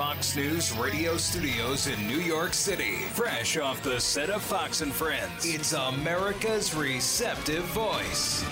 [0.00, 4.94] Fox News radio studios in New York City, fresh off the set of Fox and
[4.94, 8.42] Friends, it's America's receptive voice.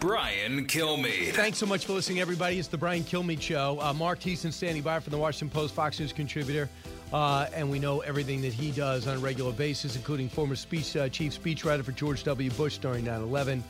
[0.00, 1.32] Brian Kilmeade.
[1.32, 2.58] Thanks so much for listening, everybody.
[2.58, 3.78] It's the Brian Kilmeade Show.
[3.80, 6.68] Uh, Mark Thiessen standing by from the Washington Post, Fox News contributor.
[7.12, 10.96] Uh, and we know everything that he does on a regular basis, including former speech,
[10.96, 12.50] uh, chief speechwriter for George W.
[12.50, 13.62] Bush during 9 11.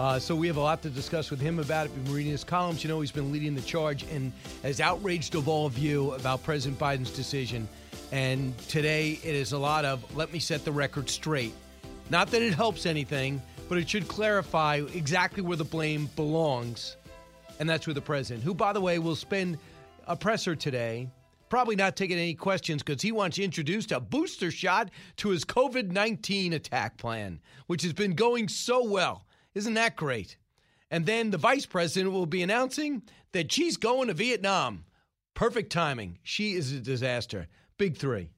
[0.00, 2.04] Uh, so we have a lot to discuss with him about it.
[2.04, 2.82] Been reading his columns.
[2.82, 4.32] You know, he's been leading the charge and
[4.62, 7.68] has outraged of all of you about President Biden's decision.
[8.10, 11.52] And today it is a lot of let me set the record straight.
[12.08, 16.96] Not that it helps anything, but it should clarify exactly where the blame belongs.
[17.58, 19.58] And that's with the president, who, by the way, will spend
[20.06, 21.10] a presser today
[21.50, 25.44] probably not taking any questions because he wants to introduce a booster shot to his
[25.44, 29.26] COVID 19 attack plan, which has been going so well.
[29.54, 30.36] Isn't that great?
[30.90, 34.84] And then the vice president will be announcing that she's going to Vietnam.
[35.34, 36.18] Perfect timing.
[36.22, 37.46] She is a disaster.
[37.78, 38.30] Big three.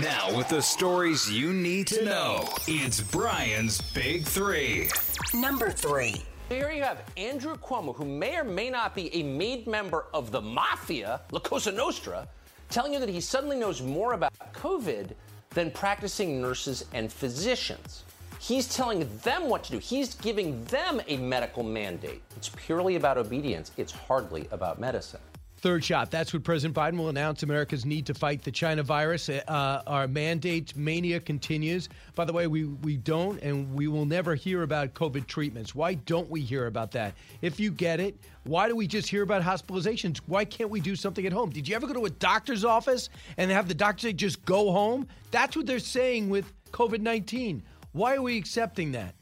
[0.00, 4.88] Now, with the stories you need to know, it's Brian's Big Three.
[5.32, 6.22] Number three.
[6.48, 10.30] Here you have Andrew Cuomo, who may or may not be a made member of
[10.30, 12.28] the mafia, La Cosa Nostra,
[12.68, 15.12] telling you that he suddenly knows more about COVID
[15.50, 18.04] than practicing nurses and physicians.
[18.40, 19.78] He's telling them what to do.
[19.78, 22.22] He's giving them a medical mandate.
[22.36, 23.70] It's purely about obedience.
[23.76, 25.20] It's hardly about medicine.
[25.58, 26.10] Third shot.
[26.10, 29.28] That's what President Biden will announce America's need to fight the China virus.
[29.28, 31.90] Uh, our mandate mania continues.
[32.14, 35.74] By the way, we, we don't and we will never hear about COVID treatments.
[35.74, 37.12] Why don't we hear about that?
[37.42, 40.16] If you get it, why do we just hear about hospitalizations?
[40.24, 41.50] Why can't we do something at home?
[41.50, 44.72] Did you ever go to a doctor's office and have the doctor say, just go
[44.72, 45.06] home?
[45.30, 47.62] That's what they're saying with COVID 19.
[47.92, 49.14] Why are we accepting that?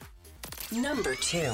[0.70, 1.52] Number two.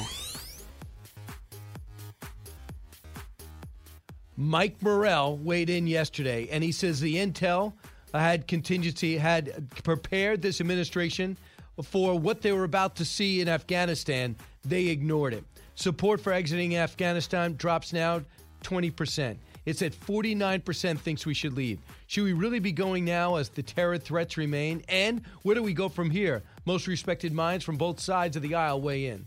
[4.36, 7.72] Mike Morell weighed in yesterday, and he says the intel
[8.12, 11.36] had contingency had prepared this administration
[11.82, 14.36] for what they were about to see in Afghanistan.
[14.64, 15.44] They ignored it.
[15.76, 18.22] Support for exiting Afghanistan drops now
[18.62, 19.36] 20%.
[19.66, 21.80] It's at 49% thinks we should leave.
[22.06, 24.82] Should we really be going now as the terror threats remain?
[24.88, 26.42] And where do we go from here?
[26.66, 29.26] Most respected minds from both sides of the aisle weigh in.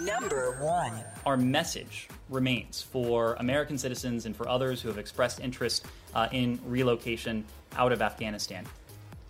[0.00, 0.92] Number one.
[1.26, 6.60] Our message remains for American citizens and for others who have expressed interest uh, in
[6.64, 7.44] relocation
[7.76, 8.64] out of Afghanistan.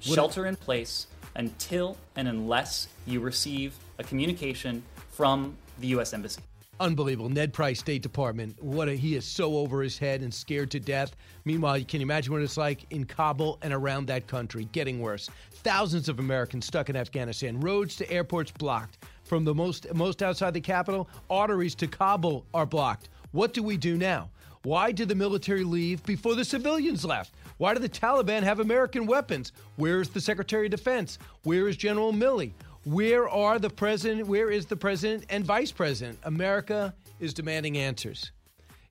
[0.01, 6.13] Shelter in place until and unless you receive a communication from the U.S.
[6.13, 6.43] Embassy.
[6.81, 7.29] Unbelievable.
[7.29, 8.61] Ned Price, State Department.
[8.63, 11.15] What a, he is so over his head and scared to death.
[11.45, 14.69] Meanwhile, you can imagine what it's like in Kabul and around that country?
[14.73, 15.31] Getting worse.
[15.53, 17.61] Thousands of Americans stuck in Afghanistan.
[17.61, 18.99] Roads to airports blocked.
[19.23, 23.09] From the most most outside the capital, arteries to Kabul are blocked.
[23.33, 24.29] What do we do now?
[24.65, 27.35] Why did the military leave before the civilians left?
[27.59, 29.53] Why do the Taliban have American weapons?
[29.77, 31.19] Where is the Secretary of Defense?
[31.43, 32.53] Where is General Milley?
[32.85, 34.27] Where are the president?
[34.27, 36.19] Where is the president and vice president?
[36.23, 38.31] America is demanding answers.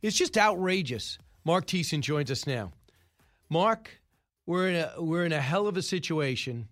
[0.02, 1.18] It's just outrageous.
[1.46, 2.72] Mark Thiessen joins us now.
[3.50, 3.90] Mark,
[4.46, 6.68] we're in a we're in a hell of a situation,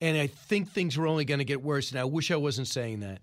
[0.00, 1.90] and I think things are only going to get worse.
[1.90, 3.20] And I wish I wasn't saying that.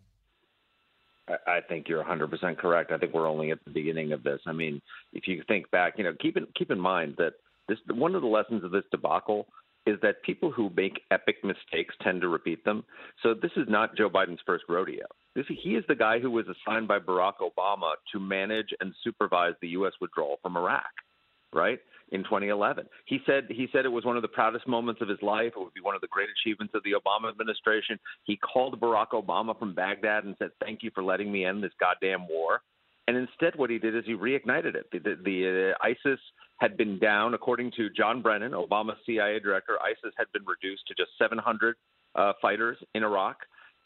[1.45, 2.91] I think you're 100% correct.
[2.91, 4.39] I think we're only at the beginning of this.
[4.47, 4.81] I mean,
[5.11, 7.33] if you think back, you know, keep in keep in mind that
[7.67, 9.47] this one of the lessons of this debacle
[9.87, 12.83] is that people who make epic mistakes tend to repeat them.
[13.23, 15.05] So this is not Joe Biden's first rodeo.
[15.33, 19.53] This, he is the guy who was assigned by Barack Obama to manage and supervise
[19.61, 19.93] the U.S.
[20.01, 20.83] withdrawal from Iraq,
[21.53, 21.79] right?
[22.11, 25.21] In 2011, he said he said it was one of the proudest moments of his
[25.21, 25.51] life.
[25.57, 27.99] It would be one of the great achievements of the Obama administration.
[28.23, 31.73] He called Barack Obama from Baghdad and said, "Thank you for letting me end this
[31.81, 32.61] goddamn war."
[33.07, 34.89] And instead, what he did is he reignited it.
[34.91, 36.19] The, the, the uh, ISIS
[36.57, 39.77] had been down, according to John Brennan, Obama's CIA director.
[39.81, 41.75] ISIS had been reduced to just 700
[42.15, 43.37] uh, fighters in Iraq,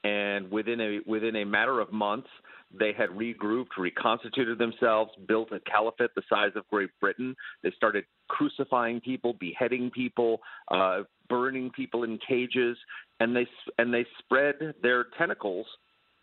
[0.03, 2.29] and within a within a matter of months,
[2.77, 7.35] they had regrouped, reconstituted themselves, built a caliphate the size of Great Britain.
[7.61, 10.39] They started crucifying people, beheading people,
[10.69, 12.77] uh, burning people in cages,
[13.19, 13.47] and they
[13.77, 15.67] and they spread their tentacles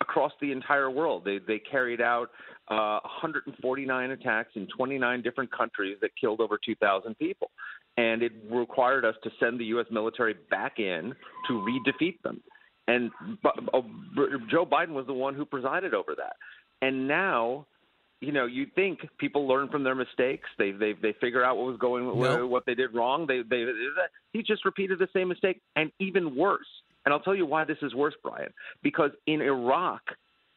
[0.01, 1.23] across the entire world.
[1.25, 2.29] They they carried out
[2.69, 7.51] uh, 149 attacks in 29 different countries that killed over 2,000 people,
[7.97, 9.87] and it required us to send the U.S.
[9.91, 11.13] military back in
[11.47, 12.41] to re-defeat them.
[12.87, 13.11] And
[13.45, 13.81] uh,
[14.49, 16.35] Joe Biden was the one who presided over that.
[16.81, 17.67] And now
[18.21, 20.49] you know, you think people learn from their mistakes.
[20.57, 22.49] They they they figure out what was going, nope.
[22.49, 23.25] what they did wrong.
[23.27, 23.65] They they
[24.33, 26.67] he just repeated the same mistake, and even worse.
[27.09, 28.53] And I'll tell you why this is worse, Brian.
[28.83, 30.01] Because in Iraq,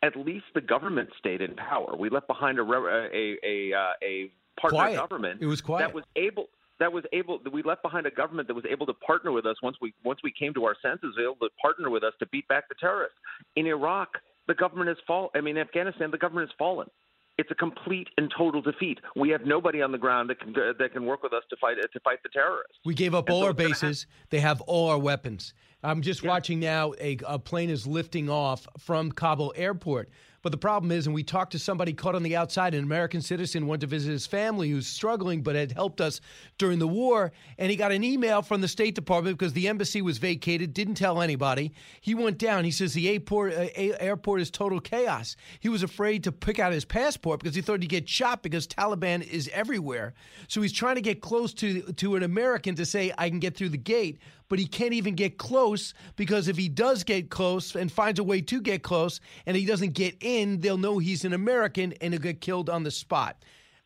[0.03, 1.97] at least the government stayed in power.
[1.97, 4.97] We left behind a a a a, uh, a partner quiet.
[4.97, 5.41] government.
[5.41, 5.87] It was quiet.
[5.87, 8.93] That was able that was able we left behind a government that was able to
[8.93, 12.05] partner with us once we once we came to our senses, able to partner with
[12.05, 13.17] us to beat back the terrorists.
[13.57, 14.11] In Iraq,
[14.47, 15.31] the government has fallen.
[15.35, 16.89] I mean, Afghanistan, the government has fallen
[17.39, 18.99] it's a complete and total defeat.
[19.17, 21.77] We have nobody on the ground that can that can work with us to fight
[21.81, 22.79] to fight the terrorists.
[22.85, 24.07] We gave up and all so our bases.
[24.31, 25.55] They have all our weapons.
[25.83, 26.31] I'm just yeah.
[26.31, 26.93] watching now.
[27.01, 30.11] A, a plane is lifting off from Kabul airport.
[30.43, 33.23] But the problem is, and we talked to somebody caught on the outside, an American
[33.23, 36.21] citizen, went to visit his family who's struggling but had helped us
[36.59, 37.33] during the war.
[37.59, 40.97] And he got an email from the State Department because the embassy was vacated, didn't
[40.97, 41.73] tell anybody.
[42.01, 42.65] He went down.
[42.65, 45.37] He says the airport, uh, airport is total chaos.
[45.61, 48.67] He was afraid to pick out his passport because he thought he'd get shot because
[48.67, 50.15] Taliban is everywhere.
[50.49, 53.57] So he's trying to get close to, to an American to say, I can get
[53.57, 54.19] through the gate
[54.53, 58.23] but he can't even get close because if he does get close and finds a
[58.23, 62.13] way to get close and he doesn't get in, they'll know he's an American and
[62.13, 63.43] he'll get killed on the spot.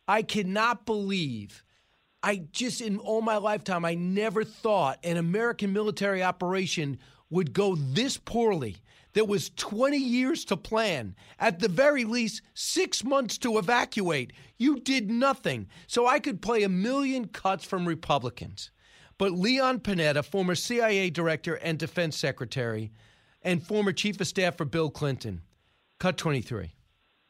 [0.09, 1.63] I cannot believe.
[2.21, 6.99] I just, in all my lifetime, I never thought an American military operation
[7.29, 8.75] would go this poorly.
[9.13, 14.33] There was 20 years to plan, at the very least, six months to evacuate.
[14.57, 15.69] You did nothing.
[15.87, 18.69] So I could play a million cuts from Republicans.
[19.17, 22.91] But Leon Panetta, former CIA director and defense secretary,
[23.41, 25.41] and former chief of staff for Bill Clinton.
[25.99, 26.73] Cut 23.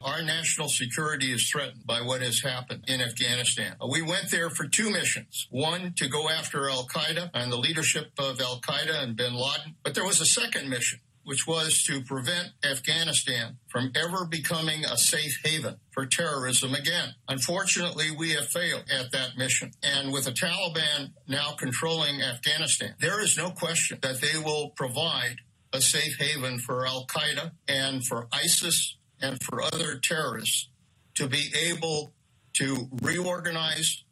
[0.00, 3.74] Our national security is threatened by what has happened in Afghanistan.
[3.80, 5.48] Uh, we went there for two missions.
[5.50, 9.74] One, to go after Al Qaeda and the leadership of Al Qaeda and bin Laden.
[9.82, 14.96] But there was a second mission which was to prevent Afghanistan from ever becoming a
[14.96, 17.10] safe haven for terrorism again.
[17.28, 19.72] Unfortunately, we have failed at that mission.
[19.82, 25.36] And with the Taliban now controlling Afghanistan, there is no question that they will provide
[25.70, 30.70] a safe haven for Al Qaeda and for ISIS and for other terrorists
[31.16, 32.14] to be able
[32.54, 34.02] to reorganize,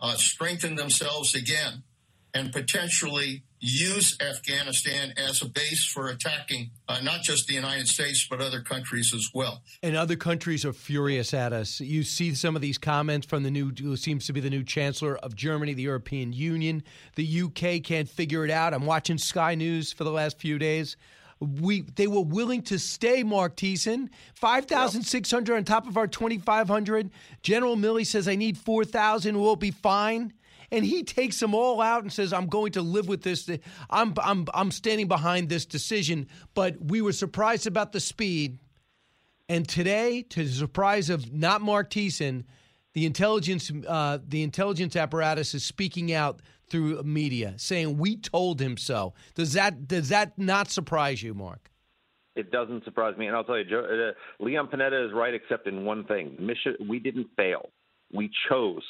[0.00, 1.82] uh, strengthen themselves again,
[2.32, 8.26] and potentially use Afghanistan as a base for attacking uh, not just the United States,
[8.28, 9.62] but other countries as well.
[9.82, 11.80] And other countries are furious at us.
[11.80, 14.64] You see some of these comments from the new, who seems to be the new
[14.64, 16.82] Chancellor of Germany, the European Union.
[17.14, 18.74] The UK can't figure it out.
[18.74, 20.96] I'm watching Sky News for the last few days.
[21.40, 24.10] We they were willing to stay, Mark Thiessen.
[24.34, 27.10] Five thousand six hundred on top of our twenty five hundred.
[27.42, 29.40] General Milley says I need four thousand.
[29.40, 30.34] We'll be fine
[30.72, 33.48] and he takes them all out and says, "I'm going to live with this.
[33.90, 38.58] I'm I'm I'm standing behind this decision." But we were surprised about the speed,
[39.48, 42.44] and today, to the surprise of not Mark Thiessen,
[42.94, 48.78] the intelligence uh, the intelligence apparatus is speaking out through media, saying we told him
[48.78, 49.12] so.
[49.34, 51.70] Does that does that not surprise you, Mark?
[52.34, 55.66] It doesn't surprise me, and I'll tell you, Joe, uh, Leon Panetta is right, except
[55.66, 56.76] in one thing: mission.
[56.88, 57.68] We didn't fail.
[58.10, 58.82] We chose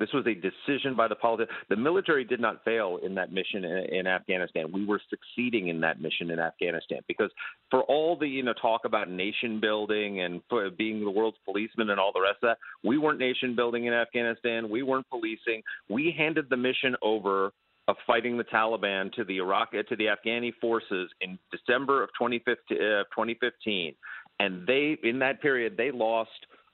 [0.00, 1.56] this was a decision by the politicians.
[1.68, 4.72] The military did not fail in that mission in, in, Afghanistan.
[4.72, 7.30] We were succeeding in that mission in Afghanistan because
[7.70, 10.42] for all the you know talk about nation building and
[10.76, 13.92] being the world's policeman and all the rest of that, we weren't nation building in
[13.92, 14.68] Afghanistan.
[14.68, 15.62] We weren't policing.
[15.88, 17.52] We handed the mission over
[17.88, 22.76] of fighting the Taliban to the Iraq to the Afghani forces in December of 2015,
[22.76, 23.94] uh, 2015
[24.40, 26.30] and they in that period they lost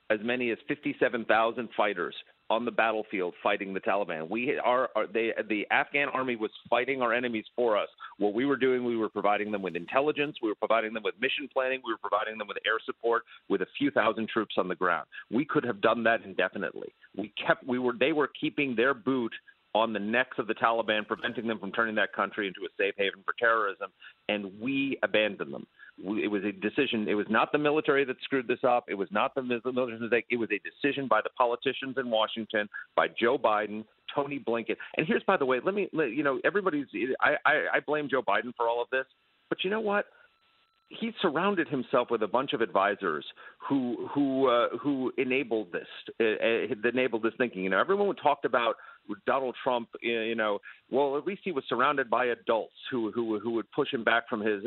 [0.09, 2.15] as many as 57,000 fighters
[2.49, 4.29] on the battlefield fighting the Taliban.
[4.29, 7.89] We are, they, the Afghan army was fighting our enemies for us.
[8.19, 11.15] What we were doing, we were providing them with intelligence, we were providing them with
[11.21, 14.69] mission planning, we were providing them with air support, with a few thousand troops on
[14.69, 15.07] the ground.
[15.31, 16.93] We could have done that indefinitely.
[17.17, 19.33] We kept, we were, they were keeping their boot
[19.75, 22.95] on the necks of the Taliban, preventing them from turning that country into a safe
[22.97, 23.91] haven for terrorism,
[24.29, 25.67] and we abandoned them
[25.99, 27.09] it was a decision.
[27.09, 28.85] It was not the military that screwed this up.
[28.89, 30.27] It was not the military's mistake.
[30.31, 33.85] It was a decision by the politicians in Washington, by Joe Biden,
[34.15, 34.77] Tony Blinken.
[34.97, 36.87] And here's, by the way, let me, you know, everybody's.
[37.21, 39.07] I, I, I blame Joe Biden for all of this,
[39.49, 40.07] but you know what?
[40.89, 43.25] he surrounded himself with a bunch of advisors
[43.69, 45.87] who who uh, who enabled this
[46.21, 47.65] uh, uh, enabled this thinking.
[47.65, 48.77] You know, everyone talked about
[49.27, 49.89] Donald Trump.
[50.03, 50.59] You know,
[50.91, 54.29] well, at least he was surrounded by adults who who who would push him back
[54.29, 54.63] from his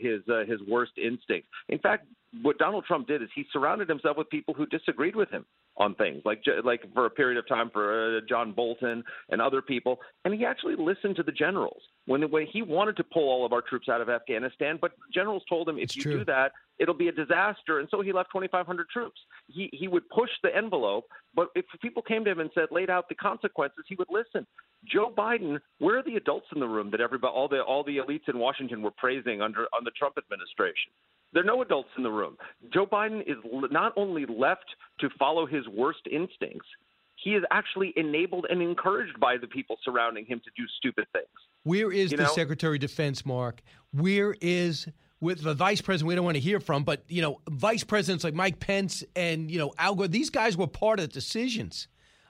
[0.00, 1.48] his uh, his worst instincts.
[1.68, 2.06] In fact,
[2.42, 5.44] what Donald Trump did is he surrounded himself with people who disagreed with him
[5.76, 9.62] on things, like like for a period of time for uh, John Bolton and other
[9.62, 13.44] people, and he actually listened to the generals when when he wanted to pull all
[13.44, 16.18] of our troops out of Afghanistan, but generals told him if It's you true.
[16.18, 19.20] do that, it'll be a disaster, and so he left 2,500 troops.
[19.48, 22.90] He he would push the envelope, but if people came to him and said laid
[22.90, 24.46] out the consequences, he would listen.
[24.84, 27.96] Joe Biden, where are the adults in the room that everybody, all the all the
[27.98, 30.92] elites in Washington were praising under on the Trump administration?
[31.32, 32.36] There are no adults in the room.
[32.72, 33.36] Joe Biden is
[33.70, 34.66] not only left
[35.00, 36.68] to follow his worst instincts,
[37.16, 41.26] he is actually enabled and encouraged by the people surrounding him to do stupid things.
[41.66, 42.28] Where is You the know?
[42.32, 43.60] Secretary of Defense, Mark?
[43.92, 44.86] Where is
[45.20, 46.06] with the vice president?
[46.06, 49.50] We don't want to hear from, but you know, vice presidents like Mike Pence and
[49.50, 50.06] you know Al Gore.
[50.06, 51.88] These guys were part of the decisions.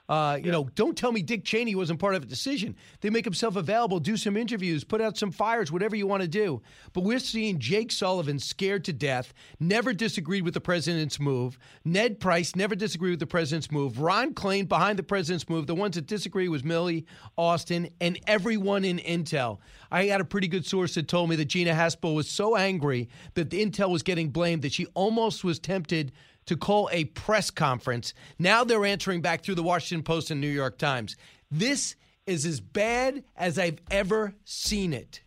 [0.09, 2.75] Uh, you know, don't tell me Dick Cheney wasn't part of a decision.
[3.01, 6.29] They make himself available, do some interviews, put out some fires, whatever you want to
[6.29, 6.61] do.
[6.93, 11.59] But we're seeing Jake Sullivan scared to death, never disagreed with the president's move.
[11.83, 13.99] Ned Price never disagreed with the president's move.
[13.99, 15.67] Ron Klain behind the president's move.
[15.67, 17.05] The ones that disagree was Milley
[17.37, 19.59] Austin and everyone in Intel.
[19.91, 23.09] I had a pretty good source that told me that Gina Haspel was so angry
[23.33, 26.13] that the Intel was getting blamed that she almost was tempted
[26.47, 28.13] to call a press conference.
[28.39, 31.15] Now they're answering back through the Washington Post and New York Times.
[31.51, 35.21] This is as bad as I've ever seen it.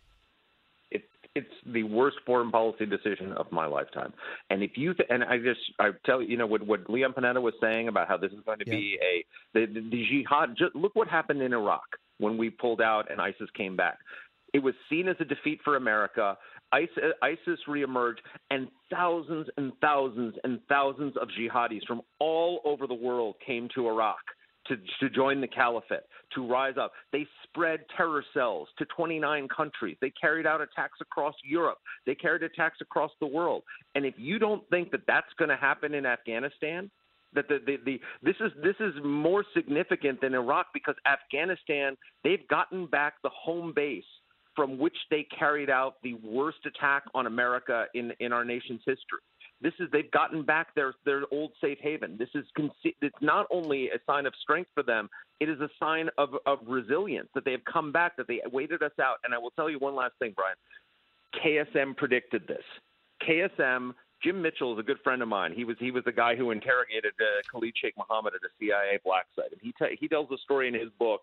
[0.91, 4.13] It, it's the worst foreign policy decision of my lifetime.
[4.49, 7.13] And if you th- and I just I tell you, you know what what Leon
[7.13, 10.55] Panetta was saying about how this is going to be a the, the, the jihad.
[10.57, 11.85] Just look what happened in Iraq
[12.19, 13.97] when we pulled out and ISIS came back.
[14.53, 16.37] It was seen as a defeat for America.
[16.73, 23.35] ISIS, reemerged, and thousands and thousands and thousands of jihadis from all over the world
[23.45, 24.19] came to Iraq
[24.67, 26.01] to, to join the caliphate,
[26.35, 26.91] to rise up.
[27.11, 29.97] They spread terror cells to 29 countries.
[30.01, 31.79] They carried out attacks across Europe.
[32.05, 33.63] They carried attacks across the world.
[33.95, 36.89] And if you don't think that that's going to happen in Afghanistan,
[37.33, 42.45] that the, the, the this is this is more significant than Iraq because Afghanistan they've
[42.49, 44.03] gotten back the home base
[44.55, 49.19] from which they carried out the worst attack on America in in our nation's history.
[49.61, 52.17] This is they've gotten back their their old safe haven.
[52.17, 52.45] This is
[52.83, 56.59] it's not only a sign of strength for them, it is a sign of of
[56.67, 59.17] resilience that they have come back, that they waited us out.
[59.23, 60.55] And I will tell you one last thing, Brian.
[61.43, 62.63] KSM predicted this.
[63.27, 63.93] KSM
[64.23, 65.53] Jim Mitchell is a good friend of mine.
[65.55, 68.99] He was he was the guy who interrogated uh, Khalid Sheikh Mohammed at a CIA
[69.03, 71.21] black site, and he t- he tells a story in his book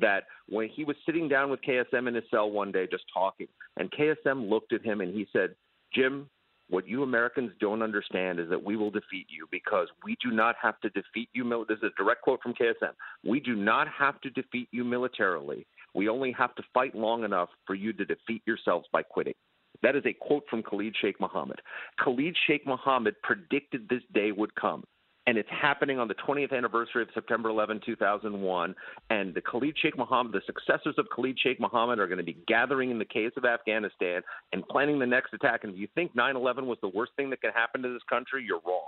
[0.00, 3.48] that when he was sitting down with KSM in his cell one day just talking,
[3.76, 5.54] and KSM looked at him and he said,
[5.92, 6.28] "Jim,
[6.68, 10.56] what you Americans don't understand is that we will defeat you because we do not
[10.60, 11.44] have to defeat you.
[11.68, 12.94] This is a direct quote from KSM.
[13.22, 15.66] We do not have to defeat you militarily.
[15.94, 19.34] We only have to fight long enough for you to defeat yourselves by quitting."
[19.82, 21.60] That is a quote from Khalid Sheikh Mohammed.
[21.98, 24.84] Khalid Sheikh Mohammed predicted this day would come.
[25.26, 28.74] And it's happening on the 20th anniversary of September 11, 2001.
[29.08, 32.36] And the Khalid Sheikh Mohammed, the successors of Khalid Sheikh Mohammed, are going to be
[32.46, 34.20] gathering in the caves of Afghanistan
[34.52, 35.64] and planning the next attack.
[35.64, 38.02] And if you think 9 11 was the worst thing that could happen to this
[38.08, 38.82] country, you're wrong.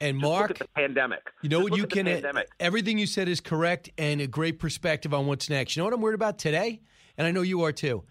[0.00, 1.30] And Just Mark, look at the pandemic.
[1.42, 2.48] you know what you can uh, pandemic.
[2.58, 5.76] everything you said is correct and a great perspective on what's next.
[5.76, 6.80] You know what I'm worried about today?
[7.16, 8.02] And I know you are too.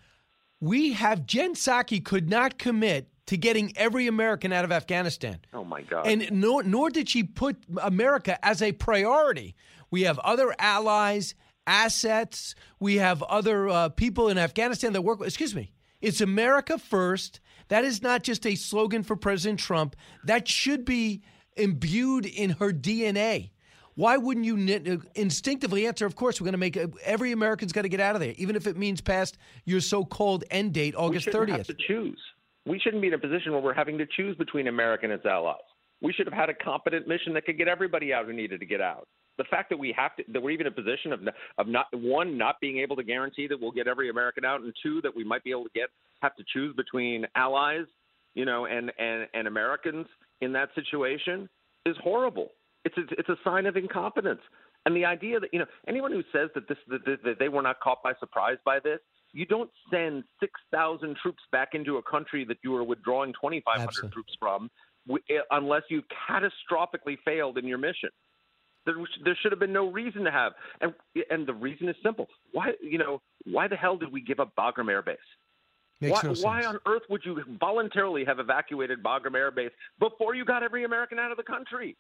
[0.62, 5.39] We have Jen Psaki could not commit to getting every American out of Afghanistan.
[5.53, 6.07] Oh, my God.
[6.07, 9.55] And nor, nor did she put America as a priority.
[9.89, 11.35] We have other allies,
[11.67, 12.55] assets.
[12.79, 15.19] We have other uh, people in Afghanistan that work.
[15.19, 15.71] with Excuse me.
[16.01, 17.39] It's America first.
[17.67, 19.95] That is not just a slogan for President Trump.
[20.25, 21.21] That should be
[21.55, 23.51] imbued in her DNA.
[23.95, 26.05] Why wouldn't you instinctively answer?
[26.05, 28.55] Of course, we're going to make every American's got to get out of there, even
[28.55, 31.49] if it means past your so-called end date, August 30th.
[31.49, 32.19] have to choose.
[32.65, 35.25] We shouldn't be in a position where we're having to choose between America and its
[35.25, 35.57] allies.
[36.01, 38.65] We should have had a competent mission that could get everybody out who needed to
[38.65, 39.07] get out.
[39.37, 41.21] The fact that we have to, that we're even in a position of,
[41.57, 44.73] of not one not being able to guarantee that we'll get every American out, and
[44.83, 45.89] two that we might be able to get
[46.21, 47.85] have to choose between allies,
[48.35, 50.05] you know, and and and Americans
[50.41, 51.49] in that situation
[51.85, 52.49] is horrible.
[52.83, 54.41] It's a, it's a sign of incompetence.
[54.85, 57.49] And the idea that you know anyone who says that this that, that, that they
[57.49, 58.99] were not caught by surprise by this,
[59.33, 63.61] you don't send six thousand troops back into a country that you are withdrawing twenty
[63.61, 64.13] five hundred Absolutely.
[64.13, 64.69] troops from,
[65.07, 68.09] w- eh, unless you catastrophically failed in your mission.
[68.85, 70.93] There, there should have been no reason to have, and
[71.29, 72.27] and the reason is simple.
[72.51, 75.17] Why you know why the hell did we give up Bagram Air Base?
[76.01, 80.33] Makes why, no why on earth would you voluntarily have evacuated Bagram Air Base before
[80.33, 81.95] you got every American out of the country?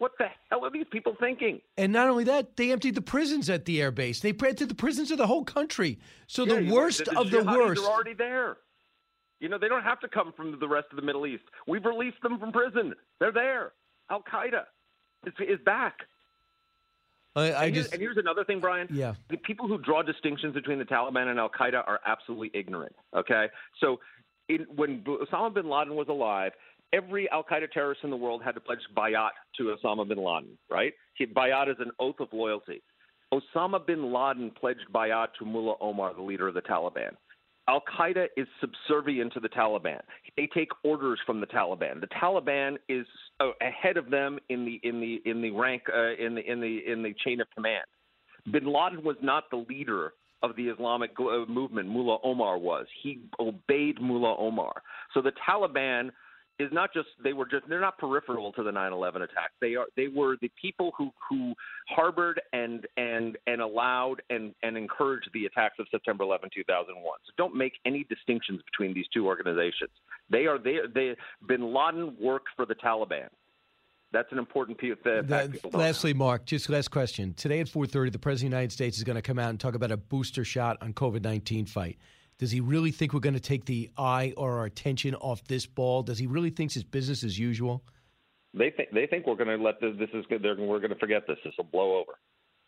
[0.00, 1.60] What the hell are these people thinking?
[1.76, 4.20] And not only that, they emptied the prisons at the air base.
[4.20, 5.98] They emptied the prisons of the whole country.
[6.26, 7.82] So Yeah, the worst the of the jihadis worst.
[7.82, 8.56] are already there.
[9.40, 11.42] You know, they don't have to come from the rest of the Middle East.
[11.68, 12.94] We've released them from prison.
[13.18, 13.72] They're there.
[14.10, 14.64] Al Qaeda
[15.26, 15.98] is, is back.
[17.36, 18.88] I, I and, just and here's another thing, Brian.
[18.90, 19.16] Yeah.
[19.28, 22.96] The people who draw distinctions between the Taliban and Al Qaeda are absolutely ignorant.
[23.14, 23.48] Okay,
[23.82, 24.00] so
[24.48, 26.52] in, when Osama bin Laden was alive,
[26.92, 30.58] every Al Qaeda terrorist in the world had to pledge bayat to Osama bin Laden.
[30.70, 30.92] Right?
[31.14, 32.82] He, bayat is an oath of loyalty.
[33.32, 37.10] Osama bin Laden pledged bayat to Mullah Omar, the leader of the Taliban.
[37.68, 40.00] Al Qaeda is subservient to the Taliban.
[40.36, 42.00] They take orders from the Taliban.
[42.00, 43.06] The Taliban is
[43.38, 46.60] uh, ahead of them in the in the in the rank uh, in the in
[46.60, 47.84] the in the chain of command.
[48.50, 51.88] Bin Laden was not the leader of the Islamic uh, movement.
[51.88, 52.86] Mullah Omar was.
[53.02, 54.82] He obeyed Mullah Omar.
[55.14, 56.10] So the Taliban
[56.60, 59.52] is not just they were just they're not peripheral to the 9/11 attack.
[59.60, 61.54] They are they were the people who who
[61.88, 67.02] harbored and and and allowed and and encouraged the attacks of September 11, 2001.
[67.24, 69.90] So don't make any distinctions between these two organizations.
[70.28, 73.28] They are they they Bin Laden worked for the Taliban.
[74.12, 74.96] That's an important piece.
[75.04, 77.32] That, lastly, Mark, just last question.
[77.34, 79.60] Today at 4:30, the president of the United States is going to come out and
[79.60, 81.96] talk about a booster shot on COVID-19 fight.
[82.40, 85.66] Does he really think we're going to take the eye or our attention off this
[85.66, 86.02] ball?
[86.02, 87.84] Does he really think it's business as usual?
[88.54, 89.92] They think they think we're going to let this.
[89.98, 90.24] This is.
[90.30, 91.36] They're, we're going to forget this.
[91.44, 92.12] This will blow over.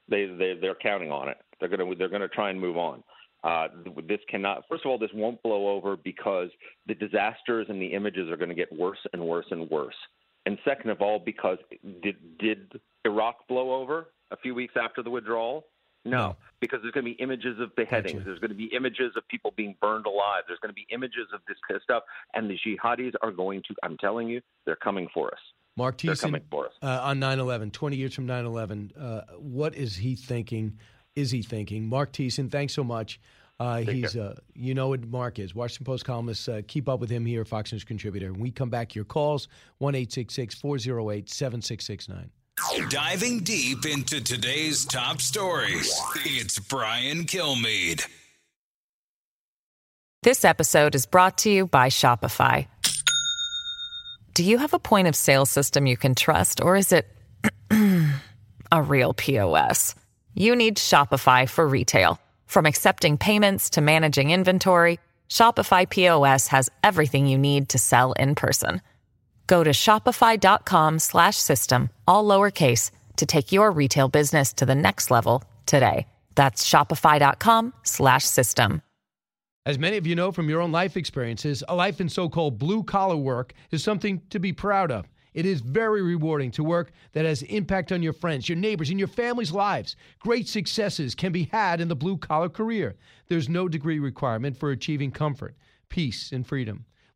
[0.09, 1.39] They they they're counting on it.
[1.59, 3.03] They're going to they're going to try and move on.
[3.43, 3.69] Uh,
[4.07, 4.65] this cannot.
[4.69, 6.51] First of all, this won't blow over because
[6.87, 9.97] the disasters and the images are going to get worse and worse and worse.
[10.45, 11.57] And second of all, because
[12.03, 15.65] did did Iraq blow over a few weeks after the withdrawal?
[16.05, 18.15] No, because there's going to be images of beheadings.
[18.15, 18.25] Gotcha.
[18.25, 20.43] There's going to be images of people being burned alive.
[20.47, 22.03] There's going to be images of this kind of stuff.
[22.35, 25.41] And the jihadis are going to, I'm telling you, they're coming for us.
[25.77, 26.43] Mark Thiessen,
[26.83, 30.79] uh, on 9 11, 20 years from 9 11, uh, what is he thinking?
[31.15, 31.89] Is he thinking?
[31.89, 33.21] Mark Thiessen, thanks so much.
[33.59, 36.49] Uh, he's, uh, you know what Mark is, Washington Post columnist.
[36.49, 38.33] Uh, keep up with him here, Fox News contributor.
[38.33, 42.31] When we come back, your calls, 1 408 7669.
[42.91, 45.91] Diving deep into today's top stories,
[46.25, 48.07] it's Brian Kilmeade.
[50.23, 52.67] This episode is brought to you by Shopify.
[54.35, 57.07] Do you have a point of sale system you can trust, or is it
[58.73, 59.95] a real POS?
[60.35, 62.21] You need Shopify for retail.
[62.47, 68.35] From accepting payments to managing inventory, Shopify POS has everything you need to sell in
[68.35, 68.83] person.
[69.47, 75.11] Go to shopify.com slash system, all lowercase, to take your retail business to the next
[75.11, 76.07] level today.
[76.35, 78.83] That's shopify.com slash system.
[79.65, 82.59] As many of you know from your own life experiences, a life in so called
[82.59, 85.07] blue collar work is something to be proud of.
[85.35, 88.99] It is very rewarding to work that has impact on your friends, your neighbors, and
[88.99, 89.97] your family's lives.
[90.19, 92.97] Great successes can be had in the blue collar career.
[93.29, 95.55] There's no degree requirement for achieving comfort,
[95.89, 96.85] peace, and freedom.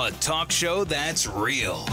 [0.00, 1.84] A talk show that's real.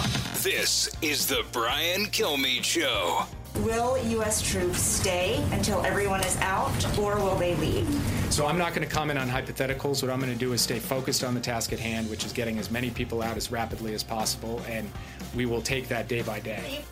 [0.42, 3.24] This is the Brian Kilmeade Show.
[3.58, 4.42] Will U.S.
[4.42, 7.86] troops stay until everyone is out, or will they leave?
[8.30, 10.02] So I'm not going to comment on hypotheticals.
[10.02, 12.32] What I'm going to do is stay focused on the task at hand, which is
[12.32, 14.90] getting as many people out as rapidly as possible, and
[15.36, 16.86] we will take that day by day.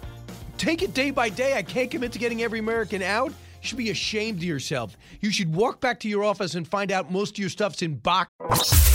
[0.57, 1.55] Take it day by day.
[1.55, 3.29] I can't commit to getting every American out.
[3.29, 4.97] You should be ashamed of yourself.
[5.21, 7.95] You should walk back to your office and find out most of your stuff's in
[7.95, 8.94] box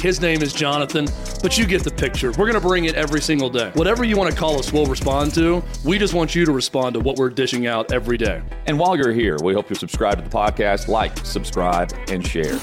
[0.00, 1.08] His name is Jonathan,
[1.42, 2.28] but you get the picture.
[2.30, 3.72] We're going to bring it every single day.
[3.74, 5.60] Whatever you want to call us, we'll respond to.
[5.84, 8.40] We just want you to respond to what we're dishing out every day.
[8.66, 12.60] And while you're here, we hope you subscribe to the podcast, like, subscribe, and share.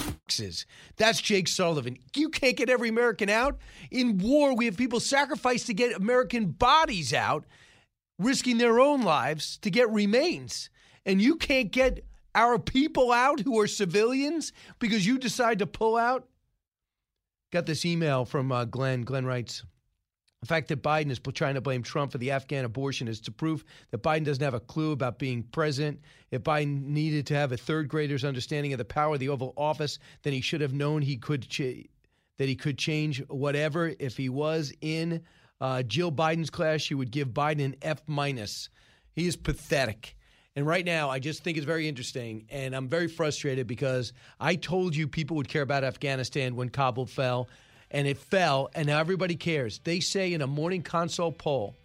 [0.96, 1.98] That's Jake Sullivan.
[2.16, 3.58] You can't get every American out.
[3.92, 7.44] In war, we have people sacrifice to get American bodies out,
[8.18, 10.70] risking their own lives to get remains.
[11.06, 15.98] And you can't get our people out who are civilians because you decide to pull
[15.98, 16.30] out?
[17.56, 19.04] Got this email from uh, Glenn.
[19.04, 19.64] Glenn writes,
[20.42, 23.32] the fact that Biden is trying to blame Trump for the Afghan abortion is to
[23.32, 26.02] prove that Biden doesn't have a clue about being president.
[26.32, 29.54] If Biden needed to have a third grader's understanding of the power of the Oval
[29.56, 31.88] Office, then he should have known he could ch-
[32.38, 33.94] that he could change whatever.
[34.00, 35.22] If he was in
[35.62, 38.68] uh, Jill Biden's class, she would give Biden an F minus.
[39.14, 40.18] He is pathetic.
[40.56, 42.46] And right now, I just think it's very interesting.
[42.50, 47.06] And I'm very frustrated because I told you people would care about Afghanistan when Kabul
[47.06, 47.50] fell,
[47.92, 49.80] and it fell, and now everybody cares.
[49.84, 51.76] They say in a morning consult poll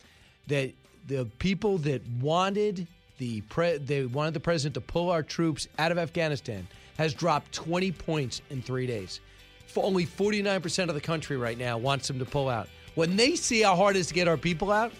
[0.47, 0.73] that
[1.07, 2.87] the people that wanted
[3.19, 7.53] the pre- they wanted the president to pull our troops out of Afghanistan has dropped
[7.53, 9.21] 20 points in three days.
[9.67, 12.69] For only 49% of the country right now wants them to pull out.
[12.95, 14.93] When they see how hard it is to get our people out,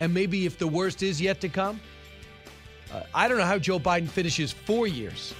[0.00, 1.80] and maybe if the worst is yet to come,
[2.92, 5.34] uh, I don't know how Joe Biden finishes four years.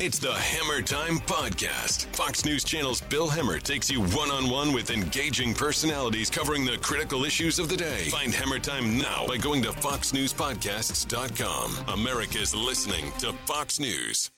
[0.00, 2.06] It's the Hemmer Time Podcast.
[2.14, 6.78] Fox News Channel's Bill Hemmer takes you one on one with engaging personalities covering the
[6.78, 8.04] critical issues of the day.
[8.04, 11.76] Find Hemmer Time now by going to FoxNewsPodcasts.com.
[11.88, 14.30] America's listening to Fox News.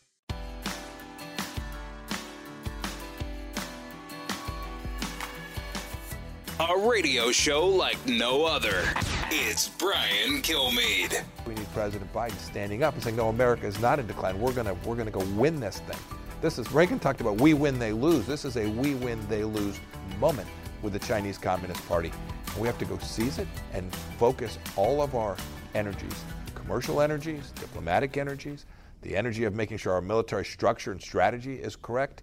[6.69, 8.83] A radio show like no other.
[9.31, 11.25] It's Brian Kilmeade.
[11.47, 14.39] We need President Biden standing up and saying, "No, America is not in decline.
[14.39, 15.97] We're gonna we're gonna go win this thing."
[16.43, 18.27] This is Reagan talked about we win, they lose.
[18.27, 19.81] This is a we win, they lose
[20.19, 20.49] moment
[20.83, 22.13] with the Chinese Communist Party.
[22.59, 25.39] We have to go seize it and focus all of our
[25.75, 28.67] energies, commercial energies, diplomatic energies,
[29.01, 32.23] the energy of making sure our military structure and strategy is correct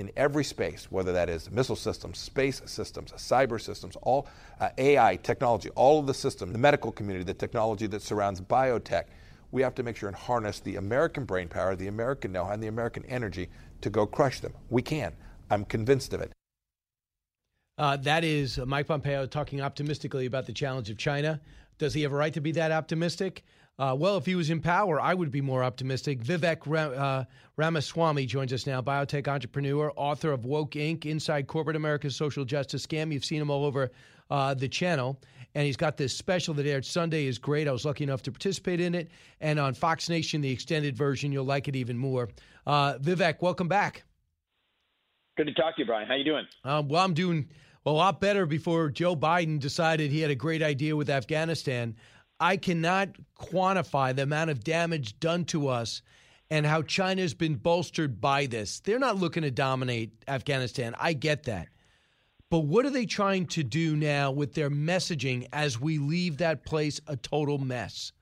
[0.00, 4.26] in every space, whether that is missile systems, space systems, cyber systems, all
[4.58, 9.04] uh, AI technology, all of the systems, the medical community, the technology that surrounds biotech.
[9.52, 12.62] We have to make sure and harness the American brain power, the American know-how, and
[12.62, 13.50] the American energy
[13.82, 14.54] to go crush them.
[14.70, 15.12] We can.
[15.50, 16.32] I'm convinced of it.
[17.76, 21.40] Uh, that is Mike Pompeo talking optimistically about the challenge of China.
[21.78, 23.44] Does he have a right to be that optimistic?
[23.80, 26.22] Uh, well, if he was in power, I would be more optimistic.
[26.22, 26.66] Vivek
[26.98, 27.24] uh,
[27.56, 32.86] Ramaswamy joins us now, biotech entrepreneur, author of Woke Inc., Inside Corporate America's Social Justice
[32.86, 33.10] Scam.
[33.10, 33.90] You've seen him all over
[34.30, 35.18] uh, the channel.
[35.54, 37.66] And he's got this special that aired Sunday is great.
[37.66, 39.08] I was lucky enough to participate in it.
[39.40, 42.28] And on Fox Nation, the extended version, you'll like it even more.
[42.66, 44.04] Uh, Vivek, welcome back.
[45.38, 46.06] Good to talk to you, Brian.
[46.06, 46.44] How you doing?
[46.64, 47.48] Um, well, I'm doing
[47.86, 51.96] a lot better before Joe Biden decided he had a great idea with Afghanistan.
[52.40, 56.00] I cannot quantify the amount of damage done to us
[56.48, 58.80] and how China's been bolstered by this.
[58.80, 60.94] They're not looking to dominate Afghanistan.
[60.98, 61.68] I get that.
[62.48, 66.64] But what are they trying to do now with their messaging as we leave that
[66.64, 68.12] place a total mess?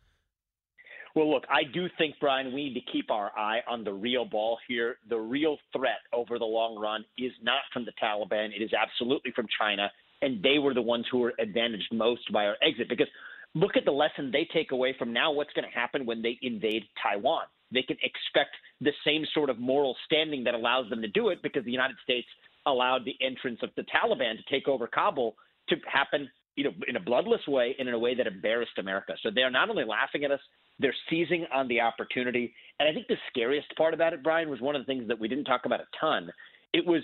[1.15, 4.27] Well, look, I do think, Brian, we need to keep our eye on the real
[4.27, 4.99] ball here.
[5.09, 9.33] The real threat over the long run is not from the Taliban, it is absolutely
[9.35, 9.91] from China.
[10.21, 13.07] And they were the ones who were advantaged most by our exit because
[13.55, 16.39] look at the lesson they take away from now what's going to happen when they
[16.43, 17.45] invade Taiwan.
[17.73, 21.43] They can expect the same sort of moral standing that allows them to do it
[21.43, 22.27] because the United States
[22.67, 25.35] allowed the entrance of the Taliban to take over Kabul
[25.69, 29.15] to happen you know, in a bloodless way and in a way that embarrassed America.
[29.23, 30.41] So they're not only laughing at us,
[30.81, 32.53] they're seizing on the opportunity.
[32.81, 35.19] And I think the scariest part about it, Brian, was one of the things that
[35.19, 36.31] we didn't talk about a ton.
[36.73, 37.03] It was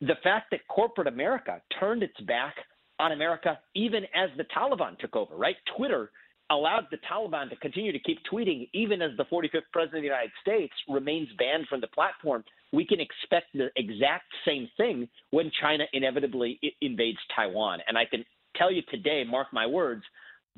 [0.00, 2.56] the fact that corporate America turned its back
[2.98, 5.56] on America even as the Taliban took over, right?
[5.76, 6.10] Twitter
[6.50, 10.06] allowed the Taliban to continue to keep tweeting even as the 45th president of the
[10.06, 12.44] United States remains banned from the platform.
[12.72, 17.80] We can expect the exact same thing when China inevitably invades Taiwan.
[17.88, 18.24] And I can
[18.56, 20.02] tell you today, mark my words,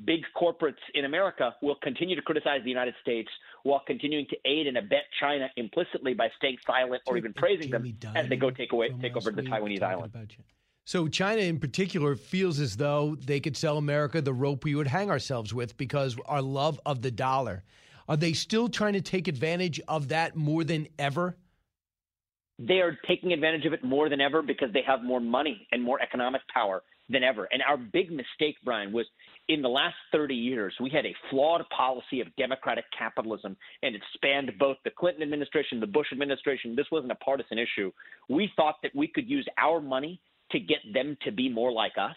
[0.04, 3.28] big corporates in America will continue to criticize the United States
[3.62, 7.82] while continuing to aid and abet China implicitly by staying silent or even praising them
[8.14, 10.12] as they go take away take over the Taiwanese island.
[10.88, 14.86] So China in particular feels as though they could sell America the rope we would
[14.86, 17.62] hang ourselves with because our love of the dollar.
[18.08, 21.36] Are they still trying to take advantage of that more than ever?
[22.58, 25.82] They are taking advantage of it more than ever because they have more money and
[25.82, 27.46] more economic power than ever.
[27.52, 29.04] And our big mistake, Brian, was
[29.48, 34.00] in the last 30 years, we had a flawed policy of democratic capitalism, and it
[34.14, 36.74] spanned both the Clinton administration, the Bush administration.
[36.74, 37.92] This wasn't a partisan issue.
[38.30, 40.18] We thought that we could use our money
[40.52, 42.16] to get them to be more like us.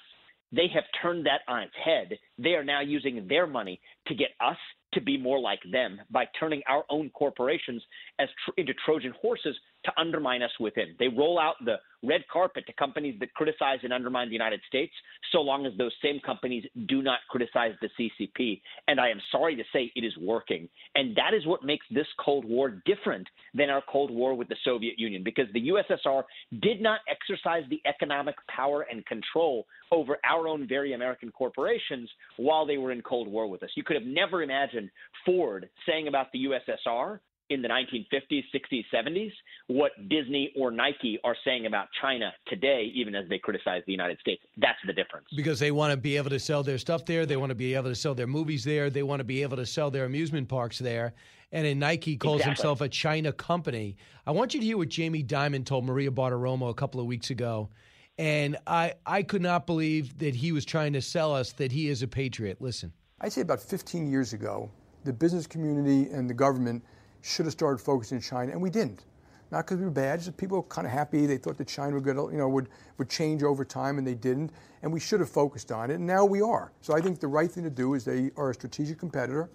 [0.51, 2.17] They have turned that on its head.
[2.37, 4.57] They are now using their money to get us
[4.93, 7.81] to be more like them by turning our own corporations
[8.19, 10.95] as tr- into Trojan horses to undermine us within.
[10.99, 14.93] They roll out the red carpet to companies that criticize and undermine the United States,
[15.31, 18.61] so long as those same companies do not criticize the CCP.
[18.87, 20.67] And I am sorry to say it is working.
[20.95, 24.55] And that is what makes this Cold War different than our Cold War with the
[24.63, 26.23] Soviet Union, because the USSR
[26.61, 32.65] did not exercise the economic power and control over our own very American corporations while
[32.65, 33.69] they were in Cold War with us.
[33.75, 34.89] You could have never imagined
[35.25, 37.19] Ford saying about the USSR
[37.51, 39.31] in the 1950s, 60s, 70s,
[39.67, 44.19] what Disney or Nike are saying about China today, even as they criticize the United
[44.19, 44.41] States.
[44.57, 45.27] That's the difference.
[45.35, 47.25] Because they want to be able to sell their stuff there.
[47.25, 48.89] They want to be able to sell their movies there.
[48.89, 51.13] They want to be able to sell their amusement parks there.
[51.51, 52.51] And then Nike calls Exactly.
[52.51, 53.97] himself a China company.
[54.25, 57.29] I want you to hear what Jamie Dimon told Maria Bartiromo a couple of weeks
[57.29, 57.69] ago.
[58.17, 61.89] And I, I could not believe that he was trying to sell us that he
[61.89, 62.61] is a patriot.
[62.61, 62.93] Listen.
[63.19, 64.71] I'd say about 15 years ago,
[65.03, 66.83] the business community and the government
[67.21, 69.05] should have started focusing on China, and we didn't.
[69.51, 71.25] Not because we were bad, just people were kind of happy.
[71.25, 74.51] They thought that China would, you know, would, would change over time, and they didn't.
[74.81, 76.71] And we should have focused on it, and now we are.
[76.79, 79.49] So I think the right thing to do is they are a strategic competitor.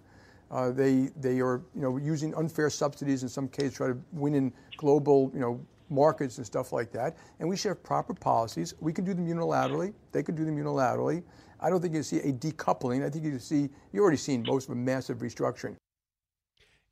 [0.51, 4.35] Uh, they, they are, you know, using unfair subsidies in some cases, try to win
[4.35, 7.17] in global, you know, markets and stuff like that.
[7.41, 8.75] And we should have proper policies.
[8.81, 9.95] We can do them unilaterally.
[10.13, 11.23] They could do them unilaterally.
[11.59, 13.05] I don't think you see a decoupling.
[13.05, 15.77] I think you see, you're already seeing most of a massive restructuring.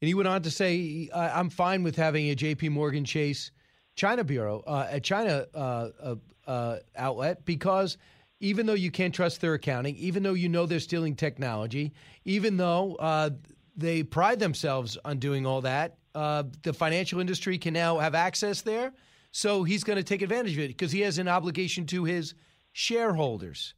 [0.00, 3.50] And he went on to say, I'm fine with having a JP Morgan Chase
[3.94, 6.14] China Bureau, uh, a China uh, uh,
[6.46, 7.96] uh, outlet, because
[8.40, 11.92] even though you can't trust their accounting, even though you know they're stealing technology,
[12.24, 13.30] even though uh,
[13.76, 18.62] they pride themselves on doing all that, uh, the financial industry can now have access
[18.62, 18.92] there.
[19.30, 22.35] So he's going to take advantage of it because he has an obligation to his
[22.72, 23.74] shareholders.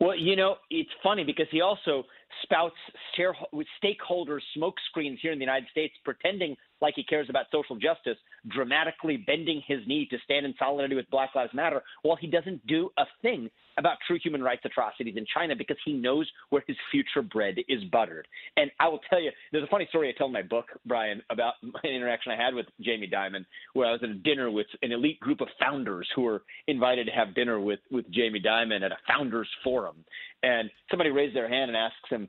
[0.00, 2.04] Well, you know, it's funny because he also
[2.42, 2.76] spouts
[3.14, 3.34] stakeholders,
[3.78, 9.16] stakeholder smokescreens here in the United States, pretending like he cares about social justice, dramatically
[9.16, 12.90] bending his knee to stand in solidarity with Black Lives Matter, while he doesn't do
[12.98, 17.22] a thing about true human rights atrocities in China because he knows where his future
[17.22, 18.26] bread is buttered.
[18.56, 21.22] And I will tell you, there's a funny story I tell in my book, Brian,
[21.30, 24.66] about an interaction I had with Jamie Dimon, where I was at a dinner with
[24.82, 28.82] an elite group of founders who were invited to have dinner with, with Jamie Dimon
[28.82, 30.04] at a founders forum.
[30.42, 32.28] And somebody raised their hand and asks him,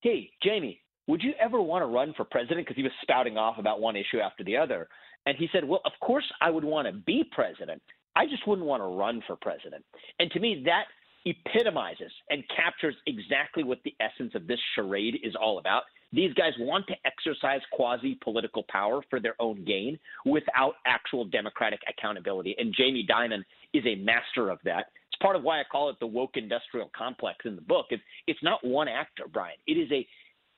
[0.00, 2.60] Hey, Jamie, would you ever want to run for president?
[2.60, 4.88] Because he was spouting off about one issue after the other.
[5.26, 7.82] And he said, Well, of course I would want to be president.
[8.14, 9.84] I just wouldn't want to run for president.
[10.18, 10.84] And to me, that
[11.24, 15.84] epitomizes and captures exactly what the essence of this charade is all about.
[16.12, 21.80] These guys want to exercise quasi political power for their own gain without actual democratic
[21.88, 22.54] accountability.
[22.58, 24.86] And Jamie Dimon is a master of that.
[25.08, 27.86] It's part of why I call it the woke industrial complex in the book.
[27.90, 29.56] It's, it's not one actor, Brian.
[29.66, 30.06] It is a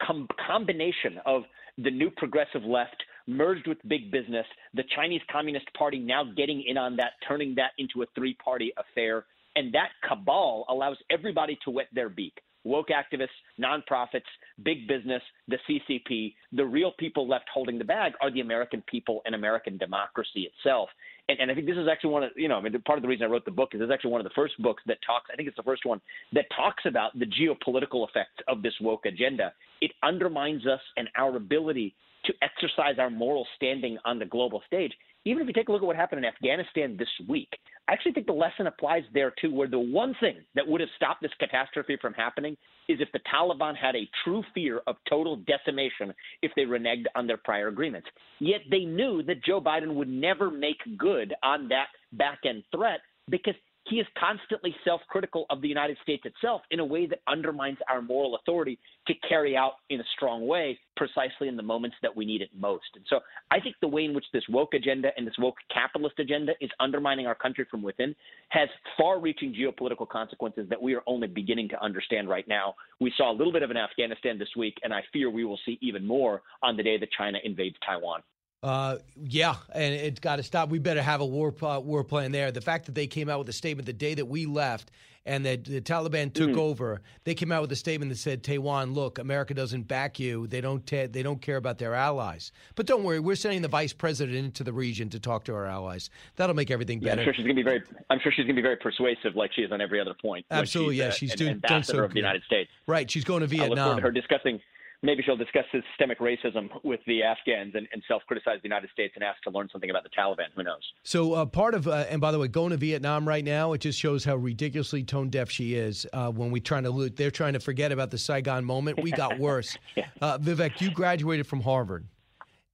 [0.03, 1.43] com- combination of
[1.79, 6.77] the new progressive left merged with big business, the Chinese Communist Party now getting in
[6.77, 9.25] on that, turning that into a three party affair.
[9.57, 13.29] And that cabal allows everybody to wet their beak woke activists,
[13.61, 14.23] nonprofits,
[14.63, 16.35] big business, the CCP.
[16.53, 20.89] The real people left holding the bag are the American people and American democracy itself.
[21.29, 23.03] And, and I think this is actually one of, you know, I mean, part of
[23.03, 24.99] the reason I wrote the book is it's actually one of the first books that
[25.07, 26.01] talks, I think it's the first one
[26.33, 29.53] that talks about the geopolitical effects of this woke agenda.
[29.81, 31.95] It undermines us and our ability
[32.27, 34.93] to exercise our moral standing on the global stage.
[35.27, 37.49] Even if you take a look at what happened in Afghanistan this week,
[37.89, 40.91] I actually think the lesson applies there too, where the one thing that would have
[40.97, 42.57] stopped this catastrophe from happening
[42.89, 47.27] is if the Taliban had a true fear of total decimation if they reneged on
[47.27, 48.07] their prior agreements.
[48.39, 53.01] Yet they knew that Joe Biden would never make good on that back end threat
[53.31, 53.55] because
[53.87, 57.79] he is constantly self critical of the United States itself in a way that undermines
[57.89, 62.15] our moral authority to carry out in a strong way precisely in the moments that
[62.15, 62.85] we need it most.
[62.95, 63.21] And so
[63.51, 66.71] I think the way in which this woke agenda and this woke capitalist agenda is
[66.81, 68.15] undermining our country from within
[68.51, 72.75] has far reaching geopolitical consequences that we are only beginning to understand right now.
[73.01, 75.59] We saw a little bit of in Afghanistan this week, and I fear we will
[75.67, 78.23] see even more on the day that China invades Taiwan.
[78.65, 80.71] Uh, yeah, and it's got to stop.
[80.71, 82.51] We better have a war uh, war plan there.
[82.51, 84.91] The fact that they came out with a statement the day that we left
[85.27, 86.57] and that the Taliban took Mm.
[86.59, 90.47] over, they came out with a statement that said, "Taiwan, look, America doesn't back you.
[90.47, 90.87] They don't.
[90.87, 92.53] ta- they don't care about their allies.
[92.75, 95.67] But don't worry, we're sending the vice president into the region to talk to our
[95.67, 96.09] allies.
[96.37, 97.83] That'll make everything Yeah, I'm better." sure she's going to be very.
[98.09, 100.47] I'm sure she's going to be very persuasive, like she is on every other point.
[100.51, 102.17] Absolutely, she's, yeah, she's doing- ambassador so of the.
[102.19, 102.71] United States.
[102.87, 103.97] Right, she's going to I look forward Vietnam.
[103.97, 104.61] to her discussing.
[105.05, 109.23] Maybe she'll discuss systemic racism with the Afghans and, and self-criticize the United States and
[109.23, 110.47] ask to learn something about the Taliban.
[110.57, 110.81] Who knows?
[111.03, 113.83] So uh, part of, uh, and by the way, going to Vietnam right now, it
[113.83, 116.07] just shows how ridiculously tone deaf she is.
[116.15, 119.03] Uh, when we trying to loot, they're trying to forget about the Saigon moment.
[119.03, 119.77] We got worse.
[120.23, 122.07] uh, Vivek, you graduated from Harvard,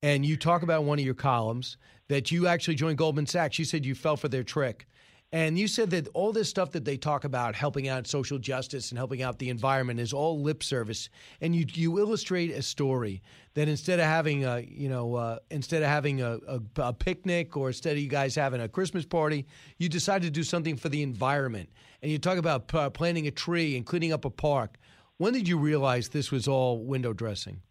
[0.00, 3.58] and you talk about one of your columns that you actually joined Goldman Sachs.
[3.58, 4.86] You said you fell for their trick.
[5.32, 8.90] And you said that all this stuff that they talk about, helping out social justice
[8.90, 11.08] and helping out the environment, is all lip service.
[11.40, 13.22] And you you illustrate a story
[13.54, 17.56] that instead of having a you know uh, instead of having a, a, a picnic
[17.56, 19.46] or instead of you guys having a Christmas party,
[19.78, 21.68] you decided to do something for the environment.
[22.02, 24.78] And you talk about p- planting a tree and cleaning up a park.
[25.18, 27.62] When did you realize this was all window dressing?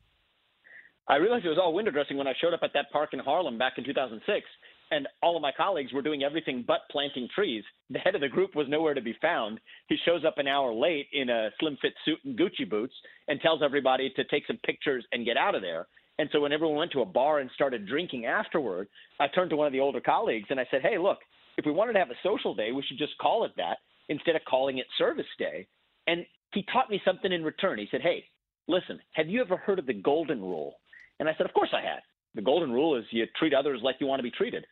[1.10, 3.20] I realized it was all window dressing when I showed up at that park in
[3.20, 4.46] Harlem back in 2006,
[4.92, 7.64] and all of my colleagues were doing everything but planting trees.
[7.90, 9.60] The head of the group was nowhere to be found.
[9.88, 12.94] He shows up an hour late in a slim fit suit and Gucci boots
[13.28, 15.88] and tells everybody to take some pictures and get out of there.
[16.18, 18.88] And so when everyone went to a bar and started drinking afterward,
[19.20, 21.20] I turned to one of the older colleagues and I said, "Hey, look,
[21.58, 23.78] if we wanted to have a social day, we should just call it that
[24.10, 25.68] instead of calling it service day."
[26.08, 27.78] And he taught me something in return.
[27.78, 28.28] He said, "Hey,
[28.68, 30.80] listen, have you ever heard of the golden rule?"
[31.20, 32.00] And I said, Of course I had.
[32.36, 34.66] The golden rule is you treat others like you want to be treated.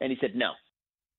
[0.00, 0.52] And he said, No.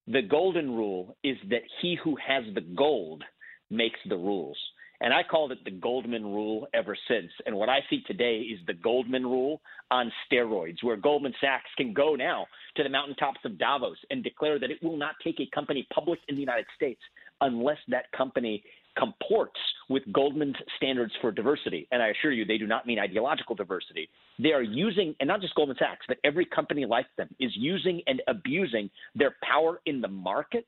[0.08, 3.24] The golden rule is that he who has the gold
[3.70, 4.58] makes the rules.
[5.02, 7.32] And I called it the Goldman rule ever since.
[7.46, 9.62] And what I see today is the Goldman rule
[9.92, 14.60] on steroids, where Goldman Sachs can go now to the mountaintops of Davos and declare
[14.60, 17.00] that it will not take a company public in the United States
[17.40, 18.62] unless that company
[19.00, 19.60] comports
[19.90, 21.88] with Goldman's standards for diversity.
[21.92, 24.10] And I assure you, they do not mean ideological diversity.
[24.38, 28.02] They are using, and not just Goldman Sachs, but every company like them is using
[28.06, 30.68] and abusing their power in the market,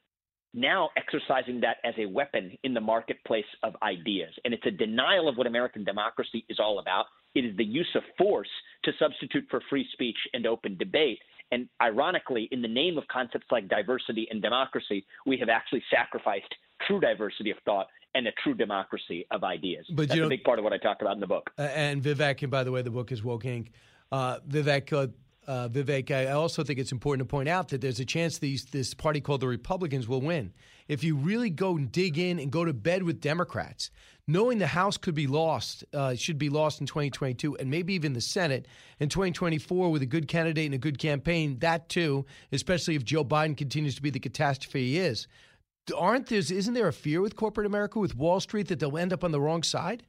[0.53, 4.33] now exercising that as a weapon in the marketplace of ideas.
[4.43, 7.05] And it's a denial of what American democracy is all about.
[7.35, 8.49] It is the use of force
[8.83, 11.19] to substitute for free speech and open debate.
[11.51, 16.53] And ironically, in the name of concepts like diversity and democracy, we have actually sacrificed
[16.87, 19.85] true diversity of thought and a true democracy of ideas.
[19.89, 21.51] But That's you a big part of what I talk about in the book.
[21.57, 23.67] And Vivek, and by the way, the book is Woke Inc.
[24.11, 25.07] Uh, Vivek, uh,
[25.47, 28.65] uh, Vivek, I also think it's important to point out that there's a chance these
[28.65, 30.53] this party called the Republicans will win.
[30.87, 33.89] If you really go and dig in and go to bed with Democrats,
[34.27, 38.13] knowing the House could be lost, uh, should be lost in 2022, and maybe even
[38.13, 38.67] the Senate
[38.99, 43.23] in 2024 with a good candidate and a good campaign, that too, especially if Joe
[43.23, 45.27] Biden continues to be the catastrophe he is.
[45.95, 46.39] Aren't there?
[46.39, 49.31] Isn't there a fear with corporate America, with Wall Street, that they'll end up on
[49.31, 50.03] the wrong side?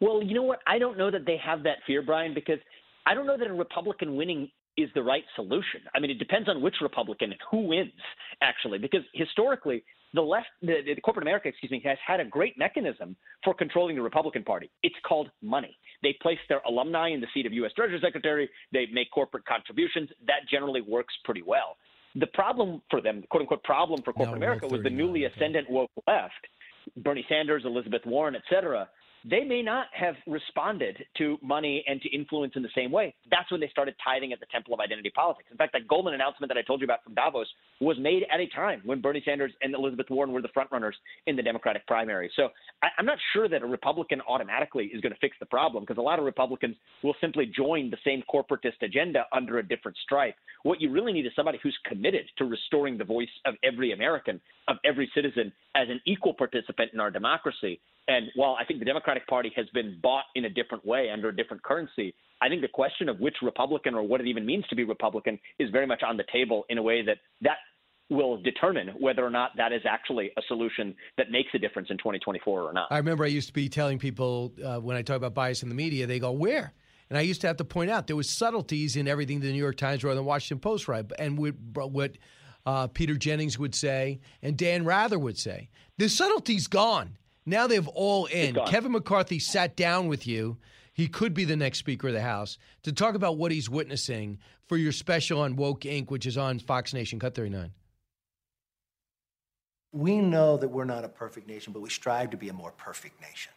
[0.00, 0.60] Well, you know what?
[0.66, 2.58] I don't know that they have that fear, Brian, because
[3.06, 5.80] I don't know that a Republican winning is the right solution.
[5.94, 7.92] I mean, it depends on which Republican and who wins,
[8.42, 12.58] actually, because historically, the left, the, the corporate America, excuse me, has had a great
[12.58, 14.70] mechanism for controlling the Republican Party.
[14.82, 15.76] It's called money.
[16.02, 17.72] They place their alumni in the seat of U.S.
[17.74, 18.50] Treasury Secretary.
[18.72, 20.10] They make corporate contributions.
[20.26, 21.76] That generally works pretty well.
[22.18, 25.90] The problem for them, quote unquote, problem for corporate America was the newly ascendant woke
[26.06, 26.32] left,
[26.96, 28.88] Bernie Sanders, Elizabeth Warren, et cetera.
[29.28, 33.12] They may not have responded to money and to influence in the same way.
[33.28, 35.48] That's when they started tithing at the temple of identity politics.
[35.50, 37.48] In fact, that Goldman announcement that I told you about from Davos
[37.80, 40.92] was made at a time when Bernie Sanders and Elizabeth Warren were the frontrunners
[41.26, 42.30] in the Democratic primary.
[42.36, 42.50] So
[42.84, 45.98] I, I'm not sure that a Republican automatically is going to fix the problem because
[45.98, 50.36] a lot of Republicans will simply join the same corporatist agenda under a different stripe.
[50.62, 54.40] What you really need is somebody who's committed to restoring the voice of every American,
[54.68, 57.80] of every citizen, as an equal participant in our democracy.
[58.08, 61.28] And while I think the Democratic Party has been bought in a different way under
[61.28, 64.64] a different currency, I think the question of which Republican or what it even means
[64.68, 67.56] to be Republican is very much on the table in a way that that
[68.08, 71.98] will determine whether or not that is actually a solution that makes a difference in
[71.98, 72.86] 2024 or not.
[72.92, 75.68] I remember I used to be telling people uh, when I talk about bias in
[75.68, 76.72] the media, they go, "Where?"
[77.08, 79.58] And I used to have to point out there was subtleties in everything the New
[79.58, 82.18] York Times or the Washington Post write, and what, what
[82.64, 85.70] uh, Peter Jennings would say and Dan Rather would say.
[85.98, 87.16] The subtlety's gone.
[87.46, 88.56] Now they've all in.
[88.66, 90.58] Kevin McCarthy sat down with you.
[90.92, 94.38] He could be the next Speaker of the House to talk about what he's witnessing
[94.66, 97.70] for your special on Woke Inc., which is on Fox Nation Cut 39.
[99.92, 102.72] We know that we're not a perfect nation, but we strive to be a more
[102.72, 103.52] perfect nation.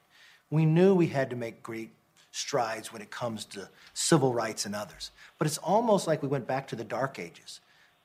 [0.49, 1.91] We knew we had to make great
[2.31, 5.11] strides when it comes to civil rights and others.
[5.37, 7.61] But it's almost like we went back to the dark ages.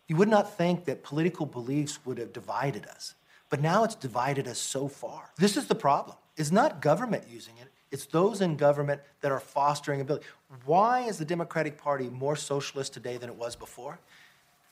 [0.08, 3.14] You would not think that political beliefs would have divided us,
[3.50, 5.30] but now it's divided us so far.
[5.38, 6.16] This is the problem.
[6.36, 10.26] It's not government using it, it's those in government that are fostering ability.
[10.64, 14.00] Why is the Democratic Party more socialist today than it was before?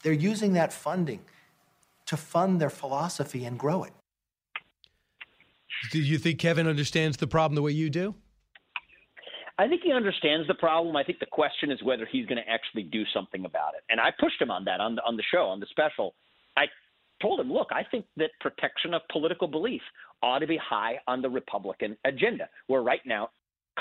[0.03, 1.21] They're using that funding
[2.07, 3.93] to fund their philosophy and grow it.
[5.91, 8.15] Do you think Kevin understands the problem the way you do?
[9.59, 10.97] I think he understands the problem.
[10.97, 13.85] I think the question is whether he's going to actually do something about it.
[13.89, 16.15] And I pushed him on that on the, on the show, on the special.
[16.57, 16.65] I
[17.23, 19.81] told him, look, I think that protection of political belief
[20.23, 23.31] ought to be high on the Republican agenda, where right now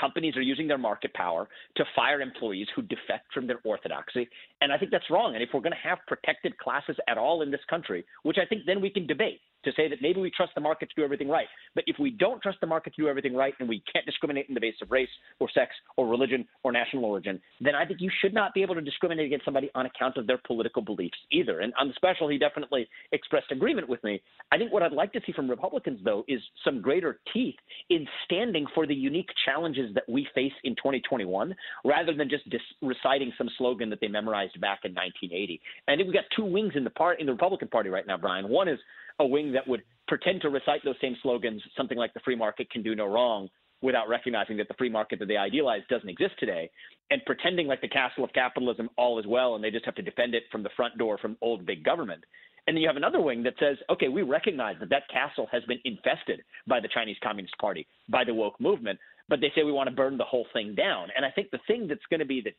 [0.00, 4.28] companies are using their market power to fire employees who defect from their orthodoxy.
[4.60, 5.34] And I think that's wrong.
[5.34, 8.46] And if we're going to have protected classes at all in this country, which I
[8.46, 11.04] think then we can debate, to say that maybe we trust the market to do
[11.04, 11.46] everything right.
[11.74, 14.46] But if we don't trust the market to do everything right and we can't discriminate
[14.48, 15.08] on the basis of race
[15.40, 18.74] or sex or religion or national origin, then I think you should not be able
[18.74, 21.60] to discriminate against somebody on account of their political beliefs either.
[21.60, 24.20] And on the special, he definitely expressed agreement with me.
[24.50, 27.56] I think what I'd like to see from Republicans, though, is some greater teeth
[27.90, 31.54] in standing for the unique challenges that we face in 2021
[31.84, 35.60] rather than just dis- reciting some slogan that they memorized back in 1980.
[35.88, 38.48] And we've got two wings in the part in the Republican Party right now, Brian.
[38.48, 38.78] One is
[39.22, 42.68] a wing that would pretend to recite those same slogans, something like the free market
[42.70, 43.48] can do no wrong,
[43.80, 46.70] without recognizing that the free market that they idealize doesn't exist today,
[47.10, 50.02] and pretending like the castle of capitalism all is well and they just have to
[50.02, 52.22] defend it from the front door from old big government.
[52.66, 55.64] And then you have another wing that says, okay, we recognize that that castle has
[55.64, 58.98] been infested by the Chinese Communist Party, by the woke movement,
[59.28, 61.08] but they say we want to burn the whole thing down.
[61.16, 62.52] And I think the thing that's going to be the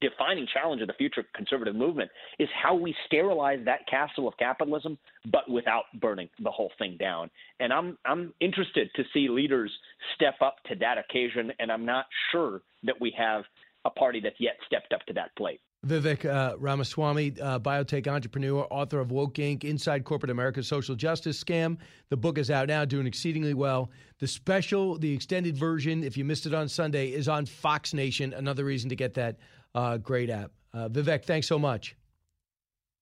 [0.00, 4.98] defining challenge of the future conservative movement is how we sterilize that castle of capitalism,
[5.32, 7.30] but without burning the whole thing down.
[7.60, 9.72] And I'm I'm interested to see leaders
[10.14, 13.44] step up to that occasion, and I'm not sure that we have
[13.84, 15.60] a party that's yet stepped up to that plate.
[15.86, 21.42] Vivek uh, Ramaswamy, uh, biotech entrepreneur, author of Woke Inc., Inside Corporate America's Social Justice
[21.42, 21.76] Scam.
[22.08, 23.90] The book is out now, doing exceedingly well.
[24.18, 28.34] The special, the extended version, if you missed it on Sunday, is on Fox Nation.
[28.34, 29.36] Another reason to get that
[29.74, 30.50] uh, great app.
[30.74, 31.96] Uh, Vivek, thanks so much.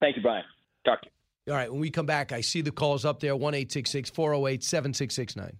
[0.00, 0.44] Thank you, Brian.
[0.84, 1.08] Talk to
[1.46, 1.52] you.
[1.52, 5.58] All right, when we come back, I see the calls up there 1 408 7669.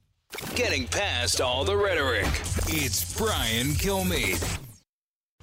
[0.55, 2.27] Getting past all the rhetoric,
[2.67, 4.66] it's Brian Kilmeade.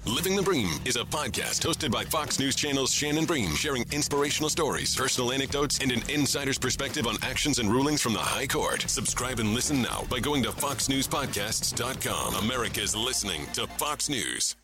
[0.06, 4.50] Living the Bream is a podcast hosted by Fox News Channel's Shannon Bream, sharing inspirational
[4.50, 8.82] stories, personal anecdotes, and an insider's perspective on actions and rulings from the High Court.
[8.82, 12.36] Subscribe and listen now by going to foxnewspodcasts.com.
[12.36, 14.58] America's listening to Fox News.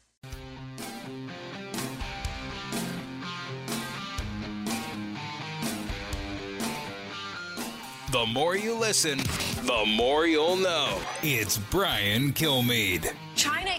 [8.12, 9.20] The more you listen,
[9.64, 11.00] the more you'll know.
[11.22, 13.14] It's Brian Kilmeade.
[13.36, 13.70] China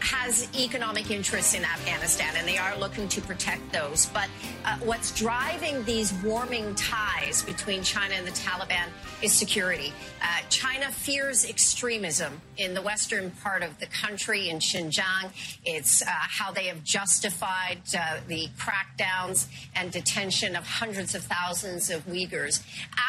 [0.58, 4.06] economic interests in Afghanistan, and they are looking to protect those.
[4.06, 4.28] But
[4.64, 8.88] uh, what's driving these warming ties between China and the Taliban
[9.22, 9.92] is security.
[10.22, 15.30] Uh, China fears extremism in the western part of the country, in Xinjiang.
[15.64, 21.90] It's uh, how they have justified uh, the crackdowns and detention of hundreds of thousands
[21.90, 22.62] of Uyghurs.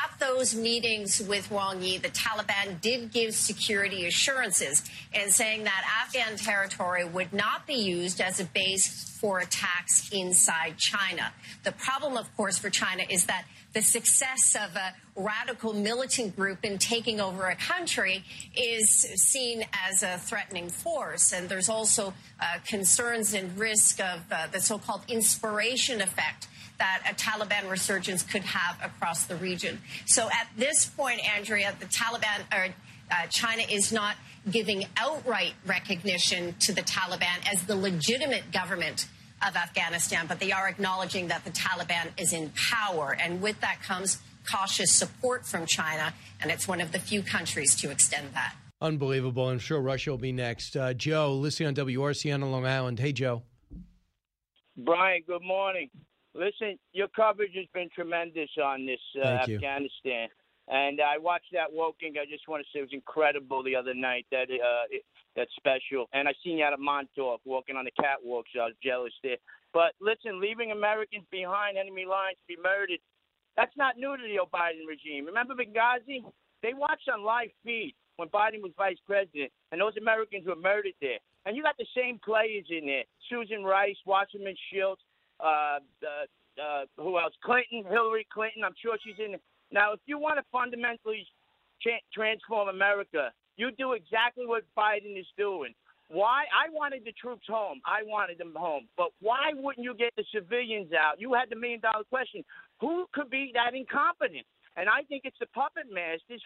[0.03, 5.83] At those meetings with Wang Yi, the Taliban did give security assurances in saying that
[6.03, 11.31] Afghan territory would not be used as a base for attacks inside China.
[11.63, 16.65] The problem, of course, for China is that the success of a radical militant group
[16.65, 18.23] in taking over a country
[18.55, 21.31] is seen as a threatening force.
[21.31, 26.47] And there's also uh, concerns and risk of uh, the so called inspiration effect
[26.79, 29.79] that a Taliban resurgence could have across the region.
[30.05, 32.73] So at this point, Andrea, the Taliban or
[33.11, 34.15] uh, China is not
[34.49, 39.07] giving outright recognition to the Taliban as the legitimate government
[39.47, 43.15] of Afghanistan, but they are acknowledging that the Taliban is in power.
[43.19, 47.75] And with that comes cautious support from China, and it's one of the few countries
[47.81, 48.55] to extend that.
[48.81, 49.49] Unbelievable.
[49.49, 50.75] I'm sure Russia will be next.
[50.75, 52.99] Uh, Joe, listening on WRC on Long Island.
[52.99, 53.43] Hey, Joe.
[54.75, 55.89] Brian, good morning.
[56.33, 60.29] Listen, your coverage has been tremendous on this uh, Afghanistan.
[60.71, 62.15] And I watched that walking.
[62.15, 64.25] I just want to say it was incredible the other night.
[64.31, 65.03] That uh, it,
[65.35, 66.07] that's special.
[66.13, 69.11] And I seen you out of Montauk walking on the catwalk, so I was jealous
[69.21, 69.35] there.
[69.73, 73.03] But listen, leaving Americans behind enemy lines to be murdered,
[73.59, 75.27] that's not new to the Biden regime.
[75.27, 76.23] Remember Benghazi?
[76.63, 80.95] They watched on live feed when Biden was vice president, and those Americans were murdered
[81.01, 81.19] there.
[81.45, 85.01] And you got the same players in there: Susan Rice, Wasserman Schultz,
[85.43, 87.33] uh, uh, uh, who else?
[87.43, 88.63] Clinton, Hillary Clinton.
[88.63, 89.31] I'm sure she's in.
[89.31, 89.43] There.
[89.71, 91.25] Now, if you want to fundamentally
[91.81, 95.73] cha- transform America, you do exactly what Biden is doing.
[96.09, 96.43] Why?
[96.51, 97.79] I wanted the troops home.
[97.85, 98.87] I wanted them home.
[98.97, 101.21] But why wouldn't you get the civilians out?
[101.21, 102.43] You had the million dollar question.
[102.81, 104.45] Who could be that incompetent?
[104.75, 106.41] And I think it's the puppet masters,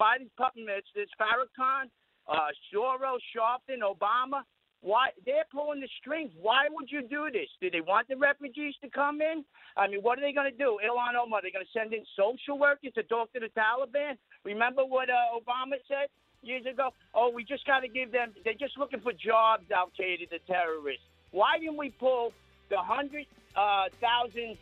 [0.00, 1.88] Biden's puppet masters, Farrakhan,
[2.28, 4.42] uh, Soros, Sharpton, Obama.
[4.86, 6.30] Why they're pulling the strings?
[6.40, 7.50] Why would you do this?
[7.60, 9.44] Do they want the refugees to come in?
[9.76, 10.78] I mean, what are they going to do?
[10.78, 14.14] Ilhan Omar, they're going to send in social workers to talk to the Taliban.
[14.44, 16.06] Remember what uh, Obama said
[16.40, 16.90] years ago?
[17.16, 18.32] Oh, we just got to give them.
[18.44, 19.64] They're just looking for jobs.
[19.74, 21.02] Al Qaeda, the terrorists.
[21.32, 22.32] Why didn't we pull
[22.70, 23.26] the hundred
[23.56, 24.56] uh, thousand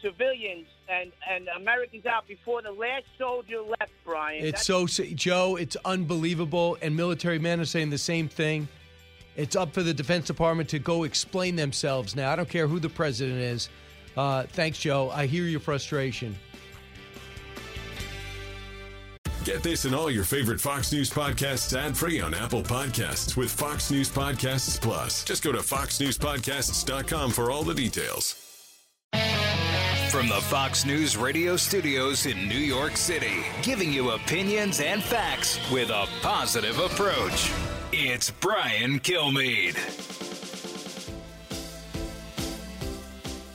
[0.00, 4.44] civilians and, and Americans out before the last soldier left, Brian.
[4.44, 6.78] It's That's- so, Joe, it's unbelievable.
[6.80, 8.68] And military men are saying the same thing.
[9.36, 12.32] It's up for the Defense Department to go explain themselves now.
[12.32, 13.68] I don't care who the president is.
[14.16, 15.10] Uh, thanks, Joe.
[15.10, 16.36] I hear your frustration.
[19.44, 23.50] Get this and all your favorite Fox News podcasts ad free on Apple Podcasts with
[23.50, 25.22] Fox News Podcasts Plus.
[25.22, 28.40] Just go to foxnewspodcasts.com for all the details.
[30.10, 35.58] From the Fox News radio studios in New York City, giving you opinions and facts
[35.70, 37.50] with a positive approach.
[37.96, 39.76] It's Brian Kilmeade.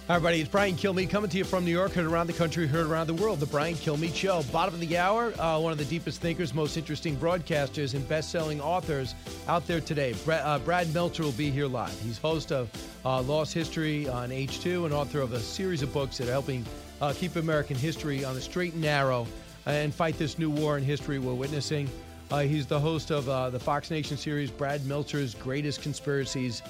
[0.08, 0.40] Hi, everybody.
[0.40, 3.08] It's Brian Kilmeade coming to you from New York, heard around the country, heard around
[3.08, 3.42] the world.
[3.42, 4.44] The Brian Kilmeade Show.
[4.44, 8.32] Bottom of the hour, uh, one of the deepest thinkers, most interesting broadcasters, and best
[8.32, 9.14] selling authors
[9.50, 10.16] out there today.
[10.24, 12.00] Brad, uh, Brad Meltzer will be here live.
[12.00, 12.72] He's host of
[13.04, 16.66] uh, Lost History on H2 and author of a series of books that are helping
[17.02, 19.28] uh, keep American history on the straight and narrow
[19.66, 21.90] and fight this new war in history we're witnessing.
[22.32, 26.62] Uh, he's the host of uh, the Fox Nation series, Brad Meltzer's Greatest Conspiracies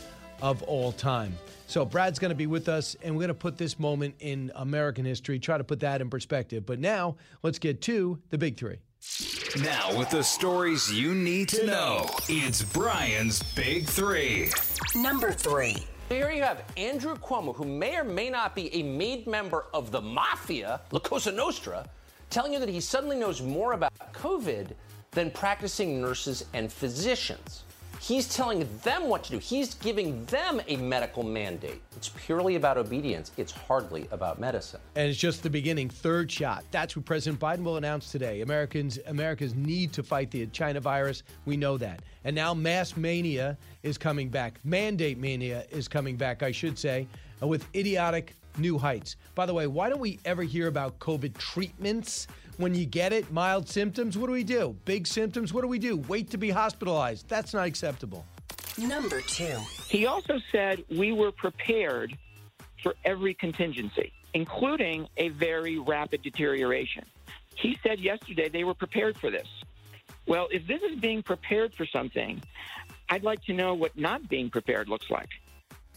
[0.42, 1.38] of All Time.
[1.68, 4.54] So Brad's going to be with us, and we're going to put this moment in
[4.56, 6.66] American history, try to put that in perspective.
[6.66, 8.78] But now, let's get to the big three.
[9.62, 14.52] Now, with the stories you need to know, it's Brian's Big Three.
[14.96, 15.76] Number three.
[16.08, 19.92] Here you have Andrew Cuomo, who may or may not be a made member of
[19.92, 21.86] the mafia, La Cosa Nostra,
[22.30, 24.72] telling you that he suddenly knows more about COVID
[25.12, 27.64] than practicing nurses and physicians.
[28.02, 29.40] He's telling them what to do.
[29.40, 31.82] He's giving them a medical mandate.
[31.98, 33.32] It's purely about obedience.
[33.36, 34.80] It's hardly about medicine.
[34.96, 35.90] And it's just the beginning.
[35.90, 36.64] Third shot.
[36.72, 38.40] That's what President Biden will announce today.
[38.40, 41.24] Americans, America's need to fight the China virus.
[41.46, 42.02] We know that.
[42.24, 44.60] And now mass mania is coming back.
[44.64, 47.06] Mandate mania is coming back, I should say,
[47.42, 49.18] with idiotic new heights.
[49.36, 52.28] By the way, why don't we ever hear about COVID treatments?
[52.60, 54.76] When you get it, mild symptoms, what do we do?
[54.84, 55.96] Big symptoms, what do we do?
[56.10, 57.30] Wait to be hospitalized.
[57.30, 58.26] That's not acceptable.
[58.78, 59.58] Number two.
[59.88, 62.18] He also said we were prepared
[62.84, 67.06] for every contingency, including a very rapid deterioration.
[67.56, 69.48] He said yesterday they were prepared for this.
[70.28, 72.44] Well, if this is being prepared for something,
[73.08, 75.30] I'd like to know what not being prepared looks like.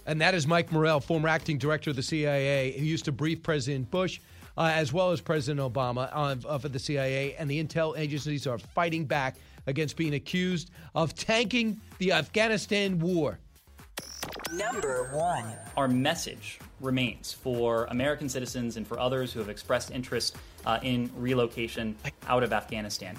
[0.07, 3.43] And that is Mike Morell, former acting director of the CIA, who used to brief
[3.43, 4.21] President Bush
[4.57, 8.59] uh, as well as President Obama of, of the CIA, and the intel agencies are
[8.59, 9.37] fighting back
[9.67, 13.39] against being accused of tanking the Afghanistan war.
[14.53, 15.45] Number one.
[15.77, 20.37] Our message remains for American citizens and for others who have expressed interest
[20.67, 21.97] uh, in relocation
[22.27, 23.17] out of Afghanistan.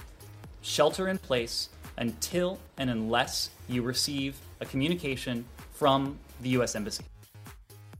[0.61, 6.75] Shelter in place until and unless you receive a communication from the U.S.
[6.75, 7.03] Embassy.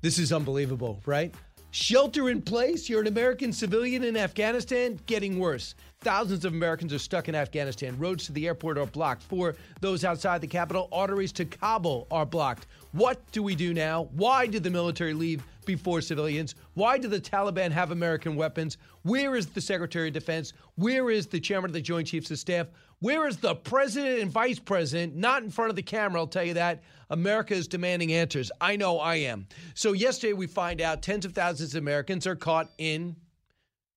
[0.01, 1.33] This is unbelievable, right?
[1.73, 2.87] Shelter in place.
[2.87, 4.99] You're an American civilian in Afghanistan.
[5.07, 5.73] Getting worse.
[6.01, 7.97] Thousands of Americans are stuck in Afghanistan.
[7.97, 9.23] Roads to the airport are blocked.
[9.23, 12.67] For those outside the capital, arteries to Kabul are blocked.
[12.91, 14.03] What do we do now?
[14.11, 16.53] Why did the military leave before civilians?
[16.75, 18.77] Why do the Taliban have American weapons?
[19.01, 20.53] Where is the Secretary of Defense?
[20.75, 22.67] Where is the Chairman of the Joint Chiefs of Staff?
[22.99, 25.15] Where is the President and Vice President?
[25.15, 26.83] Not in front of the camera, I'll tell you that.
[27.13, 28.51] America is demanding answers.
[28.59, 29.47] I know I am.
[29.75, 33.15] So, yesterday we find out tens of thousands of Americans are caught in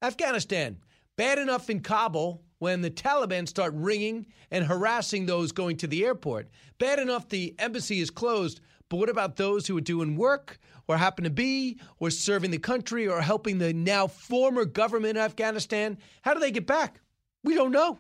[0.03, 0.77] Afghanistan.
[1.17, 6.05] Bad enough in Kabul when the Taliban start ringing and harassing those going to the
[6.05, 6.51] airport.
[6.79, 8.61] Bad enough the embassy is closed.
[8.91, 12.59] But what about those who are doing work or happen to be or serving the
[12.59, 15.97] country or helping the now former government in Afghanistan?
[16.21, 17.01] How do they get back?
[17.43, 17.99] We don't know.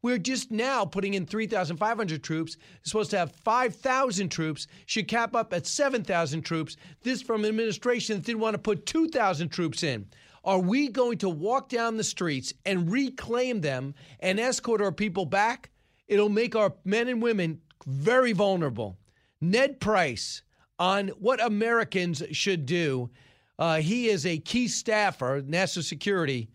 [0.00, 2.56] We're just now putting in 3,500 troops.
[2.82, 4.66] Supposed to have 5,000 troops.
[4.86, 6.76] Should cap up at 7,000 troops.
[7.02, 10.06] This from an administration that didn't want to put 2,000 troops in.
[10.44, 15.26] Are we going to walk down the streets and reclaim them and escort our people
[15.26, 15.70] back?
[16.06, 18.98] It'll make our men and women very vulnerable.
[19.40, 20.42] Ned Price
[20.78, 23.10] on what Americans should do.
[23.58, 26.48] Uh, he is a key staffer, national security,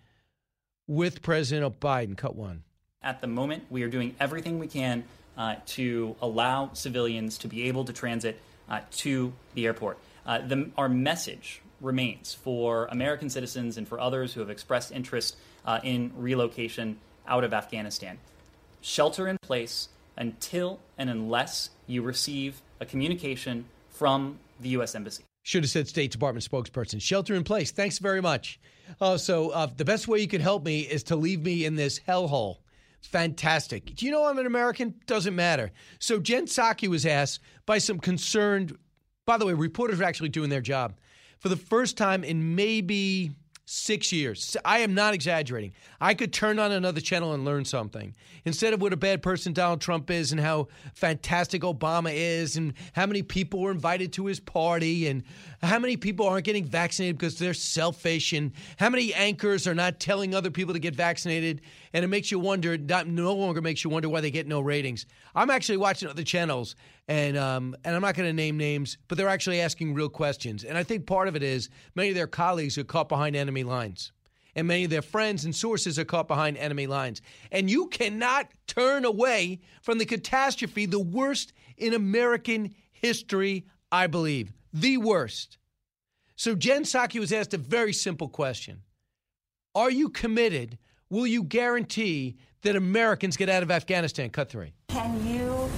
[0.87, 2.17] with President Biden.
[2.17, 2.63] Cut one.
[3.03, 5.03] At the moment, we are doing everything we can
[5.37, 8.39] uh, to allow civilians to be able to transit
[8.69, 9.97] uh, to the airport.
[10.25, 15.35] Uh, the, our message remains for American citizens and for others who have expressed interest
[15.65, 16.97] uh, in relocation
[17.27, 18.17] out of Afghanistan.
[18.81, 24.95] Shelter in place until and unless you receive a communication from the U.S.
[24.95, 25.23] Embassy.
[25.43, 27.01] Should have said State Department spokesperson.
[27.01, 27.71] Shelter in place.
[27.71, 28.59] Thanks very much.
[29.01, 31.75] Uh, so, uh, the best way you can help me is to leave me in
[31.75, 32.57] this hellhole.
[33.03, 33.95] Fantastic.
[33.95, 34.95] Do you know I'm an American?
[35.05, 35.71] Doesn't matter.
[35.99, 38.77] So, Jen Psaki was asked by some concerned,
[39.25, 40.95] by the way, reporters are actually doing their job.
[41.39, 43.35] For the first time in maybe
[43.65, 44.57] six years.
[44.65, 45.73] I am not exaggerating.
[46.01, 48.13] I could turn on another channel and learn something.
[48.43, 52.73] Instead of what a bad person Donald Trump is and how fantastic Obama is and
[52.91, 55.23] how many people were invited to his party and
[55.61, 59.99] how many people aren't getting vaccinated because they're selfish and how many anchors are not
[59.99, 61.61] telling other people to get vaccinated.
[61.93, 64.61] And it makes you wonder, not, no longer makes you wonder why they get no
[64.61, 65.05] ratings.
[65.35, 66.75] I'm actually watching other channels
[67.07, 70.63] and um, and I'm not going to name names, but they're actually asking real questions.
[70.63, 73.63] And I think part of it is many of their colleagues are caught behind enemy
[73.63, 74.11] lines,
[74.55, 77.21] and many of their friends and sources are caught behind enemy lines.
[77.51, 84.53] And you cannot turn away from the catastrophe, the worst in American history, I believe,
[84.71, 85.57] the worst.
[86.35, 88.81] So Jen Psaki was asked a very simple question:
[89.75, 90.77] Are you committed?
[91.13, 94.31] Will you guarantee that Americans get out of Afghanistan?
[94.31, 94.73] Cut three.
[94.87, 95.69] Can you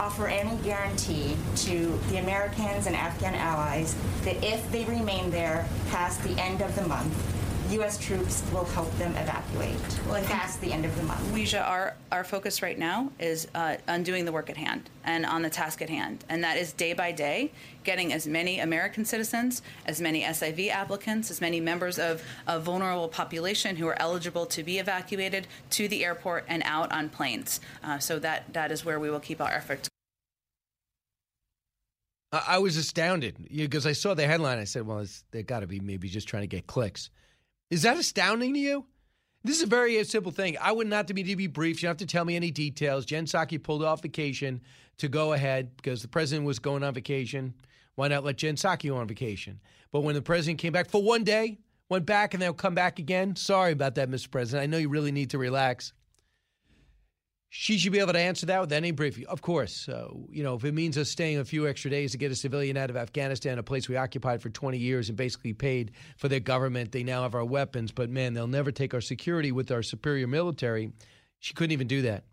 [0.00, 6.22] offer any guarantee to the Americans and Afghan allies that if they remain there past
[6.22, 7.14] the end of the month,
[7.72, 7.96] U.S.
[7.96, 9.74] troops will help them evacuate
[10.06, 11.22] well, past the end of the month.
[11.32, 15.40] Weijia, our, our focus right now is uh, undoing the work at hand and on
[15.40, 16.22] the task at hand.
[16.28, 17.50] And that is day by day
[17.82, 23.08] getting as many American citizens, as many SIV applicants, as many members of a vulnerable
[23.08, 27.58] population who are eligible to be evacuated to the airport and out on planes.
[27.82, 29.88] Uh, so that, that is where we will keep our efforts.
[32.32, 34.58] I was astounded because I saw the headline.
[34.58, 37.08] I said, well, they got to be maybe just trying to get clicks.
[37.72, 38.84] Is that astounding to you?
[39.44, 40.58] This is a very simple thing.
[40.60, 41.82] I would not be to be brief.
[41.82, 43.06] You don't have to tell me any details.
[43.06, 44.60] Jen Psaki pulled off vacation
[44.98, 47.54] to go ahead because the president was going on vacation.
[47.94, 49.58] Why not let Jen Psaki go on vacation?
[49.90, 52.98] But when the president came back for one day, went back and they'll come back
[52.98, 53.36] again.
[53.36, 54.30] Sorry about that, Mr.
[54.30, 54.64] President.
[54.64, 55.94] I know you really need to relax.
[57.54, 59.26] She should be able to answer that with any briefing.
[59.26, 59.74] Of course.
[59.74, 62.34] So, you know, if it means us staying a few extra days to get a
[62.34, 66.28] civilian out of Afghanistan, a place we occupied for 20 years and basically paid for
[66.28, 69.70] their government, they now have our weapons, but man, they'll never take our security with
[69.70, 70.92] our superior military.
[71.40, 72.24] She couldn't even do that.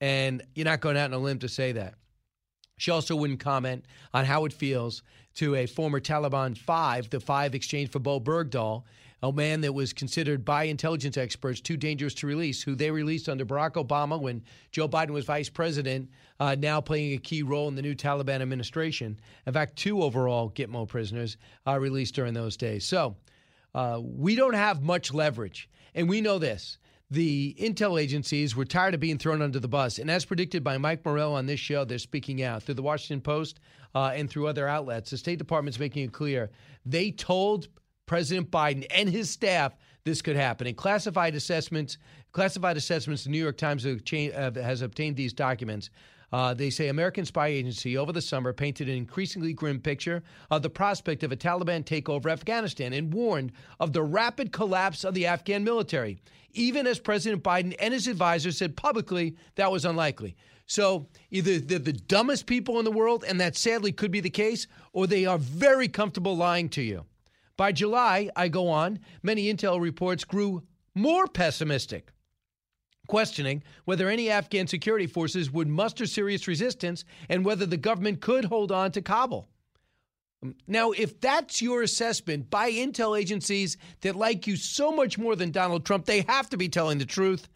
[0.00, 1.94] And you're not going out on a limb to say that.
[2.78, 5.04] She also wouldn't comment on how it feels
[5.36, 8.82] to a former Taliban five, the five exchange for Bo Bergdahl,
[9.22, 13.28] a man that was considered by intelligence experts too dangerous to release, who they released
[13.28, 14.42] under Barack Obama when
[14.72, 16.10] Joe Biden was vice president,
[16.40, 19.18] uh, now playing a key role in the new Taliban administration.
[19.46, 22.84] In fact, two overall Gitmo prisoners uh, released during those days.
[22.84, 23.16] So
[23.74, 25.68] uh, we don't have much leverage.
[25.94, 26.78] And we know this.
[27.10, 29.98] The intel agencies were tired of being thrown under the bus.
[29.98, 33.20] And as predicted by Mike Morell on this show, they're speaking out through the Washington
[33.20, 33.60] Post
[33.94, 35.10] uh, and through other outlets.
[35.10, 36.50] The State Department's making it clear.
[36.86, 37.68] They told
[38.06, 39.74] President Biden and his staff
[40.04, 40.66] this could happen.
[40.66, 41.98] And classified assessments,
[42.32, 45.90] classified assessments, the New York Times has obtained these documents.
[46.32, 50.62] Uh, they say American spy agency over the summer painted an increasingly grim picture of
[50.62, 55.12] the prospect of a Taliban takeover of Afghanistan and warned of the rapid collapse of
[55.12, 56.18] the Afghan military,
[56.52, 60.34] even as President Biden and his advisors said publicly that was unlikely.
[60.66, 64.30] So either they're the dumbest people in the world, and that sadly could be the
[64.30, 67.04] case, or they are very comfortable lying to you.
[67.56, 70.62] By July, I go on, many intel reports grew
[70.94, 72.12] more pessimistic,
[73.06, 78.46] questioning whether any Afghan security forces would muster serious resistance and whether the government could
[78.46, 79.48] hold on to Kabul.
[80.42, 85.36] Um, now, if that's your assessment by intel agencies that like you so much more
[85.36, 87.48] than Donald Trump, they have to be telling the truth.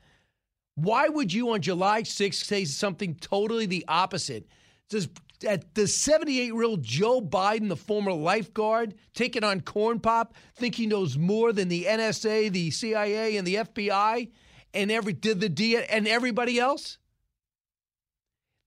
[0.75, 4.47] Why would you on July 6th say something totally the opposite?
[4.89, 5.09] Does
[5.45, 10.75] at the 78 year old Joe Biden, the former lifeguard, taking on Corn Pop, think
[10.75, 14.31] he knows more than the NSA, the CIA, and the FBI,
[14.75, 16.99] and every did the D and everybody else?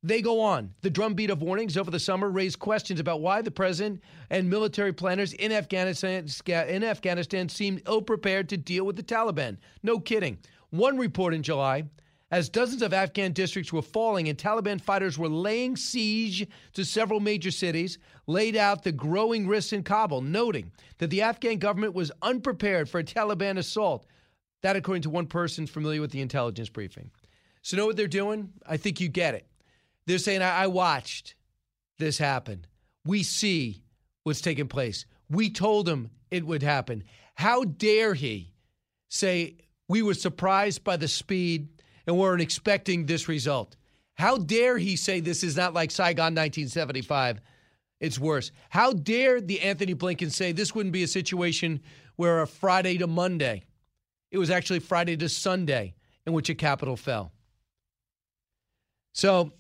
[0.02, 0.76] They go on.
[0.82, 4.94] The drumbeat of warnings over the summer raised questions about why the president and military
[4.94, 9.58] planners in Afghanistan in Afghanistan seemed ill prepared to deal with the Taliban.
[9.84, 10.38] No kidding.
[10.70, 11.84] One report in July
[12.32, 17.20] as dozens of Afghan districts were falling and Taliban fighters were laying siege to several
[17.20, 22.12] major cities, laid out the growing risks in Kabul, noting that the Afghan government was
[22.22, 24.06] unprepared for a Taliban assault.
[24.62, 27.12] That, according to one person familiar with the intelligence briefing.
[27.62, 28.52] So, know what they're doing?
[28.68, 29.48] I think you get it.
[30.06, 31.36] They're saying, I, I watched
[31.98, 32.66] this happen.
[33.06, 33.84] We see
[34.24, 35.06] what's taking place.
[35.30, 37.04] We told him it would happen.
[37.36, 38.54] How dare he
[39.08, 39.56] say
[39.88, 41.70] we were surprised by the speed
[42.08, 43.76] and weren't expecting this result?
[44.16, 47.40] How dare he say this is not like Saigon 1975?
[48.00, 48.52] It's worse.
[48.70, 51.82] How dare the Anthony Blinken say this wouldn't be a situation
[52.16, 53.64] where a Friday to Monday,
[54.32, 55.96] it was actually Friday to Sunday
[56.26, 57.32] in which a capital fell?
[59.14, 59.52] So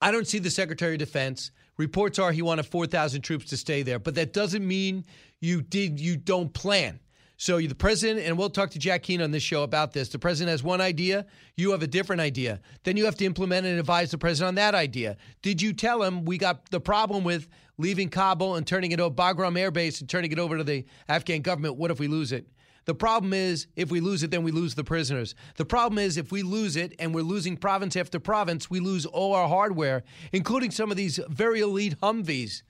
[0.00, 1.50] I don't see the Secretary of Defense.
[1.76, 5.04] Reports are he wanted 4,000 troops to stay there, but that doesn't mean
[5.40, 7.00] you did you don't plan.
[7.36, 10.08] So the president, and we'll talk to Jack Keane on this show about this.
[10.08, 11.26] The president has one idea,
[11.56, 12.60] you have a different idea.
[12.84, 15.16] Then you have to implement and advise the president on that idea.
[15.42, 19.14] Did you tell him we got the problem with leaving Kabul and turning it over
[19.14, 21.76] Bagram Air Base and turning it over to the Afghan government?
[21.76, 22.46] What if we lose it?
[22.84, 25.34] The problem is, if we lose it, then we lose the prisoners.
[25.56, 29.06] The problem is, if we lose it and we're losing province after province, we lose
[29.06, 32.62] all our hardware, including some of these very elite Humvees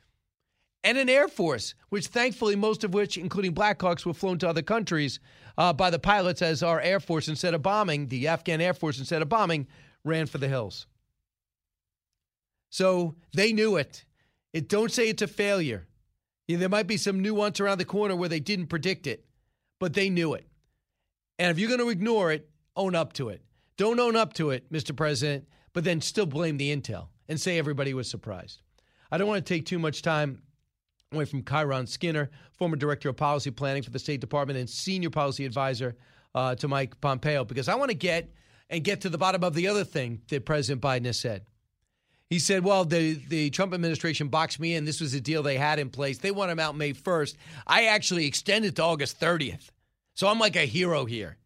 [0.85, 4.63] and an Air Force, which thankfully, most of which, including Blackhawks, were flown to other
[4.63, 5.19] countries
[5.59, 8.99] uh, by the pilots as our Air Force, instead of bombing, the Afghan Air Force,
[8.99, 9.67] instead of bombing,
[10.05, 10.87] ran for the hills.
[12.71, 14.05] So they knew it.
[14.53, 15.87] It don't say it's a failure.
[16.47, 19.25] There might be some nuance around the corner where they didn't predict it
[19.85, 20.47] but they knew it.
[21.39, 23.43] And if you're going to ignore it, own up to it.
[23.77, 24.97] Don't own up to it, Mr.
[24.97, 28.63] President, but then still blame the intel and say everybody was surprised.
[29.11, 30.41] I don't want to take too much time
[31.15, 35.11] away from Kiron Skinner, former director of policy planning for the State Department and senior
[35.11, 35.97] policy advisor
[36.35, 38.33] uh, to Mike Pompeo, because I want to get
[38.71, 41.45] and get to the bottom of the other thing that President Biden has said.
[42.31, 44.85] He said, well, the, the Trump administration boxed me in.
[44.85, 46.19] This was a deal they had in place.
[46.19, 47.37] They want him out May 1st.
[47.67, 49.71] I actually extended to August 30th.
[50.15, 51.37] So I'm like a hero here.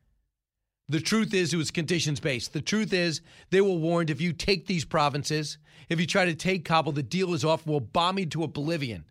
[0.89, 2.53] The truth is, it was conditions based.
[2.53, 5.59] The truth is, they were warned if you take these provinces,
[5.89, 7.66] if you try to take Kabul, the deal is off.
[7.66, 9.05] We'll bomb you to oblivion.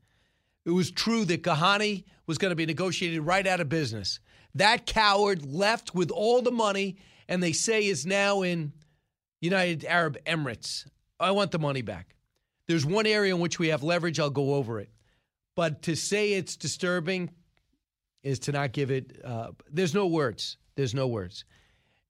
[0.67, 4.19] It was true that Ghani was going to be negotiated right out of business.
[4.53, 6.97] That coward left with all the money,
[7.29, 8.73] and they say is now in
[9.39, 10.85] United Arab Emirates.
[11.21, 12.15] I want the money back.
[12.67, 14.19] There's one area in which we have leverage.
[14.19, 14.89] I'll go over it.
[15.55, 17.29] But to say it's disturbing,
[18.23, 19.21] is to not give it.
[19.23, 20.57] Uh, there's no words.
[20.75, 21.45] There's no words.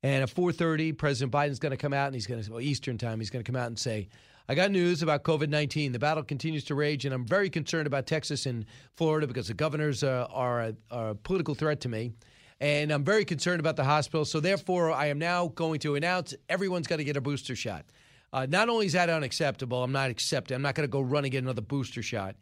[0.01, 2.97] And at 4:30, President Biden's going to come out and he's going to well, Eastern
[2.97, 3.19] time.
[3.19, 4.09] He's going to come out and say,
[4.49, 5.91] "I got news about COVID-19.
[5.91, 9.53] The battle continues to rage, and I'm very concerned about Texas and Florida because the
[9.53, 12.13] governors uh, are, a, are a political threat to me."
[12.59, 14.25] And I'm very concerned about the hospital.
[14.25, 17.85] So, therefore, I am now going to announce everyone's got to get a booster shot.
[18.33, 20.55] Uh, not only is that unacceptable, I'm not accepting.
[20.55, 22.35] I'm not going to go run and get another booster shot.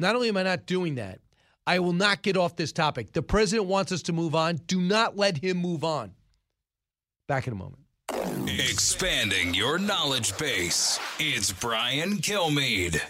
[0.00, 1.20] Not only am I not doing that,
[1.66, 3.12] I will not get off this topic.
[3.12, 4.56] The president wants us to move on.
[4.66, 6.12] Do not let him move on.
[7.26, 7.82] Back in a moment.
[8.46, 11.00] Expanding your knowledge base.
[11.18, 13.00] It's Brian Kilmeade.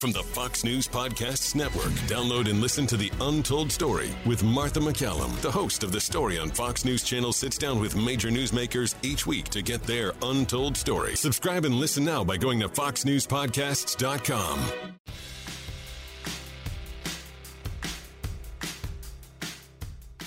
[0.00, 4.78] From the Fox News Podcasts Network, download and listen to The Untold Story with Martha
[4.78, 5.34] McCallum.
[5.40, 9.26] The host of The Story on Fox News Channel sits down with major newsmakers each
[9.26, 11.16] week to get their untold story.
[11.16, 14.60] Subscribe and listen now by going to foxnewspodcasts.com.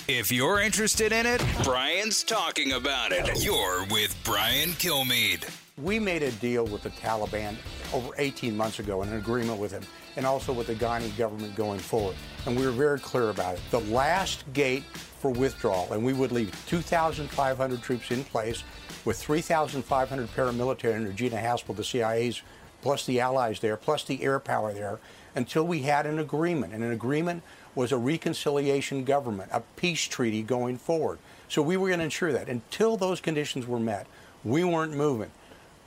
[0.08, 3.44] If you're interested in it, Brian's talking about it.
[3.44, 5.48] You're with Brian Kilmeade.
[5.80, 7.54] We made a deal with the Taliban
[7.94, 9.84] over 18 months ago, an agreement with them,
[10.16, 12.16] and also with the Ghani government going forward.
[12.46, 13.60] And we were very clear about it.
[13.70, 14.82] The last gate
[15.20, 18.64] for withdrawal, and we would leave 2,500 troops in place
[19.04, 22.42] with 3,500 paramilitary under Gina Haspel, the CIA's,
[22.80, 24.98] plus the allies there, plus the air power there,
[25.36, 26.74] until we had an agreement.
[26.74, 27.44] And an agreement
[27.74, 31.18] was a reconciliation government, a peace treaty going forward.
[31.48, 32.48] So we were going to ensure that.
[32.48, 34.06] Until those conditions were met,
[34.44, 35.30] we weren't moving.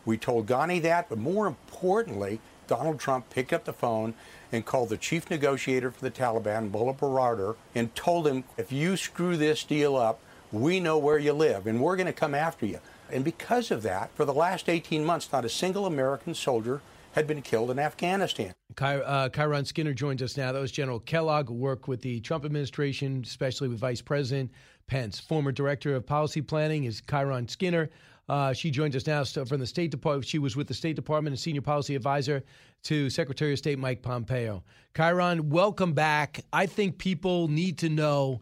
[0.06, 4.14] We told Ghani that, but more importantly, Donald Trump picked up the phone
[4.52, 8.98] and called the chief negotiator for the Taliban, Mullah Baradar, and told him, if you
[8.98, 10.20] screw this deal up,
[10.52, 12.80] we know where you live and we're going to come after you.
[13.12, 16.82] And because of that, for the last 18 months, not a single American soldier
[17.16, 18.54] had been killed in Afghanistan.
[18.76, 20.52] Ky- uh, Kiron Skinner joins us now.
[20.52, 24.52] That was General Kellogg, who worked with the Trump administration, especially with Vice President
[24.88, 25.18] Pence.
[25.18, 27.90] Former Director of Policy Planning is Kiron Skinner.
[28.28, 30.26] Uh, she joins us now from the State Department.
[30.26, 32.44] She was with the State Department and Senior Policy Advisor
[32.84, 34.62] to Secretary of State Mike Pompeo.
[34.94, 36.42] Kiron, welcome back.
[36.52, 38.42] I think people need to know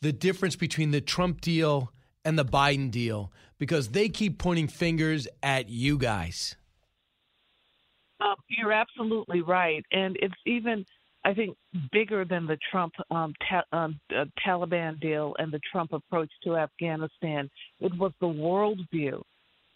[0.00, 1.92] the difference between the Trump deal
[2.24, 6.56] and the Biden deal because they keep pointing fingers at you guys.
[8.24, 10.86] Um, you're absolutely right, and it's even,
[11.24, 11.56] I think,
[11.92, 16.56] bigger than the Trump um, ta- um, uh, Taliban deal and the Trump approach to
[16.56, 17.50] Afghanistan.
[17.80, 19.20] It was the worldview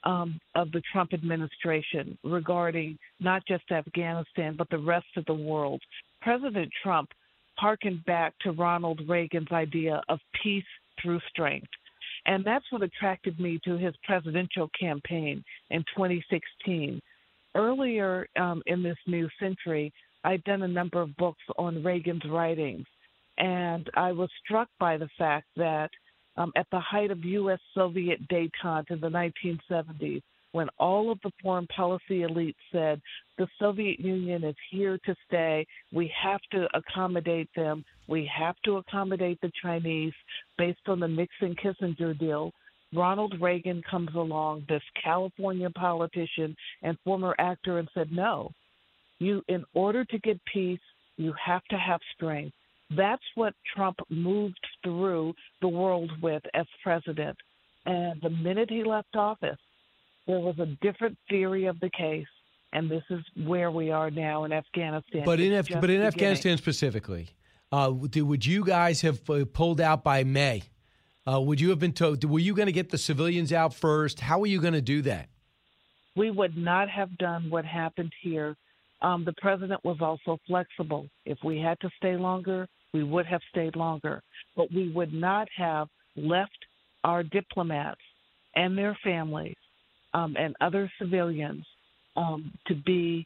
[0.04, 5.82] um, of the Trump administration regarding not just Afghanistan, but the rest of the world.
[6.22, 7.10] President Trump
[7.56, 10.64] harkened back to Ronald Reagan's idea of peace
[11.02, 11.68] through strength.
[12.26, 17.00] And that's what attracted me to his presidential campaign in 2016.
[17.54, 19.92] Earlier um, in this new century,
[20.24, 22.86] I'd done a number of books on Reagan's writings,
[23.38, 25.90] and I was struck by the fact that
[26.36, 27.58] um, at the height of U.S.
[27.74, 30.22] Soviet detente in the 1970s,
[30.52, 33.00] when all of the foreign policy elites said
[33.36, 38.76] the Soviet Union is here to stay, we have to accommodate them, we have to
[38.78, 40.14] accommodate the Chinese
[40.56, 42.52] based on the Nixon Kissinger deal.
[42.94, 48.50] Ronald Reagan comes along, this California politician and former actor, and said, No,
[49.18, 50.80] you, in order to get peace,
[51.16, 52.54] you have to have strength.
[52.96, 57.36] That's what Trump moved through the world with as president.
[57.84, 59.58] And the minute he left office,
[60.26, 62.26] there was a different theory of the case,
[62.72, 65.22] and this is where we are now in Afghanistan.
[65.24, 67.28] But in Af- but in Afghanistan specifically,
[67.72, 70.62] uh, would you guys have uh, pulled out by May?
[71.30, 72.24] Uh, would you have been told?
[72.24, 74.20] Were you going to get the civilians out first?
[74.20, 75.28] How were you going to do that?
[76.18, 78.56] we would not have done what happened here.
[79.00, 81.08] Um, the president was also flexible.
[81.24, 84.22] If we had to stay longer, we would have stayed longer.
[84.56, 86.58] But we would not have left
[87.04, 88.00] our diplomats
[88.56, 89.56] and their families
[90.12, 91.64] um, and other civilians
[92.16, 93.24] um, to be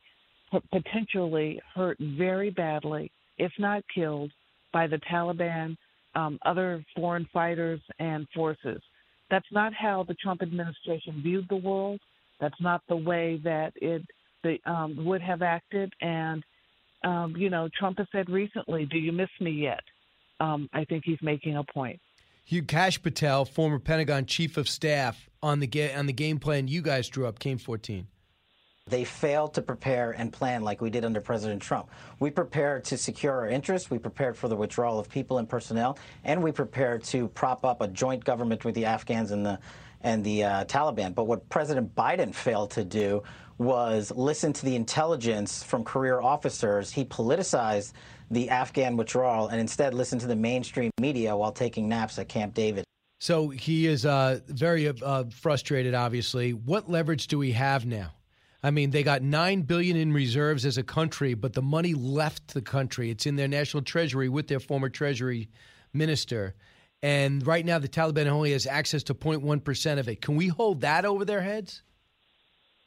[0.70, 4.30] potentially hurt very badly, if not killed,
[4.74, 5.78] by the Taliban,
[6.14, 8.82] um, other foreign fighters, and forces.
[9.30, 12.00] That's not how the Trump administration viewed the world.
[12.40, 14.02] That's not the way that it
[14.42, 15.92] the, um, would have acted.
[16.00, 16.42] And
[17.04, 19.82] um, you know, Trump has said recently, "Do you miss me yet?"
[20.40, 22.00] Um, I think he's making a point.
[22.44, 26.68] Hugh Kash Patel, former Pentagon chief of staff, on the ga- on the game plan
[26.68, 28.06] you guys drew up, came 14.
[28.86, 31.88] They failed to prepare and plan like we did under President Trump.
[32.18, 35.98] We prepared to secure our interests, we prepared for the withdrawal of people and personnel,
[36.24, 39.58] and we prepared to prop up a joint government with the Afghans and the
[40.02, 41.14] and the uh, Taliban.
[41.14, 43.22] But what President Biden failed to do
[43.56, 46.90] was listen to the intelligence from career officers.
[46.90, 47.92] He politicized
[48.30, 52.52] the Afghan withdrawal and instead listened to the mainstream media while taking naps at Camp
[52.52, 52.84] David.
[53.20, 55.94] So he is uh, very uh, frustrated.
[55.94, 58.10] Obviously, what leverage do we have now?
[58.62, 62.54] I mean, they got nine billion in reserves as a country, but the money left
[62.54, 63.10] the country.
[63.10, 65.48] It's in their national treasury with their former treasury
[65.92, 66.54] minister.
[67.02, 70.20] And right now, the Taliban only has access to 0.1 percent of it.
[70.20, 71.82] Can we hold that over their heads?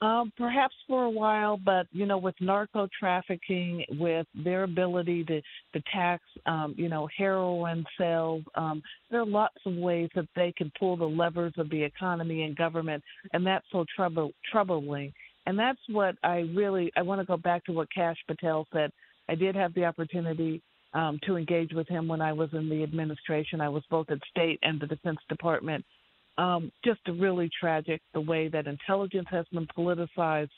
[0.02, 5.42] Um, perhaps for a while, but you know, with narco trafficking, with their ability to
[5.74, 10.54] to tax, um, you know, heroin sales, um, there are lots of ways that they
[10.58, 15.14] can pull the levers of the economy and government, and that's so trouble troubling.
[15.46, 18.92] And that's what I really I want to go back to what Kash Patel said.
[19.30, 20.62] I did have the opportunity
[20.94, 23.62] um, to engage with him when I was in the administration.
[23.62, 25.84] I was both at State and the Defense Department
[26.38, 30.50] um, just really tragic the way that intelligence has been politicized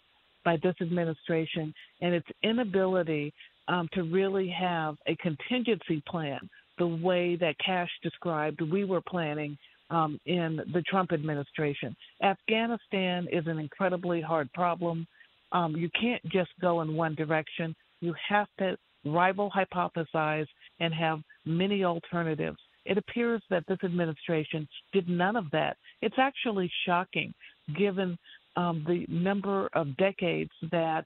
[0.43, 3.33] by this administration and its inability
[3.67, 6.39] um, to really have a contingency plan
[6.77, 9.57] the way that Kash described we were planning
[9.89, 11.95] um, in the Trump administration.
[12.21, 15.07] Afghanistan is an incredibly hard problem.
[15.51, 17.75] Um, you can't just go in one direction.
[18.01, 20.47] You have to rival hypothesize
[20.79, 22.57] and have many alternatives.
[22.85, 25.77] It appears that this administration did none of that.
[26.01, 27.33] It's actually shocking
[27.77, 28.17] given
[28.55, 31.05] um, the number of decades that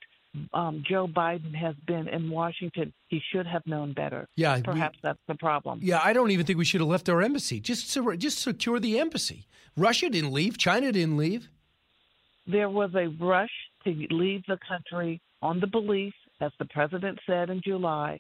[0.54, 2.94] um, Joe Biden has been in Washington.
[3.10, 4.28] He should have known better.
[4.36, 5.80] Yeah, we- perhaps that's the problem.
[5.84, 7.60] Yeah, I don't even think we should have left our embassy.
[7.60, 9.46] Just just secure the embassy.
[9.78, 10.58] Russia didn't leave.
[10.58, 11.50] China didn't leave.
[12.48, 13.52] There was a rush
[13.84, 18.20] to leave the country on the belief, as the president said in July,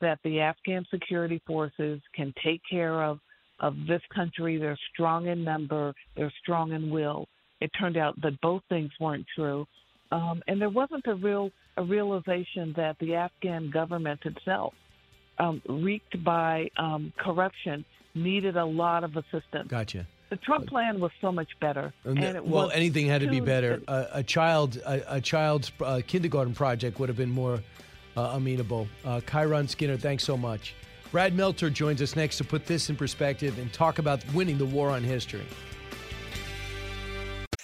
[0.00, 3.18] that the Afghan security forces can take care of
[3.60, 4.56] of this country.
[4.58, 5.94] They're strong in number.
[6.16, 7.28] They're strong in will.
[7.60, 9.66] It turned out that both things weren't true,
[10.12, 14.74] um, and there wasn't a real a realization that the Afghan government itself,
[15.38, 17.84] um, reeked by um, corruption,
[18.14, 19.68] needed a lot of assistance.
[19.68, 20.06] Gotcha.
[20.28, 23.82] The Trump plan was so much better, the- well, anything had to be better.
[23.88, 27.60] A, a child, a, a child's uh, kindergarten project would have been more
[28.16, 28.88] uh, amenable.
[29.04, 30.74] Uh, Kiron Skinner, thanks so much.
[31.10, 34.64] Brad Meltzer joins us next to put this in perspective and talk about winning the
[34.64, 35.44] war on history.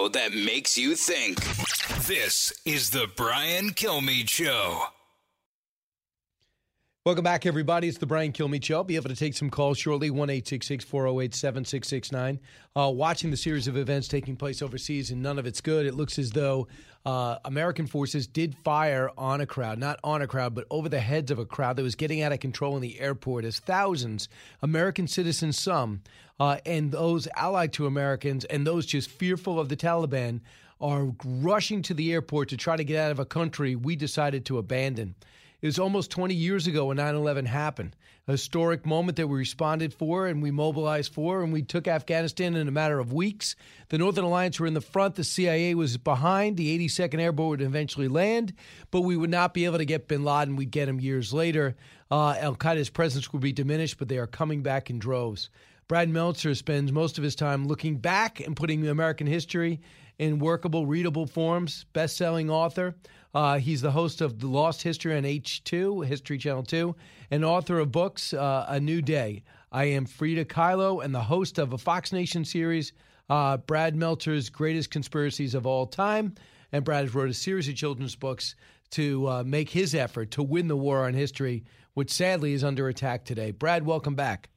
[0.00, 1.38] Radio that makes you think.
[2.06, 4.84] This is the Brian Kilmeade Show.
[7.04, 7.88] Welcome back, everybody.
[7.88, 8.76] It's the Brian Kilmeade Show.
[8.76, 12.40] I'll be able to take some calls shortly, 1 408 7669.
[12.76, 15.86] Uh, watching the series of events taking place overseas, and none of it's good.
[15.86, 16.68] It looks as though
[17.06, 21.00] uh, American forces did fire on a crowd, not on a crowd, but over the
[21.00, 24.28] heads of a crowd that was getting out of control in the airport as thousands,
[24.62, 26.02] American citizens, some,
[26.38, 30.40] uh, and those allied to Americans, and those just fearful of the Taliban,
[30.80, 34.44] are rushing to the airport to try to get out of a country we decided
[34.46, 35.14] to abandon.
[35.60, 37.94] It was almost 20 years ago when 9 11 happened.
[38.30, 42.68] Historic moment that we responded for and we mobilized for, and we took Afghanistan in
[42.68, 43.56] a matter of weeks.
[43.88, 46.56] The Northern Alliance were in the front, the CIA was behind.
[46.56, 48.52] The 82nd Airborne would eventually land,
[48.90, 50.56] but we would not be able to get bin Laden.
[50.56, 51.76] We'd get him years later.
[52.10, 55.50] Uh, Al Qaeda's presence would be diminished, but they are coming back in droves.
[55.88, 59.80] Brad Meltzer spends most of his time looking back and putting American history
[60.20, 61.84] in workable, readable forms.
[61.92, 62.94] Best selling author.
[63.32, 66.96] Uh, he's the host of The Lost History on H2, History Channel 2,
[67.30, 69.44] and author of books uh, A New Day.
[69.70, 72.92] I am Frida Kahlo and the host of a Fox Nation series,
[73.28, 76.34] uh, Brad Meltzer's Greatest Conspiracies of All Time.
[76.72, 78.56] And Brad has wrote a series of children's books
[78.90, 81.64] to uh, make his effort to win the war on history,
[81.94, 83.52] which sadly is under attack today.
[83.52, 84.48] Brad, welcome back.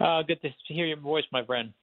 [0.00, 1.74] Uh, good to hear your voice, my friend.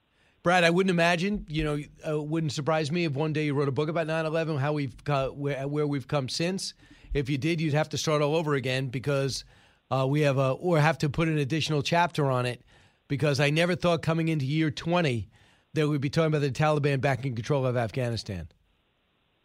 [0.43, 3.69] Brad, I wouldn't imagine, you know, uh, wouldn't surprise me if one day you wrote
[3.69, 6.73] a book about 9/11, how we've where, where we've come since.
[7.13, 9.45] If you did, you'd have to start all over again because
[9.89, 12.61] uh, we have a or have to put an additional chapter on it
[13.07, 15.29] because I never thought coming into year 20
[15.75, 18.47] that we'd be talking about the Taliban back in control of Afghanistan.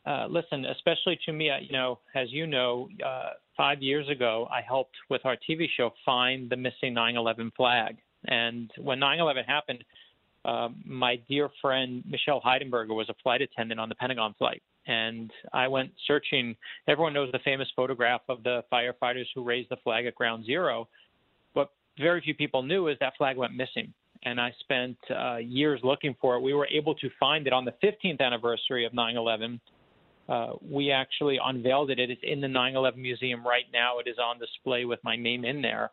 [0.04, 4.62] Uh, listen, especially to me, you know, as you know, uh, five years ago, I
[4.62, 9.84] helped with our TV show find the missing 9/11 flag, and when 9/11 happened
[10.48, 14.62] uh, my dear friend Michelle Heidenberger was a flight attendant on the Pentagon flight.
[14.86, 16.56] And I went searching.
[16.88, 20.88] Everyone knows the famous photograph of the firefighters who raised the flag at ground zero.
[21.52, 23.92] What very few people knew is that flag went missing.
[24.24, 26.40] And I spent uh, years looking for it.
[26.40, 29.60] We were able to find it on the 15th anniversary of 9 11.
[30.30, 31.98] Uh, we actually unveiled it.
[31.98, 33.98] It is in the 9 11 museum right now.
[33.98, 35.90] It is on display with my name in there.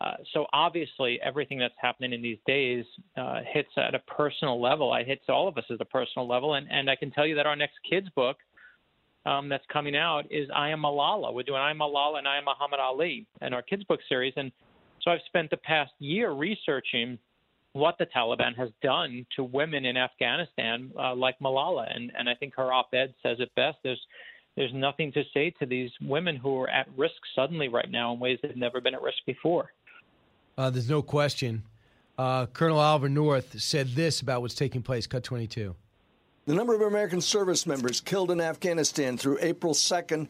[0.00, 2.84] Uh, so obviously, everything that's happening in these days
[3.16, 4.94] uh, hits at a personal level.
[4.94, 7.34] It hits all of us at a personal level, and and I can tell you
[7.36, 8.36] that our next kids book
[9.24, 11.32] um, that's coming out is I Am Malala.
[11.32, 14.34] We're doing I Am Malala and I Am Muhammad Ali in our kids book series,
[14.36, 14.52] and
[15.02, 17.18] so I've spent the past year researching
[17.72, 22.34] what the Taliban has done to women in Afghanistan, uh, like Malala, and and I
[22.34, 23.78] think her op-ed says it best.
[23.82, 24.00] There's
[24.56, 28.20] there's nothing to say to these women who are at risk suddenly right now in
[28.20, 29.70] ways they've never been at risk before.
[30.58, 31.62] Uh, there's no question.
[32.18, 35.06] Uh, Colonel Oliver North said this about what's taking place.
[35.06, 35.76] Cut 22.
[36.46, 40.28] The number of American service members killed in Afghanistan through April 2nd,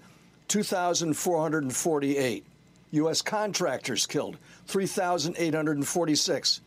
[0.49, 2.45] 2,448.
[2.93, 3.21] U.S.
[3.23, 6.61] contractors killed, 3,846.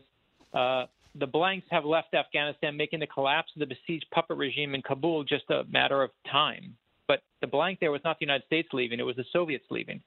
[0.54, 0.86] Uh,
[1.18, 5.24] the blanks have left Afghanistan, making the collapse of the besieged puppet regime in Kabul
[5.24, 6.76] just a matter of time.
[7.06, 10.00] But the blank there was not the United States leaving, it was the Soviets leaving.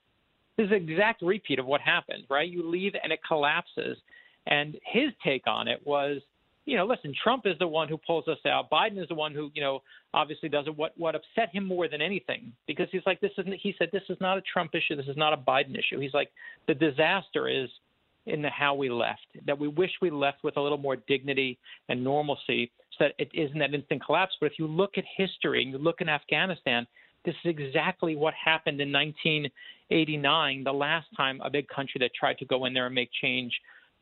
[0.57, 2.47] This is an exact repeat of what happened, right?
[2.47, 3.97] You leave and it collapses.
[4.47, 6.21] And his take on it was,
[6.65, 8.69] you know, listen, Trump is the one who pulls us out.
[8.69, 9.81] Biden is the one who, you know,
[10.13, 10.75] obviously does it.
[10.75, 13.53] What what upset him more than anything, because he's like, this isn't.
[13.53, 14.95] He said, this is not a Trump issue.
[14.95, 15.99] This is not a Biden issue.
[15.99, 16.29] He's like,
[16.67, 17.69] the disaster is
[18.27, 19.25] in the how we left.
[19.47, 21.57] That we wish we left with a little more dignity
[21.89, 24.33] and normalcy, so that it isn't that instant collapse.
[24.39, 26.85] But if you look at history and you look in Afghanistan,
[27.25, 32.37] this is exactly what happened in 1989, the last time a big country that tried
[32.37, 33.51] to go in there and make change.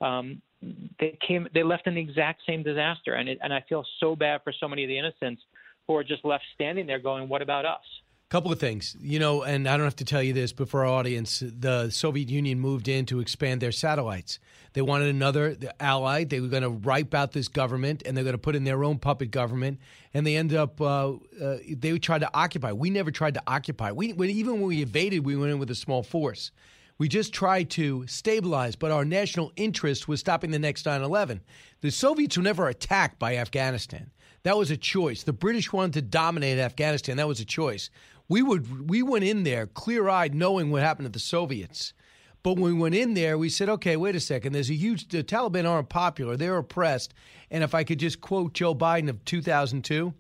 [0.01, 3.85] Um, they came, they left in the exact same disaster, and it, and I feel
[3.99, 5.41] so bad for so many of the innocents
[5.87, 7.83] who are just left standing there going, "What about us?"
[8.29, 10.85] Couple of things, you know, and I don't have to tell you this, but for
[10.85, 14.37] our audience, the Soviet Union moved in to expand their satellites.
[14.73, 16.25] They wanted another ally.
[16.25, 18.83] They were going to wipe out this government, and they're going to put in their
[18.83, 19.79] own puppet government.
[20.13, 22.71] And they ended up, uh, uh, they tried to occupy.
[22.71, 23.91] We never tried to occupy.
[23.93, 26.51] We even when we invaded, we went in with a small force.
[26.99, 31.41] We just tried to stabilize, but our national interest was stopping the next 9 11.
[31.81, 34.11] The Soviets were never attacked by Afghanistan.
[34.43, 35.23] That was a choice.
[35.23, 37.17] The British wanted to dominate Afghanistan.
[37.17, 37.89] That was a choice
[38.29, 41.93] we would we went in there clear eyed, knowing what happened to the Soviets.
[42.41, 44.53] But when we went in there, we said, okay, wait a second.
[44.53, 45.09] There's a huge.
[45.09, 46.37] The Taliban aren't popular.
[46.37, 47.13] They're oppressed.
[47.51, 50.13] And if I could just quote Joe Biden of 2002,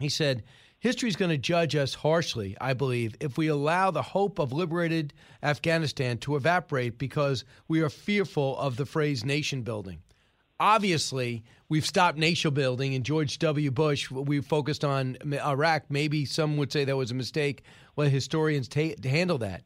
[0.00, 0.42] he said,
[0.84, 4.52] "History is going to judge us harshly, I believe, if we allow the hope of
[4.52, 10.02] liberated Afghanistan to evaporate because we are fearful of the phrase nation building."
[10.60, 13.70] obviously we've stopped nation building and George W.
[13.70, 15.84] Bush, we focused on Iraq.
[15.88, 17.62] Maybe some would say that was a mistake.
[17.96, 19.62] Let historians ta- handle that.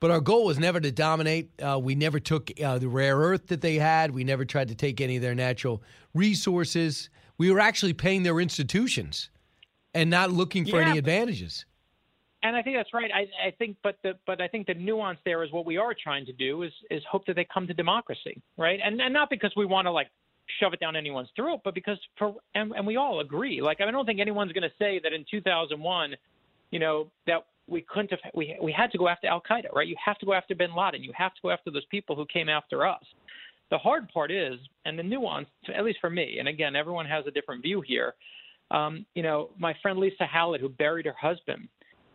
[0.00, 1.50] But our goal was never to dominate.
[1.60, 4.10] Uh, we never took uh, the rare earth that they had.
[4.10, 5.82] We never tried to take any of their natural
[6.14, 7.10] resources.
[7.38, 9.30] We were actually paying their institutions
[9.98, 11.66] and not looking for yeah, any advantages.
[12.44, 13.10] And I think that's right.
[13.12, 15.92] I, I think, but the but I think the nuance there is what we are
[15.92, 18.78] trying to do is is hope that they come to democracy, right?
[18.82, 20.08] And and not because we want to like
[20.60, 23.60] shove it down anyone's throat, but because for and, and we all agree.
[23.60, 26.14] Like I don't think anyone's going to say that in 2001,
[26.70, 29.88] you know, that we couldn't have we we had to go after Al Qaeda, right?
[29.88, 31.02] You have to go after Bin Laden.
[31.02, 33.02] You have to go after those people who came after us.
[33.70, 37.26] The hard part is, and the nuance, at least for me, and again, everyone has
[37.26, 38.14] a different view here.
[38.70, 41.68] Um, you know, my friend Lisa Hallett, who buried her husband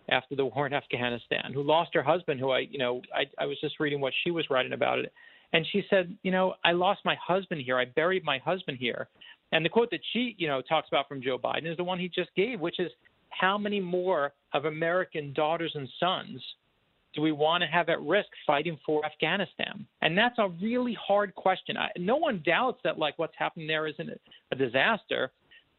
[0.09, 3.45] after the war in Afghanistan, who lost her husband, who I, you know, I, I
[3.45, 5.11] was just reading what she was writing about it
[5.53, 7.77] and she said, you know, I lost my husband here.
[7.77, 9.07] I buried my husband here.
[9.51, 11.99] And the quote that she, you know, talks about from Joe Biden is the one
[11.99, 12.91] he just gave, which is
[13.29, 16.41] how many more of American daughters and sons
[17.13, 19.85] do we want to have at risk fighting for Afghanistan?
[20.01, 21.77] And that's a really hard question.
[21.77, 24.09] I, no one doubts that like what's happening there isn't
[24.51, 25.31] a disaster,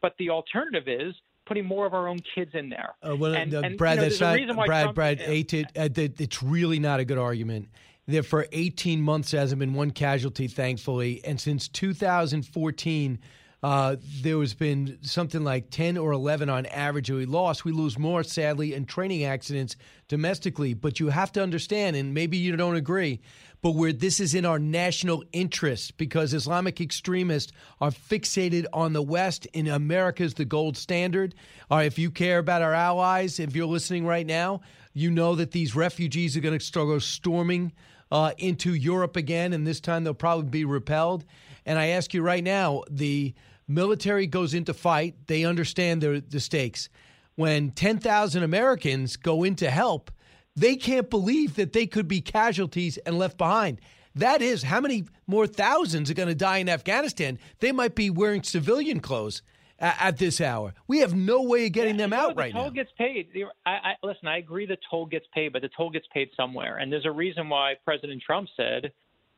[0.05, 1.15] but the alternative is
[1.47, 2.93] putting more of our own kids in there.
[3.01, 4.83] Uh, well, and, uh, and, Brad, you know, that's not Brad.
[4.83, 5.63] Trump, Brad, yeah.
[5.75, 7.69] uh, it's really not a good argument.
[8.05, 13.17] There for 18 months hasn't been one casualty, thankfully, and since 2014.
[13.65, 17.65] Uh, there has been something like 10 or 11 on average we lost.
[17.65, 19.75] We lose more, sadly, in training accidents
[20.07, 20.75] domestically.
[20.75, 23.21] But you have to understand, and maybe you don't agree,
[23.63, 29.01] but where this is in our national interest because Islamic extremists are fixated on the
[29.01, 31.33] West and America is the gold standard.
[31.71, 34.61] If you care about our allies, if you're listening right now,
[34.93, 37.71] you know that these refugees are going to start storming
[38.11, 41.25] uh, into Europe again, and this time they'll probably be repelled.
[41.65, 43.33] And I ask you right now the
[43.67, 46.89] military goes into fight, they understand the, the stakes.
[47.35, 50.11] When 10,000 Americans go in to help,
[50.55, 53.81] they can't believe that they could be casualties and left behind.
[54.15, 57.37] That is, how many more thousands are going to die in Afghanistan?
[57.59, 59.41] They might be wearing civilian clothes
[59.77, 60.73] at, this hour.
[60.87, 62.59] We have no way of getting yeah, them out the right now.
[62.59, 63.27] The toll gets paid.
[63.65, 66.77] I, I, listen, I agree the toll gets paid, but the toll gets paid somewhere.
[66.77, 68.91] And there's a reason why President Trump said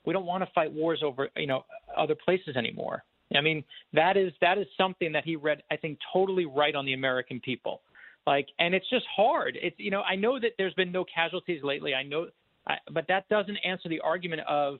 [0.05, 1.65] we don't want to fight wars over you know
[1.95, 3.03] other places anymore.
[3.35, 3.63] I mean
[3.93, 7.39] that is that is something that he read I think totally right on the American
[7.39, 7.81] people.
[8.25, 9.57] Like, and it's just hard.
[9.61, 11.93] It's you know I know that there's been no casualties lately.
[11.93, 12.27] I know,
[12.67, 14.79] I, but that doesn't answer the argument of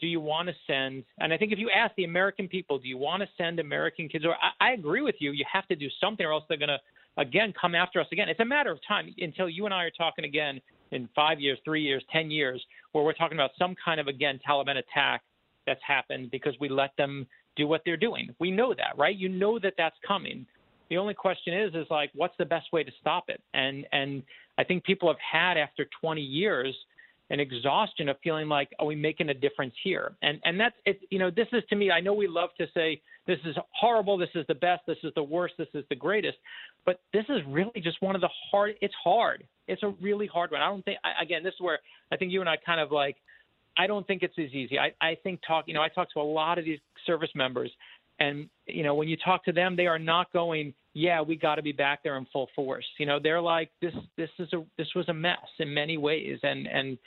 [0.00, 1.04] do you want to send?
[1.18, 4.08] And I think if you ask the American people, do you want to send American
[4.08, 4.24] kids?
[4.24, 5.32] Or I, I agree with you.
[5.32, 6.78] You have to do something, or else they're going to
[7.20, 8.28] again come after us again.
[8.28, 10.60] It's a matter of time until you and I are talking again
[10.90, 12.62] in five years, three years, ten years,
[12.92, 15.22] where we're talking about some kind of again Taliban attack
[15.66, 17.26] that's happened because we let them
[17.58, 18.34] do what they're doing.
[18.38, 19.16] We know that, right?
[19.16, 20.46] You know that that's coming.
[20.88, 23.42] The only question is, is like, what's the best way to stop it?
[23.52, 24.22] And and
[24.56, 26.74] I think people have had after 20 years
[27.30, 30.12] an exhaustion of feeling like, are we making a difference here?
[30.22, 31.00] And and that's it.
[31.10, 31.90] You know, this is to me.
[31.90, 35.12] I know we love to say this is horrible, this is the best, this is
[35.14, 36.38] the worst, this is the greatest,
[36.86, 38.74] but this is really just one of the hard.
[38.80, 39.44] It's hard.
[39.66, 40.62] It's a really hard one.
[40.62, 40.98] I don't think.
[41.04, 41.80] I, again, this is where
[42.10, 43.16] I think you and I kind of like.
[43.78, 44.78] I don't think it's as easy.
[44.78, 45.64] I, I think talk.
[45.68, 47.70] You know, I talk to a lot of these service members,
[48.18, 51.54] and you know, when you talk to them, they are not going, "Yeah, we got
[51.54, 54.64] to be back there in full force." You know, they're like, "This, this is a,
[54.76, 56.98] this was a mess in many ways," and and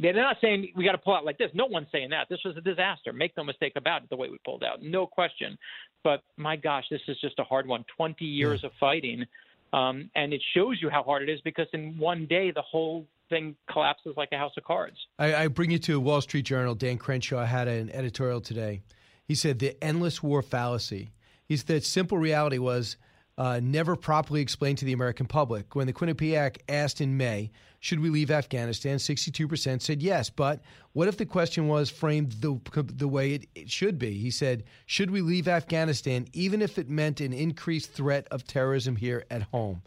[0.00, 1.50] they're not saying we got to pull out like this.
[1.54, 2.28] No one's saying that.
[2.28, 3.12] This was a disaster.
[3.12, 4.10] Make no mistake about it.
[4.10, 5.56] The way we pulled out, no question.
[6.02, 7.84] But my gosh, this is just a hard one.
[7.96, 9.24] Twenty years of fighting,
[9.72, 13.06] um, and it shows you how hard it is because in one day the whole
[13.28, 14.96] thing collapses like a house of cards.
[15.18, 16.74] I, I bring you to Wall Street Journal.
[16.74, 18.82] Dan Crenshaw had an editorial today.
[19.24, 21.10] He said the endless war fallacy.
[21.46, 22.96] He said simple reality was
[23.36, 25.74] uh, never properly explained to the American public.
[25.74, 30.30] When the Quinnipiac asked in May, should we leave Afghanistan, 62% said yes.
[30.30, 34.12] But what if the question was framed the, the way it, it should be?
[34.18, 38.96] He said, should we leave Afghanistan even if it meant an increased threat of terrorism
[38.96, 39.82] here at home?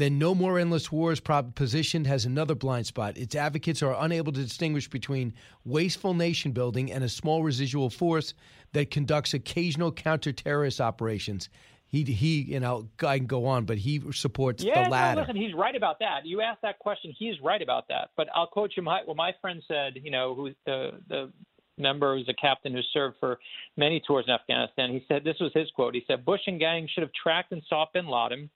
[0.00, 3.18] Then No More Endless Wars positioned has another blind spot.
[3.18, 5.34] Its advocates are unable to distinguish between
[5.66, 8.32] wasteful nation building and a small residual force
[8.72, 11.50] that conducts occasional counter-terrorist operations.
[11.86, 15.16] He he, you know, I can go on, but he supports yeah, the latter.
[15.16, 16.24] No, listen, he's right about that.
[16.24, 18.08] You asked that question, he's right about that.
[18.16, 19.98] But I'll quote you my what my friend said.
[20.02, 21.30] You know, who the the
[21.76, 23.38] member who's a captain who served for
[23.76, 24.92] many tours in Afghanistan.
[24.92, 25.94] He said this was his quote.
[25.94, 28.48] He said Bush and gang should have tracked and sought Bin Laden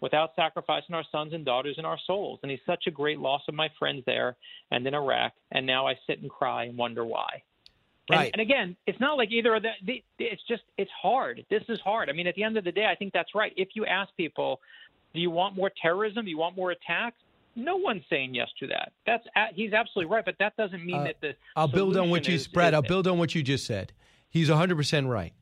[0.00, 2.38] without sacrificing our sons and daughters and our souls.
[2.42, 4.36] And he's such a great loss of my friends there
[4.70, 5.32] and in Iraq.
[5.52, 7.42] And now I sit and cry and wonder why.
[8.08, 8.30] Right.
[8.32, 11.44] And, and, again, it's not like either of the, the, It's just it's hard.
[11.50, 12.08] This is hard.
[12.08, 13.52] I mean, at the end of the day, I think that's right.
[13.56, 14.60] If you ask people,
[15.12, 16.24] do you want more terrorism?
[16.24, 17.16] Do you want more attacks?
[17.56, 18.92] No one's saying yes to that.
[19.06, 21.34] That's he's absolutely right, but that doesn't mean uh, that the.
[21.56, 22.34] I'll build on what you.
[22.34, 23.92] Is, I'll build on what you just said.
[24.28, 25.32] He's 100 percent right.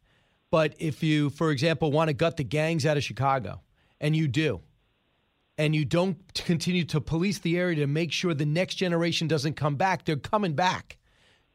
[0.51, 3.61] But if you, for example, want to gut the gangs out of Chicago,
[4.01, 4.61] and you do,
[5.59, 9.55] and you don't continue to police the area to make sure the next generation doesn't
[9.55, 10.99] come back, they're coming back.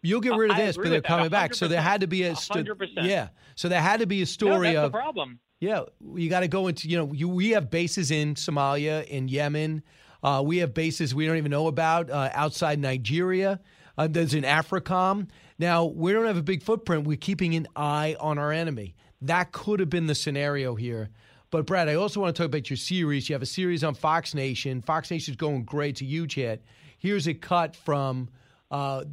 [0.02, 1.54] You'll get rid of this, but they're coming back.
[1.54, 2.70] So there had to be a st-
[3.02, 3.30] yeah.
[3.56, 5.40] So there had to be a story no, of the problem.
[5.60, 5.82] Yeah,
[6.16, 9.84] you got to go into you know you, we have bases in Somalia, in Yemen.
[10.24, 13.60] Uh, we have bases we don't even know about uh, outside Nigeria.
[13.98, 15.28] Uh, there's an AFRICOM.
[15.58, 17.06] Now we don't have a big footprint.
[17.06, 18.96] We're keeping an eye on our enemy.
[19.22, 21.10] That could have been the scenario here.
[21.52, 23.28] But Brad, I also want to talk about your series.
[23.28, 24.82] You have a series on Fox Nation.
[24.82, 25.96] Fox Nation is going great.
[25.96, 26.64] It's a huge hit.
[27.00, 28.30] Here's a cut from
[28.70, 29.04] uh,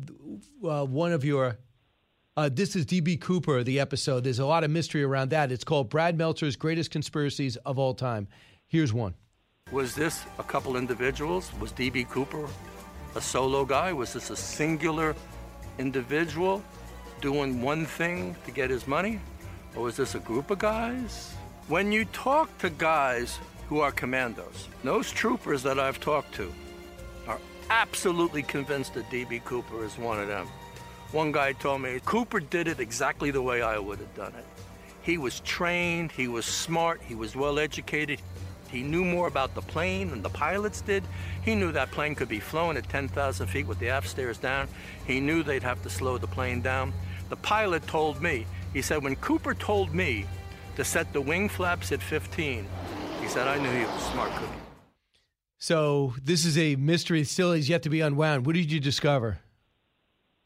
[0.62, 1.58] uh, one of your.
[2.36, 4.24] Uh, this is DB Cooper, the episode.
[4.24, 5.50] There's a lot of mystery around that.
[5.50, 8.28] It's called Brad Meltzer's Greatest Conspiracies of All Time.
[8.66, 9.14] Here's one.
[9.72, 11.50] Was this a couple individuals?
[11.58, 12.46] Was DB Cooper
[13.14, 13.94] a solo guy?
[13.94, 15.16] Was this a singular
[15.78, 16.62] individual
[17.22, 19.20] doing one thing to get his money?
[19.74, 21.35] Or was this a group of guys?
[21.68, 26.52] When you talk to guys who are commandos, those troopers that I've talked to,
[27.26, 27.40] are
[27.70, 29.40] absolutely convinced that D.B.
[29.44, 30.46] Cooper is one of them.
[31.10, 34.44] One guy told me Cooper did it exactly the way I would have done it.
[35.02, 38.20] He was trained, he was smart, he was well educated.
[38.68, 41.02] He knew more about the plane than the pilots did.
[41.42, 44.68] He knew that plane could be flown at 10,000 feet with the aft stairs down.
[45.04, 46.92] He knew they'd have to slow the plane down.
[47.28, 50.26] The pilot told me, he said, when Cooper told me
[50.76, 52.66] to set the wing flaps at 15,
[53.20, 54.52] he said, I knew he was a smart cookie.
[55.58, 58.46] So this is a mystery still is yet to be unwound.
[58.46, 59.38] What did you discover?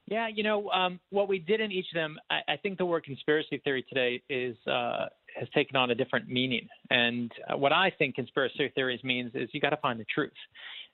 [0.07, 2.19] Yeah, you know um, what we did in each of them.
[2.31, 5.07] I, I, think the word conspiracy theory today is uh,
[5.39, 6.66] has taken on a different meaning.
[6.90, 10.32] And uh, what I think conspiracy theories means is you got to find the truth.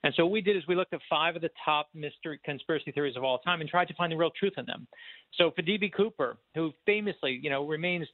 [0.03, 2.91] And so what we did is we looked at five of the top mystery conspiracy
[2.91, 4.87] theories of all time and tried to find the real truth in them.
[5.35, 8.07] So for DB Cooper, who famously, you know, remains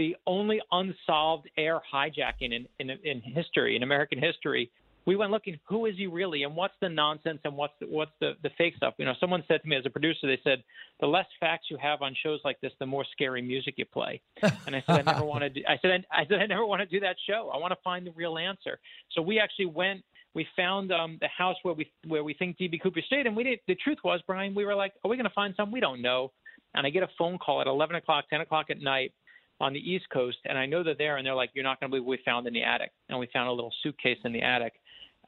[0.00, 4.70] the only unsolved air hijacking in, in, in history, in American history,
[5.04, 8.12] we went looking who is he really and what's the nonsense and what's the, what's
[8.20, 10.62] the, the fake stuff you know someone said to me as a producer they said
[11.00, 14.20] the less facts you have on shows like this the more scary music you play
[14.66, 16.86] and i said i never want to i said i said i never want to
[16.86, 18.78] do that show i want to find the real answer
[19.12, 20.04] so we actually went
[20.34, 23.42] we found um, the house where we where we think DB Cooper stayed, and we
[23.42, 23.62] didn't.
[23.66, 25.72] The truth was, Brian, we were like, "Are we going to find some?
[25.72, 26.30] We don't know."
[26.76, 29.12] And I get a phone call at 11 o'clock, 10 o'clock at night
[29.60, 31.90] on the East Coast, and I know they're there, and they're like, "You're not going
[31.90, 34.32] to believe what we found in the attic." And we found a little suitcase in
[34.32, 34.74] the attic,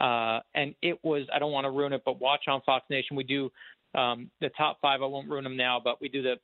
[0.01, 3.17] uh, and it was, I don't want to ruin it, but watch on Fox Nation.
[3.17, 3.51] We do
[3.95, 5.03] um, the top five.
[5.03, 6.35] I won't ruin them now, but we do the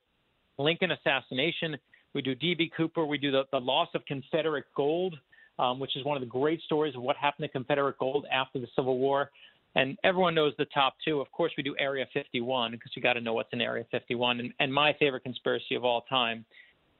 [0.57, 1.77] Lincoln assassination.
[2.13, 3.05] We do DB Cooper.
[3.05, 5.15] We do the, the loss of Confederate gold,
[5.57, 8.59] um, which is one of the great stories of what happened to Confederate gold after
[8.59, 9.29] the Civil War.
[9.75, 11.21] And everyone knows the top two.
[11.21, 14.39] Of course, we do Area 51 because you got to know what's in Area 51.
[14.39, 16.45] And, and my favorite conspiracy of all time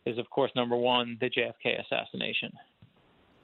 [0.05, 2.51] is, of course, number one, the JFK assassination.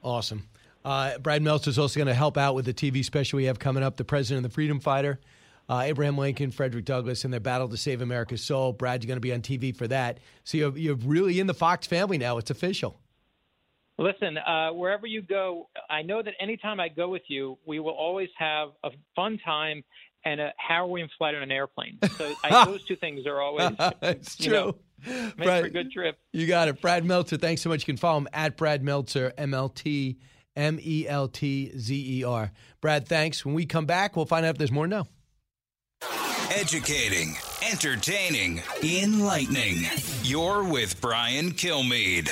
[0.03, 0.47] Awesome.
[0.83, 3.57] Uh, Brad Meltzer is also going to help out with the TV special we have
[3.57, 5.19] coming up, The President and the Freedom Fighter.
[5.67, 8.71] Uh, Abraham Lincoln, Frederick Douglass, and their battle to save America's soul.
[8.71, 10.19] Brad, you're going to be on TV for that.
[10.43, 12.37] So you're, you're really in the Fox family now.
[12.37, 12.99] It's official.
[13.97, 17.93] Listen, uh, wherever you go, I know that anytime I go with you, we will
[17.93, 19.83] always have a fun time
[20.25, 21.97] and a harrowing flight on an airplane.
[22.17, 23.71] So I, those two things are always
[24.01, 24.53] it's you true.
[24.53, 24.75] know,
[25.37, 26.17] make Brad, for a good trip.
[26.33, 26.81] You got it.
[26.81, 27.81] Brad Meltzer, thanks so much.
[27.81, 30.17] You can follow him at Brad Meltzer, M L T
[30.55, 32.51] M E L T Z E R.
[32.81, 33.45] Brad, thanks.
[33.45, 35.07] When we come back, we'll find out if there's more to know.
[36.51, 37.35] Educating,
[37.69, 39.85] entertaining, enlightening.
[40.23, 42.31] You're with Brian Kilmeade.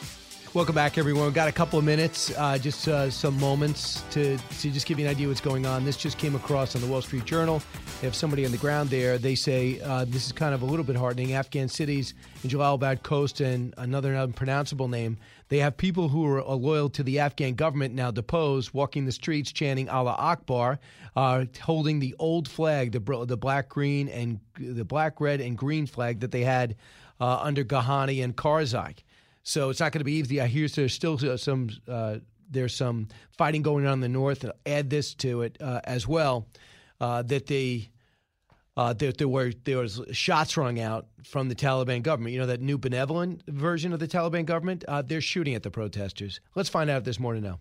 [0.53, 1.23] Welcome back, everyone.
[1.23, 4.99] We've got a couple of minutes, uh, just uh, some moments to, to just give
[4.99, 5.85] you an idea what's going on.
[5.85, 7.63] This just came across on the Wall Street Journal.
[8.01, 9.17] They have somebody on the ground there.
[9.17, 11.31] They say uh, this is kind of a little bit heartening.
[11.31, 15.17] Afghan cities in Jalalabad Khost and another unpronounceable name.
[15.47, 19.53] They have people who are loyal to the Afghan government now deposed, walking the streets
[19.53, 20.79] chanting Allah Akbar,
[21.15, 25.85] uh, holding the old flag, the the black, green, and the black, red, and green
[25.85, 26.75] flag that they had
[27.21, 28.95] uh, under Ghani and Karzai.
[29.43, 30.39] So it's not going to be easy.
[30.41, 32.17] I hear there's still some uh,
[32.49, 33.07] there's some
[33.37, 34.45] fighting going on in the north.
[34.65, 36.47] Add this to it uh, as well
[36.99, 37.89] uh, that they
[38.77, 42.33] uh, that there were there was shots rung out from the Taliban government.
[42.33, 44.85] You know that new benevolent version of the Taliban government.
[44.87, 46.39] Uh, they're shooting at the protesters.
[46.55, 47.59] Let's find out if there's more to know.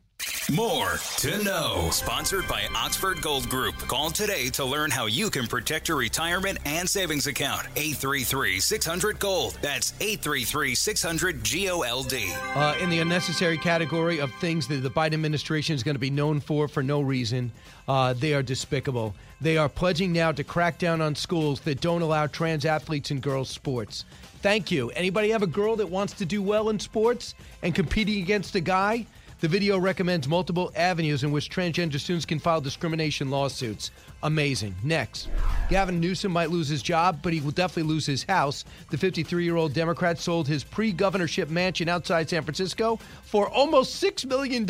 [0.49, 1.91] More to know.
[1.93, 3.77] Sponsored by Oxford Gold Group.
[3.77, 7.67] Call today to learn how you can protect your retirement and savings account.
[7.77, 9.59] 833 600 Gold.
[9.61, 12.15] That's 833 600 GOLD.
[12.55, 16.11] Uh, in the unnecessary category of things that the Biden administration is going to be
[16.11, 17.53] known for for no reason,
[17.87, 19.15] uh, they are despicable.
[19.41, 23.21] They are pledging now to crack down on schools that don't allow trans athletes in
[23.21, 24.05] girls' sports.
[24.43, 24.91] Thank you.
[24.91, 28.61] Anybody have a girl that wants to do well in sports and competing against a
[28.61, 29.07] guy?
[29.41, 33.91] The video recommends multiple avenues in which transgender students can file discrimination lawsuits.
[34.23, 34.75] Amazing.
[34.85, 35.31] Next,
[35.71, 38.67] Gavin Newsom might lose his job, but he will definitely lose his house.
[38.91, 44.03] The 53 year old Democrat sold his pre governorship mansion outside San Francisco for almost
[44.03, 44.67] $6 million.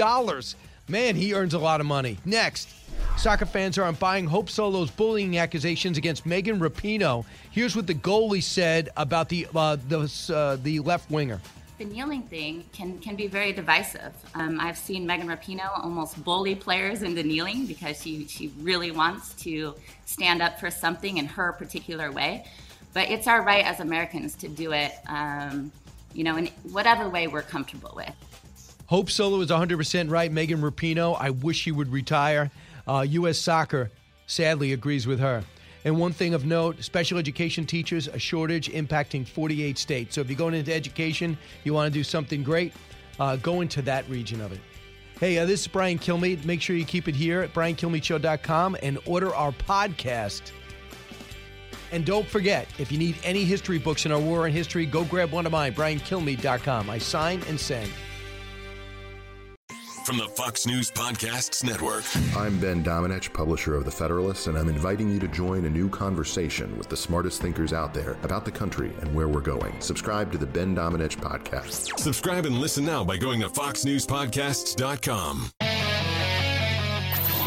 [0.87, 2.19] Man, he earns a lot of money.
[2.25, 2.69] Next,
[3.17, 7.25] Soccer fans aren't buying Hope Solo's bullying accusations against Megan Rapinoe.
[7.51, 11.41] Here's what the goalie said about the uh, the, uh, the left winger
[11.81, 14.13] the kneeling thing can, can be very divisive.
[14.35, 19.33] Um, I've seen Megan Rapinoe almost bully players into kneeling because she, she really wants
[19.45, 19.75] to
[20.05, 22.45] stand up for something in her particular way.
[22.93, 25.73] But it's our right as Americans to do it, um,
[26.13, 28.13] you know, in whatever way we're comfortable with.
[28.85, 30.31] Hope Solo is 100% right.
[30.31, 32.51] Megan Rapinoe, I wish she would retire.
[32.87, 33.39] Uh, U.S.
[33.39, 33.91] Soccer
[34.27, 35.45] sadly agrees with her.
[35.85, 40.15] And one thing of note special education teachers, a shortage impacting 48 states.
[40.15, 42.73] So if you're going into education, you want to do something great,
[43.19, 44.61] uh, go into that region of it.
[45.19, 46.45] Hey, uh, this is Brian Kilmeade.
[46.45, 50.53] Make sure you keep it here at briankilmeadshow.com and order our podcast.
[51.93, 55.05] And don't forget, if you need any history books in our war and history, go
[55.05, 56.89] grab one of mine, briankilmeade.com.
[56.89, 57.91] I sign and send
[60.05, 62.05] from the Fox News Podcasts Network.
[62.37, 65.89] I'm Ben Domenech, publisher of The Federalist, and I'm inviting you to join a new
[65.89, 69.79] conversation with the smartest thinkers out there about the country and where we're going.
[69.81, 71.99] Subscribe to the Ben Domenech Podcast.
[71.99, 75.51] Subscribe and listen now by going to foxnewspodcasts.com.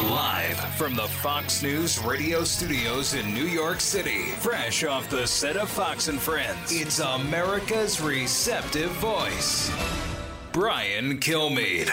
[0.09, 5.57] Live from the Fox News radio studios in New York City, fresh off the set
[5.57, 9.71] of Fox and Friends, it's America's receptive voice,
[10.51, 11.89] Brian Kilmeade.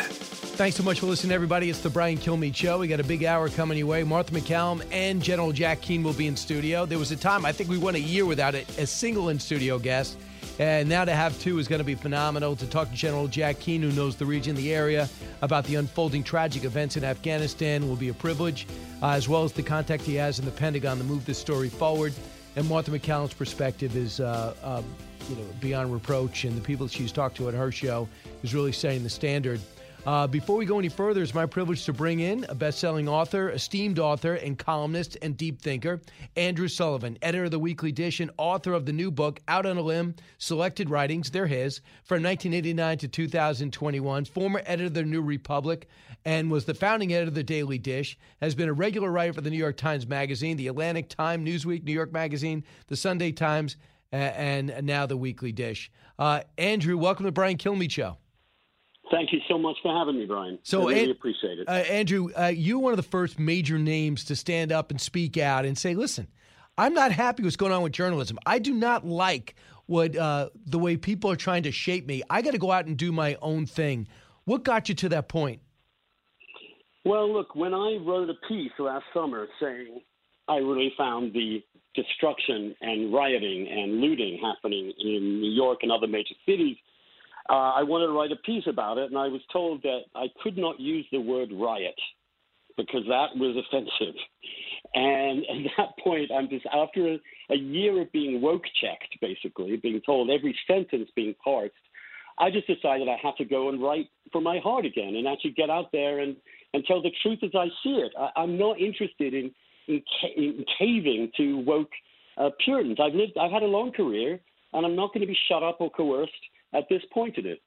[0.61, 1.71] Thanks so much for listening, everybody.
[1.71, 2.81] It's the Brian Kilmeade Show.
[2.81, 4.05] We got a big hour coming your way.
[4.05, 6.85] Martha MacCallum and General Jack Keane will be in studio.
[6.85, 9.39] There was a time, I think we went a year without a, a single in
[9.39, 10.19] studio guest.
[10.59, 12.57] And now to have two is going to be phenomenal.
[12.57, 15.09] To talk to General Jack Keane, who knows the region, the area,
[15.41, 18.67] about the unfolding tragic events in Afghanistan will be a privilege,
[19.03, 21.71] uh, as well as the contact he has in the Pentagon to move this story
[21.71, 22.13] forward.
[22.55, 24.83] And Martha MacCallum's perspective is uh, uh,
[25.31, 28.07] you know, beyond reproach, and the people that she's talked to at her show
[28.43, 29.59] is really setting the standard.
[30.07, 33.07] Uh, before we go any further, it's my privilege to bring in a best selling
[33.07, 36.01] author, esteemed author, and columnist and deep thinker,
[36.37, 39.77] Andrew Sullivan, editor of the Weekly Dish and author of the new book, Out on
[39.77, 45.21] a Limb Selected Writings, they're his, from 1989 to 2021, former editor of the New
[45.21, 45.87] Republic,
[46.25, 49.43] and was the founding editor of the Daily Dish, has been a regular writer for
[49.43, 53.77] the New York Times Magazine, the Atlantic Time, Newsweek, New York Magazine, the Sunday Times,
[54.13, 55.91] and now the Weekly Dish.
[56.19, 58.17] Uh, Andrew, welcome to Brian Kilmeade Show.
[59.11, 60.59] Thank you so much for having me, Brian.
[60.63, 61.69] So, I really and, appreciate it.
[61.69, 65.37] Uh, Andrew, uh, you're one of the first major names to stand up and speak
[65.37, 66.29] out and say, "Listen,
[66.79, 68.39] I'm not happy what's going on with journalism.
[68.47, 69.57] I do not like
[69.87, 72.23] what uh, the way people are trying to shape me.
[72.31, 74.07] I got to go out and do my own thing."
[74.45, 75.61] What got you to that point?
[77.05, 80.01] Well, look, when I wrote a piece last summer saying
[80.49, 81.63] I really found the
[81.95, 86.77] destruction and rioting and looting happening in New York and other major cities
[87.51, 90.27] uh, I wanted to write a piece about it, and I was told that I
[90.43, 91.99] could not use the word riot
[92.77, 94.15] because that was offensive.
[94.95, 97.19] And at that point, I'm just after a,
[97.51, 101.75] a year of being woke checked, basically being told every sentence being parsed.
[102.39, 105.51] I just decided I had to go and write from my heart again and actually
[105.51, 106.37] get out there and,
[106.73, 108.13] and tell the truth as I see it.
[108.19, 109.51] I, I'm not interested in
[109.89, 110.03] in,
[110.37, 111.91] in caving to woke
[112.39, 112.99] uh, Puritans.
[113.03, 114.39] I've lived, I've had a long career,
[114.73, 116.33] and I'm not going to be shut up or coerced
[116.73, 117.61] at this point in it.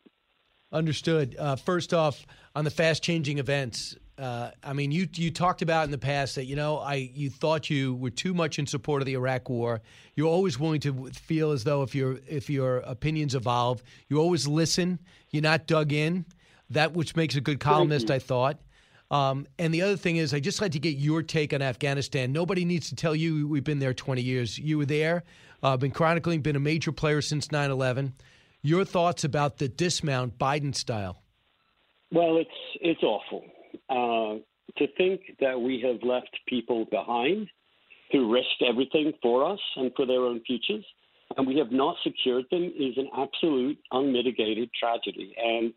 [0.71, 1.35] Understood.
[1.37, 2.25] Uh, first off,
[2.55, 6.35] on the fast changing events, uh, I mean, you you talked about in the past
[6.35, 9.49] that you know I you thought you were too much in support of the Iraq
[9.49, 9.81] War.
[10.15, 14.47] You're always willing to feel as though if your if your opinions evolve, you always
[14.47, 14.99] listen.
[15.31, 16.25] You're not dug in.
[16.69, 18.59] That which makes a good columnist, I thought.
[19.11, 22.31] Um, and the other thing is, I just like to get your take on Afghanistan.
[22.31, 24.57] Nobody needs to tell you we've been there 20 years.
[24.57, 25.23] You were there,
[25.61, 28.13] uh, been chronicling, been a major player since 9 11.
[28.65, 31.21] Your thoughts about the dismount Biden style?
[32.13, 32.49] Well, it's
[32.79, 33.43] it's awful
[33.89, 34.39] uh,
[34.77, 37.49] to think that we have left people behind
[38.13, 40.85] who risked everything for us and for their own futures,
[41.35, 45.35] and we have not secured them is an absolute unmitigated tragedy.
[45.37, 45.73] And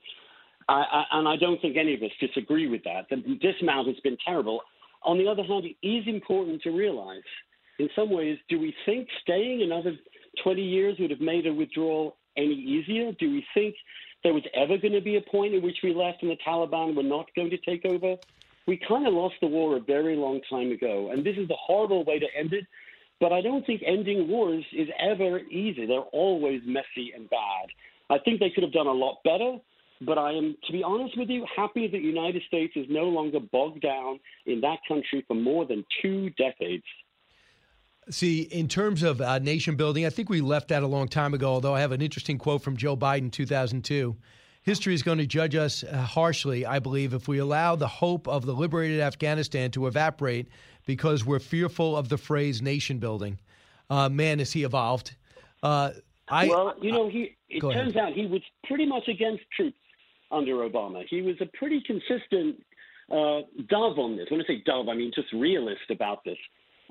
[0.69, 3.07] I, I, and I don't think any of us disagree with that.
[3.11, 4.61] The dismount has been terrible.
[5.03, 7.27] On the other hand, it is important to realize,
[7.81, 9.97] in some ways, do we think staying another
[10.45, 13.13] 20 years would have made a withdrawal any easier?
[13.13, 13.75] Do we think
[14.23, 16.95] there was ever going to be a point in which we left and the Taliban
[16.97, 18.17] were not going to take over?
[18.67, 21.57] We kind of lost the war a very long time ago, and this is the
[21.57, 22.67] horrible way to end it.
[23.21, 25.87] But I don't think ending wars is ever easy.
[25.87, 27.69] They're always messy and bad.
[28.11, 29.59] I think they could have done a lot better,
[30.03, 33.05] but I am, to be honest with you, happy that the United States is no
[33.05, 36.85] longer bogged down in that country for more than two decades.
[38.09, 41.35] See, in terms of uh, nation building, I think we left that a long time
[41.35, 44.17] ago, although I have an interesting quote from Joe Biden, 2002.
[44.63, 48.29] History is going to judge us uh, harshly, I believe, if we allow the hope
[48.29, 50.49] of the liberated Afghanistan to evaporate
[50.87, 53.39] because we're fearful of the phrase nation building.
[53.91, 55.15] Uh, man, has he evolved.
[55.63, 55.91] Uh,
[56.29, 57.97] I, well, you know, he it turns ahead.
[57.97, 59.79] out he was pretty much against troops
[60.31, 61.05] under Obama.
[61.09, 62.57] He was a pretty consistent
[63.11, 64.27] uh, dove on this.
[64.31, 66.39] When I say dove, I mean just realist about this.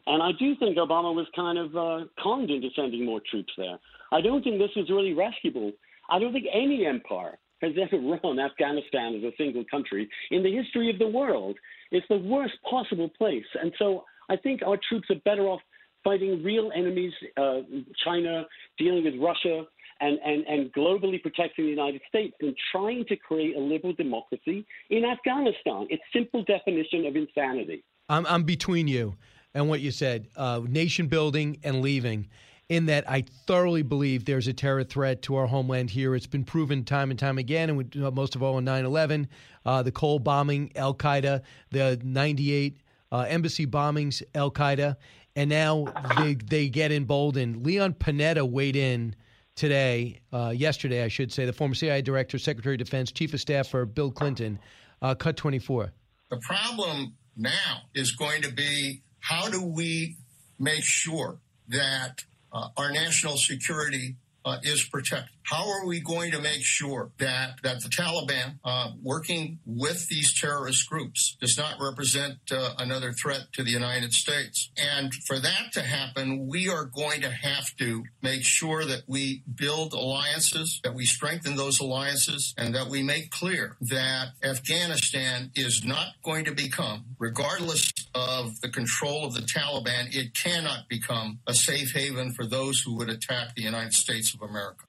[0.07, 3.77] And I do think Obama was kind of uh, conned into sending more troops there.
[4.11, 5.72] I don't think this was really rescuable.
[6.10, 10.56] I don't think any empire has ever run Afghanistan as a single country in the
[10.56, 11.57] history of the world.
[11.91, 13.45] It's the worst possible place.
[13.61, 15.61] And so I think our troops are better off
[16.03, 17.61] fighting real enemies, uh,
[18.03, 18.45] China,
[18.77, 19.64] dealing with Russia,
[20.02, 24.65] and, and, and globally protecting the United States than trying to create a liberal democracy
[24.90, 25.88] in Afghanistan.
[25.90, 27.84] It's simple definition of insanity.
[28.07, 29.15] I'm, I'm between you
[29.56, 32.27] and what you said, uh, nation building and leaving.
[32.68, 36.14] In that, I thoroughly believe there's a terror threat to our homeland here.
[36.14, 38.86] It's been proven time and time again, and we, uh, most of all in 9
[38.86, 39.27] 11,
[39.65, 41.41] uh, the Cole bombing, Al Qaeda,
[41.72, 42.77] the 98
[43.11, 44.98] uh, embassy bombings, Al Qaeda,
[45.36, 45.86] and now
[46.18, 47.65] they, they get emboldened.
[47.65, 49.15] Leon Panetta weighed in
[49.56, 53.40] today, uh, yesterday, I should say, the former CIA director, Secretary of Defense, Chief of
[53.40, 54.60] Staff for Bill Clinton,
[55.02, 55.94] uh, cut 24.
[56.32, 60.18] The problem now is going to be how do we
[60.60, 61.38] make sure
[61.68, 62.23] that
[62.53, 64.15] uh, our national security
[64.45, 65.35] uh, is protected?
[65.43, 70.34] How are we going to make sure that, that the Taliban, uh, working with these
[70.39, 74.72] terrorist groups, does not represent uh, another threat to the United States?
[74.76, 79.43] And for that to happen, we are going to have to make sure that we
[79.53, 85.84] build alliances, that we strengthen those alliances, and that we make clear that Afghanistan is
[85.85, 91.53] not going to become, regardless of the control of the Taliban, it cannot become a
[91.53, 94.85] safe haven for those who would attack the United States of America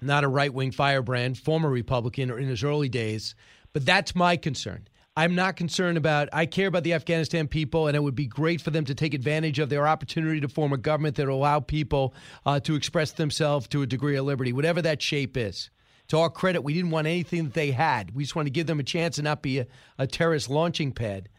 [0.00, 3.34] not a right wing firebrand, former Republican or in his early days.
[3.72, 4.88] But that's my concern.
[5.18, 8.60] I'm not concerned about, I care about the Afghanistan people, and it would be great
[8.60, 11.60] for them to take advantage of their opportunity to form a government that will allow
[11.60, 12.14] people
[12.44, 15.70] uh, to express themselves to a degree of liberty, whatever that shape is.
[16.08, 18.14] To our credit, we didn't want anything that they had.
[18.14, 19.66] We just want to give them a chance and not be a,
[19.98, 21.30] a terrorist launching pad.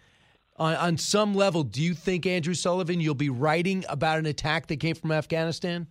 [0.57, 4.67] On, on some level, do you think, Andrew Sullivan, you'll be writing about an attack
[4.67, 5.85] that came from Afghanistan?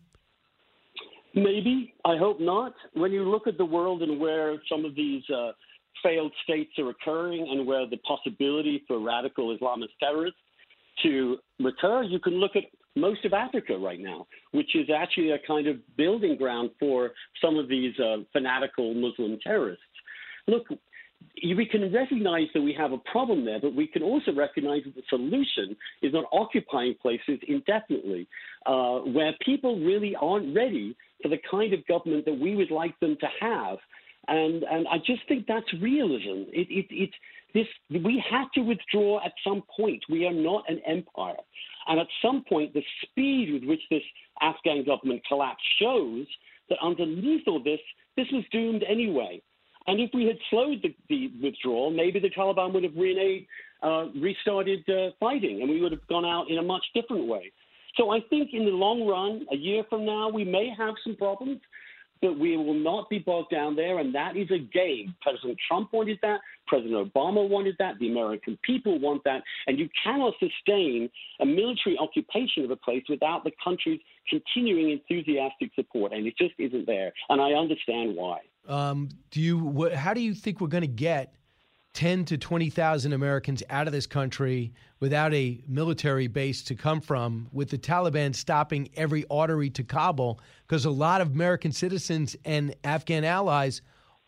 [1.36, 1.92] Maybe.
[2.04, 2.72] I hope not.
[2.94, 5.52] When you look at the world and where some of these uh,
[6.02, 10.40] failed states are occurring and where the possibility for radical Islamist terrorists
[11.02, 12.64] to recur, you can look at
[12.96, 17.10] most of Africa right now, which is actually a kind of building ground for
[17.44, 19.84] some of these uh, fanatical Muslim terrorists.
[20.48, 20.64] Look,
[21.42, 24.94] we can recognize that we have a problem there, but we can also recognize that
[24.94, 28.26] the solution is not occupying places indefinitely,
[28.64, 32.98] uh, where people really aren't ready for the kind of government that we would like
[33.00, 33.78] them to have.
[34.28, 36.50] And, and I just think that's realism.
[36.52, 37.10] It, it, it,
[37.54, 40.02] this, we have to withdraw at some point.
[40.10, 41.36] We are not an empire.
[41.86, 44.02] And at some point, the speed with which this
[44.42, 46.26] Afghan government collapsed shows
[46.68, 47.80] that underneath all this,
[48.16, 49.40] this was doomed anyway.
[49.86, 52.96] And if we had slowed the, the withdrawal, maybe the Taliban would have
[53.82, 57.52] uh, restarted uh, fighting, and we would have gone out in a much different way.
[57.96, 61.16] So I think in the long run, a year from now, we may have some
[61.16, 61.60] problems,
[62.20, 63.98] but we will not be bogged down there.
[63.98, 65.14] And that is a game.
[65.20, 66.40] President Trump wanted that.
[66.66, 67.98] President Obama wanted that.
[67.98, 69.42] The American people want that.
[69.66, 71.08] And you cannot sustain
[71.40, 76.12] a military occupation of a place without the country's continuing enthusiastic support.
[76.12, 77.12] And it just isn't there.
[77.28, 78.40] And I understand why.
[78.66, 79.90] Um, do you?
[79.94, 81.34] How do you think we're going to get
[81.96, 84.70] 10 to 20,000 Americans out of this country
[85.00, 90.38] without a military base to come from, with the Taliban stopping every artery to Kabul,
[90.66, 93.80] because a lot of American citizens and Afghan allies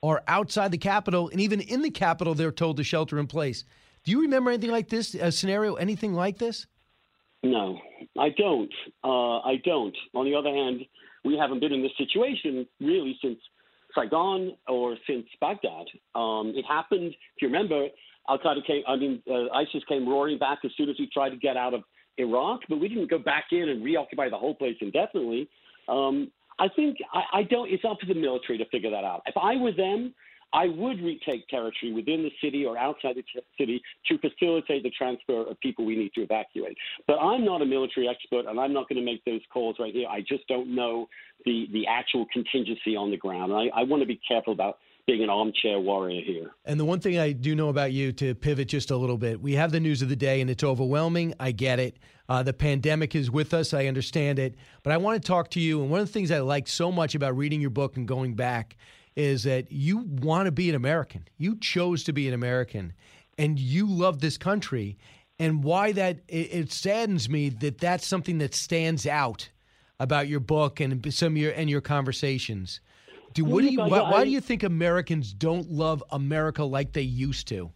[0.03, 3.65] are outside the capital, and even in the capital, they're told to shelter in place.
[4.03, 6.67] Do you remember anything like this, a scenario, anything like this?
[7.43, 7.79] No,
[8.19, 8.73] I don't.
[9.05, 9.97] Uh, I don't.
[10.15, 10.87] On the other hand,
[11.23, 13.39] we haven't been in this situation really since
[13.99, 15.87] Saigon or since Baghdad.
[16.15, 17.89] Um, it happened, if you remember,
[18.29, 21.31] Al Qaeda came, I mean, uh, ISIS came roaring back as soon as we tried
[21.31, 21.83] to get out of
[22.19, 25.49] Iraq, but we didn't go back in and reoccupy the whole place indefinitely.
[25.89, 27.71] Um, I think I, I don't.
[27.71, 29.23] It's up to the military to figure that out.
[29.27, 30.15] If I were them,
[30.53, 33.25] I would retake territory within the city or outside the
[33.59, 36.77] city to facilitate the transfer of people we need to evacuate.
[37.07, 39.93] But I'm not a military expert, and I'm not going to make those calls right
[39.93, 40.09] here.
[40.09, 41.09] I just don't know
[41.45, 43.53] the, the actual contingency on the ground.
[43.53, 46.51] I, I want to be careful about being an armchair warrior here.
[46.67, 49.41] And the one thing I do know about you, to pivot just a little bit,
[49.41, 51.35] we have the news of the day, and it's overwhelming.
[51.41, 51.99] I get it.
[52.29, 53.73] Uh, the pandemic is with us.
[53.73, 54.55] I understand it.
[54.83, 55.81] But I want to talk to you.
[55.81, 58.35] And one of the things I like so much about reading your book and going
[58.35, 58.77] back
[59.19, 61.27] is that you want to be an American.
[61.37, 62.93] You chose to be an American,
[63.37, 64.97] and you love this country.
[65.41, 69.49] And why that it, it saddens me that that's something that stands out
[69.99, 72.81] about your book and some of your and your conversations.
[73.35, 77.03] Do what do you why, why do you think Americans don't love America like they
[77.03, 77.73] used to?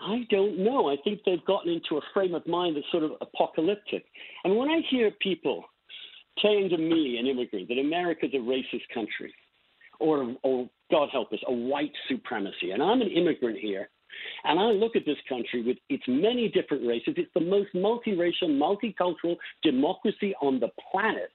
[0.00, 0.88] I don't know.
[0.88, 4.04] I think they've gotten into a frame of mind that's sort of apocalyptic.
[4.44, 5.64] And when I hear people
[6.40, 9.34] saying to me, an immigrant, that America's a racist country,
[9.98, 12.70] or, or God help us, a white supremacy.
[12.72, 13.88] And I'm an immigrant here,
[14.44, 17.14] and I look at this country with its many different races.
[17.16, 21.30] It's the most multiracial, multicultural democracy on the planet.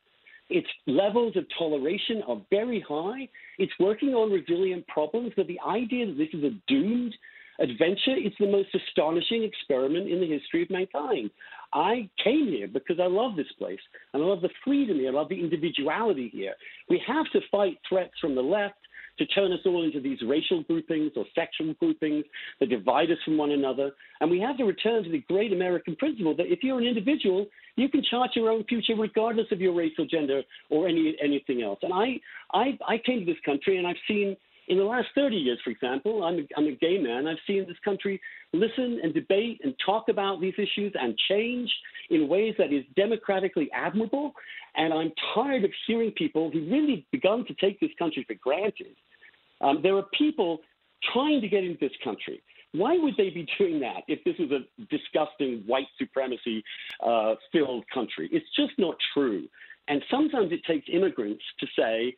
[0.50, 3.28] Its levels of toleration are very high.
[3.58, 7.16] It's working on resilient problems, but the idea that this is a doomed
[7.60, 11.30] adventure is the most astonishing experiment in the history of mankind.
[11.74, 13.80] I came here because I love this place
[14.14, 15.10] and I love the freedom here.
[15.10, 16.54] I love the individuality here.
[16.90, 18.76] We have to fight threats from the left
[19.18, 22.26] to turn us all into these racial groupings or sexual groupings
[22.60, 23.92] that divide us from one another.
[24.22, 27.46] And we have to return to the great American principle that if you're an individual,
[27.76, 31.62] you can chart your own future regardless of your race or gender or any anything
[31.62, 31.80] else.
[31.84, 32.20] And I,
[32.54, 34.36] I, I came to this country and I've seen
[34.68, 37.28] in the last 30 years, for example, I'm a, I'm a gay man.
[37.28, 38.22] I've seen this country
[38.54, 41.72] listen and debate and talk about these issues and change
[42.10, 44.34] in ways that is democratically admirable.
[44.76, 48.96] And I'm tired of hearing people who really begun to take this country for granted.
[49.62, 50.60] Um, there are people
[51.12, 52.42] trying to get into this country.
[52.72, 56.64] Why would they be doing that if this is a disgusting white supremacy
[57.06, 58.30] uh, filled country?
[58.32, 59.48] It's just not true.
[59.88, 62.16] And sometimes it takes immigrants to say,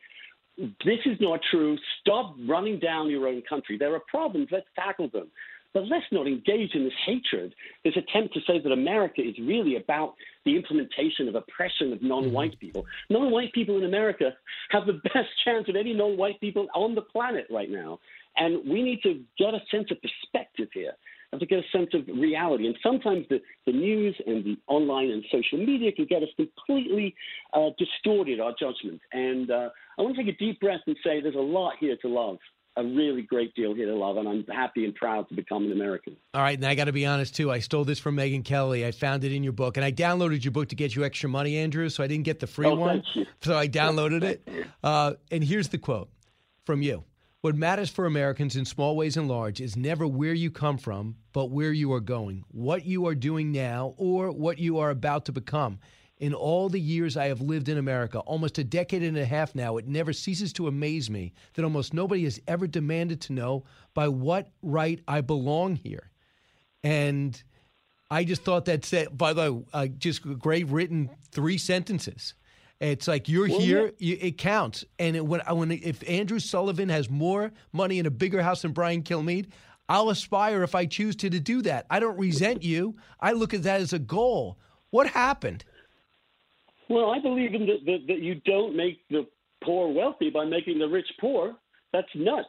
[0.58, 1.76] this is not true.
[2.00, 3.76] Stop running down your own country.
[3.78, 4.48] There are problems.
[4.50, 5.28] Let's tackle them.
[5.74, 7.54] But let's not engage in this hatred,
[7.84, 10.14] this attempt to say that America is really about
[10.46, 12.60] the implementation of oppression of non white Mm-hmm.
[12.60, 12.86] people.
[13.10, 14.30] Non white people in America
[14.70, 17.98] have the best chance of any non white people on the planet right now.
[18.38, 20.92] And we need to get a sense of perspective here.
[21.38, 22.66] To get a sense of reality.
[22.66, 27.14] And sometimes the, the news and the online and social media can get us completely
[27.52, 29.00] uh, distorted our judgment.
[29.12, 29.68] And uh,
[29.98, 32.38] I want to take a deep breath and say there's a lot here to love,
[32.76, 34.16] a really great deal here to love.
[34.16, 36.16] And I'm happy and proud to become an American.
[36.34, 37.50] All right, and I got to be honest too.
[37.52, 38.86] I stole this from Megyn Kelly.
[38.86, 41.28] I found it in your book, and I downloaded your book to get you extra
[41.28, 41.88] money, Andrew.
[41.88, 43.02] So I didn't get the free Oh, one,
[43.42, 44.48] so I downloaded it.
[44.82, 46.08] Uh, and here's the quote
[46.64, 47.04] from you:
[47.46, 51.14] "What matters for Americans in small ways and large is never where you come from,
[51.32, 55.26] but where you are going, what you are doing now, or what you are about
[55.26, 55.78] to become."
[56.18, 59.54] In all the years I have lived in America, almost a decade and a half
[59.54, 63.62] now, it never ceases to amaze me that almost nobody has ever demanded to know
[63.94, 66.10] by what right I belong here.
[66.82, 67.40] And
[68.10, 72.34] I just thought that said, by the way, uh, just great written three sentences.
[72.80, 74.84] It's like you're Well, here, you, it counts.
[74.98, 78.72] And it, when, when if Andrew Sullivan has more money in a bigger house than
[78.72, 79.50] Brian Kilmeade,
[79.88, 81.86] I'll aspire if I choose to to do that.
[81.88, 82.96] I don't resent you.
[83.20, 84.58] I look at that as a goal.
[84.90, 85.64] What happened?
[86.88, 89.26] Well, I believe in the, the, that you don't make the
[89.64, 91.54] poor wealthy by making the rich poor.
[91.92, 92.48] That's nuts.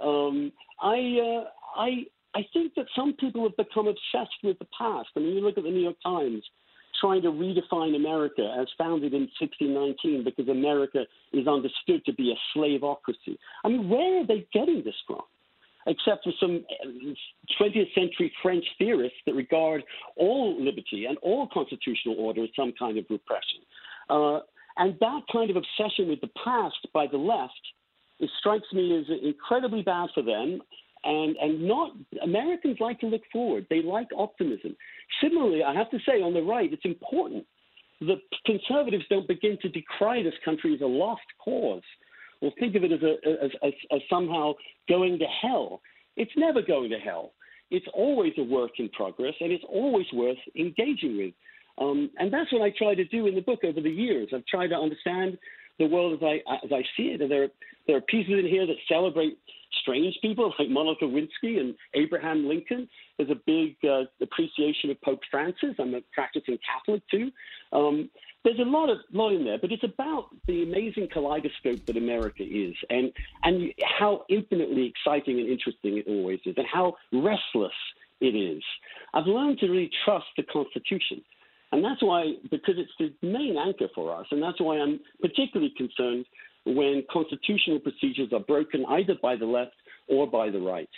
[0.00, 2.04] Um, I, uh, I,
[2.34, 5.08] I think that some people have become obsessed with the past.
[5.16, 6.44] I mean, you look at the New York Times
[7.00, 12.58] trying to redefine America as founded in 1619 because America is understood to be a
[12.58, 13.36] slaveocracy.
[13.64, 15.22] I mean, where are they getting this from?
[15.88, 16.64] except for some
[17.58, 19.82] 20th century French theorists that regard
[20.16, 23.60] all liberty and all constitutional order as some kind of repression.
[24.10, 24.40] Uh,
[24.76, 27.52] and that kind of obsession with the past by the left,
[28.20, 30.60] it strikes me as incredibly bad for them.
[31.04, 31.92] And, and not
[32.22, 33.66] Americans like to look forward.
[33.70, 34.76] They like optimism.
[35.22, 37.46] Similarly, I have to say on the right, it's important
[38.00, 41.82] that conservatives don't begin to decry this country as a lost cause
[42.40, 44.52] or think of it as, a, as, as, as somehow
[44.88, 45.80] going to hell.
[46.16, 47.32] It's never going to hell.
[47.70, 51.34] It's always a work in progress, and it's always worth engaging with.
[51.78, 54.28] Um, and that's what I try to do in the book over the years.
[54.34, 55.38] I've tried to understand
[55.78, 57.20] the world as I as I see it.
[57.20, 57.48] And there
[57.86, 59.38] there are pieces in here that celebrate
[59.82, 62.88] strange people like Monica Lewinsky and Abraham Lincoln.
[63.16, 65.74] There's a big uh, appreciation of Pope Francis.
[65.78, 67.30] I'm a practicing Catholic too.
[67.72, 68.10] Um,
[68.44, 72.42] there's a lot of lot in there, but it's about the amazing kaleidoscope that America
[72.42, 77.72] is, and and how infinitely exciting and interesting it always is, and how restless
[78.20, 78.62] it is.
[79.14, 81.22] I've learned to really trust the Constitution.
[81.72, 85.72] And that's why, because it's the main anchor for us, and that's why I'm particularly
[85.76, 86.24] concerned
[86.64, 89.74] when constitutional procedures are broken either by the left
[90.08, 90.88] or by the right.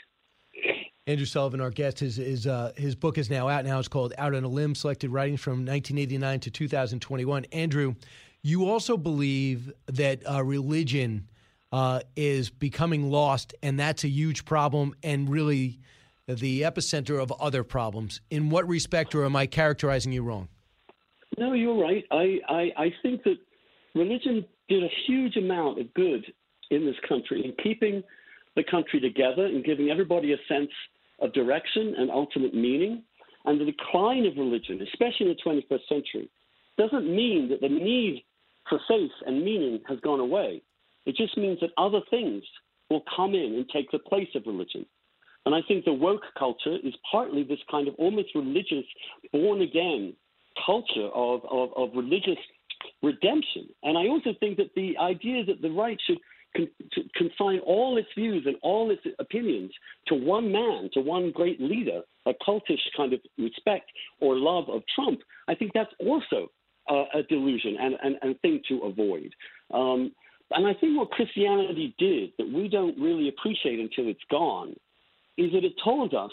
[1.07, 3.65] Andrew Sullivan, our guest, his his, uh, his book is now out.
[3.65, 7.45] Now it's called Out on a Limb: Selected Writings from 1989 to 2021.
[7.47, 7.95] Andrew,
[8.43, 11.29] you also believe that uh, religion
[11.73, 15.81] uh, is becoming lost, and that's a huge problem, and really
[16.27, 18.21] the epicenter of other problems.
[18.31, 20.49] In what respect, or am I characterizing you wrong?
[21.39, 22.05] No, you're right.
[22.11, 23.37] I, I, I think that
[23.95, 26.25] religion did a huge amount of good
[26.71, 28.03] in this country in keeping
[28.57, 30.71] the country together and giving everybody a sense
[31.21, 33.03] of direction and ultimate meaning.
[33.45, 36.31] And the decline of religion, especially in the 21st century,
[36.77, 38.23] doesn't mean that the need
[38.69, 40.63] for faith and meaning has gone away.
[41.07, 42.43] It just means that other things
[42.91, 44.85] will come in and take the place of religion.
[45.47, 48.85] And I think the woke culture is partly this kind of almost religious,
[49.33, 50.15] born again
[50.65, 52.39] culture of, of, of religious
[53.03, 53.69] redemption.
[53.83, 56.19] And I also think that the idea that the right should
[56.57, 56.71] con-
[57.17, 59.71] confine all its views and all its opinions
[60.09, 64.83] to one man, to one great leader, a cultish kind of respect or love of
[64.95, 66.49] Trump, I think that's also
[66.91, 69.33] uh, a delusion and, and, and thing to avoid.
[69.73, 70.13] Um,
[70.53, 74.75] and I think what Christianity did that we don't really appreciate until it's gone
[75.39, 76.33] is that it told us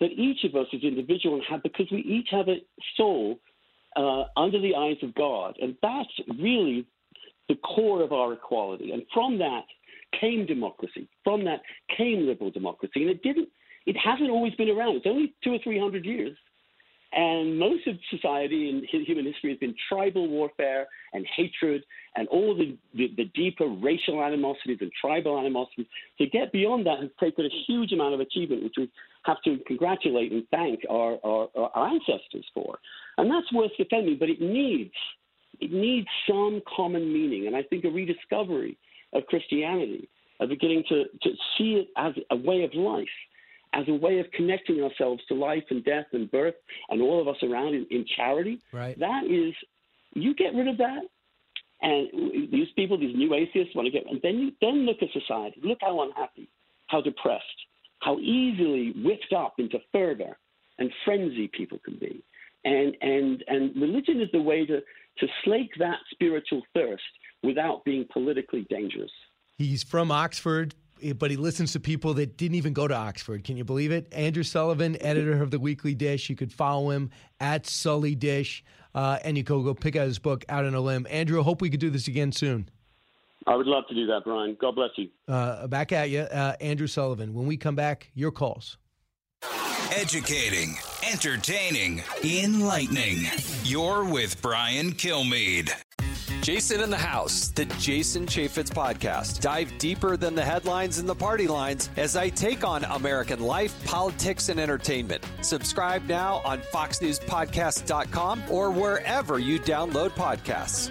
[0.00, 2.62] that each of us is individual and have because we each have a
[2.96, 3.38] soul
[3.96, 6.86] uh, under the eyes of God, and that's really
[7.48, 8.92] the core of our equality.
[8.92, 9.64] And from that
[10.20, 11.08] came democracy.
[11.24, 11.60] From that
[11.96, 13.48] came liberal democracy, and it didn't.
[13.86, 14.96] It hasn't always been around.
[14.96, 16.36] It's only two or three hundred years.
[17.12, 21.82] And most of society in human history has been tribal warfare and hatred
[22.16, 25.86] and all the, the, the, deeper racial animosities and tribal animosities.
[26.18, 28.90] To get beyond that has taken a huge amount of achievement, which we
[29.24, 32.78] have to congratulate and thank our, our, our ancestors for.
[33.16, 34.92] And that's worth defending, but it needs
[35.60, 37.46] it needs some common meaning.
[37.46, 38.76] And I think a rediscovery
[39.12, 40.08] of Christianity,
[40.40, 43.08] of beginning to, to see it as a way of life,
[43.72, 46.54] as a way of connecting ourselves to life and death and birth
[46.90, 48.60] and all of us around in, in charity.
[48.72, 48.98] Right.
[48.98, 49.54] That is,
[50.14, 51.02] you get rid of that,
[51.80, 55.08] and these people, these new atheists, want to get, and then you then look at
[55.12, 55.60] society.
[55.62, 56.48] Look how unhappy,
[56.88, 57.44] how depressed,
[58.00, 60.36] how easily whipped up into fervor
[60.78, 62.22] and frenzy people can be.
[62.64, 67.02] And and and religion is the way to to slake that spiritual thirst
[67.42, 69.10] without being politically dangerous.
[69.56, 70.74] He's from Oxford,
[71.16, 73.44] but he listens to people that didn't even go to Oxford.
[73.44, 74.12] Can you believe it?
[74.12, 76.28] Andrew Sullivan, editor of the Weekly Dish.
[76.30, 77.10] You could follow him
[77.40, 78.64] at Sully Dish,
[78.94, 81.06] uh, and you can go pick out his book, Out on a Limb.
[81.10, 82.68] Andrew, hope we could do this again soon.
[83.46, 84.56] I would love to do that, Brian.
[84.60, 85.08] God bless you.
[85.26, 87.32] Uh, back at you, uh, Andrew Sullivan.
[87.32, 88.76] When we come back, your calls.
[89.96, 90.76] Educating,
[91.10, 93.26] entertaining, enlightening.
[93.64, 95.72] You're with Brian Kilmeade.
[96.48, 99.42] Jason in the House, the Jason Chaffetz podcast.
[99.42, 103.84] Dive deeper than the headlines and the party lines as I take on American life,
[103.84, 105.22] politics, and entertainment.
[105.42, 110.90] Subscribe now on FoxNewsPodcast.com or wherever you download podcasts.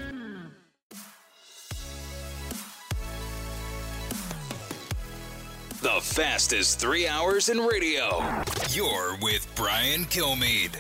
[5.82, 8.24] The fastest three hours in radio.
[8.70, 10.80] You're with Brian Kilmeade.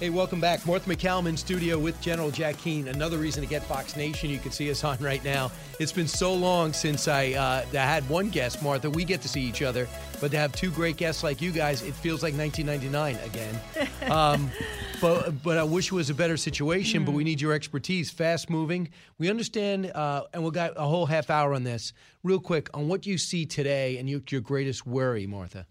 [0.00, 0.64] Hey, welcome back.
[0.64, 2.88] Martha MacCallum in studio with General Jack Keane.
[2.88, 4.30] Another reason to get Fox Nation.
[4.30, 5.52] You can see us on right now.
[5.78, 8.88] It's been so long since I, uh, I had one guest, Martha.
[8.88, 9.86] We get to see each other,
[10.18, 13.60] but to have two great guests like you guys, it feels like 1999 again.
[14.10, 14.50] Um,
[15.00, 17.04] but but I wish it was a better situation.
[17.04, 18.88] But we need your expertise, fast moving.
[19.18, 21.92] We understand, uh, and we got a whole half hour on this.
[22.24, 25.66] Real quick on what you see today and your, your greatest worry, Martha.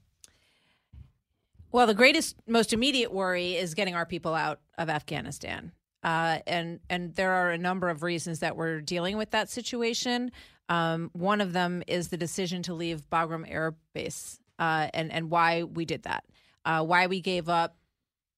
[1.71, 5.71] Well, the greatest, most immediate worry is getting our people out of Afghanistan.
[6.01, 10.31] Uh, and and there are a number of reasons that we're dealing with that situation.
[10.69, 15.29] Um, one of them is the decision to leave Bagram Air Base, uh, and and
[15.29, 16.23] why we did that,
[16.63, 17.75] uh, why we gave up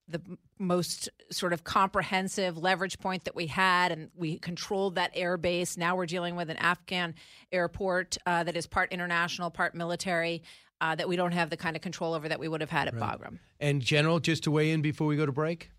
[0.08, 0.22] the
[0.58, 5.78] most sort of comprehensive leverage point that we had, and we controlled that air base.
[5.78, 7.14] Now we're dealing with an Afghan
[7.52, 10.41] airport uh, that is part international, part military
[10.82, 12.88] uh, that we don't have the kind of control over that we would have had
[12.88, 13.18] at Right.
[13.18, 13.38] Bagram.
[13.60, 15.72] And General, just to weigh in before we go to break,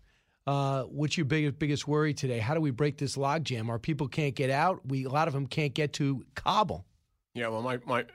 [0.47, 2.39] uh, what's your biggest biggest worry today?
[2.39, 3.69] How do we break this logjam?
[3.69, 4.81] Our people can't get out.
[4.85, 6.85] We a lot of them can't get to Kabul.
[7.33, 8.05] Yeah, well, my my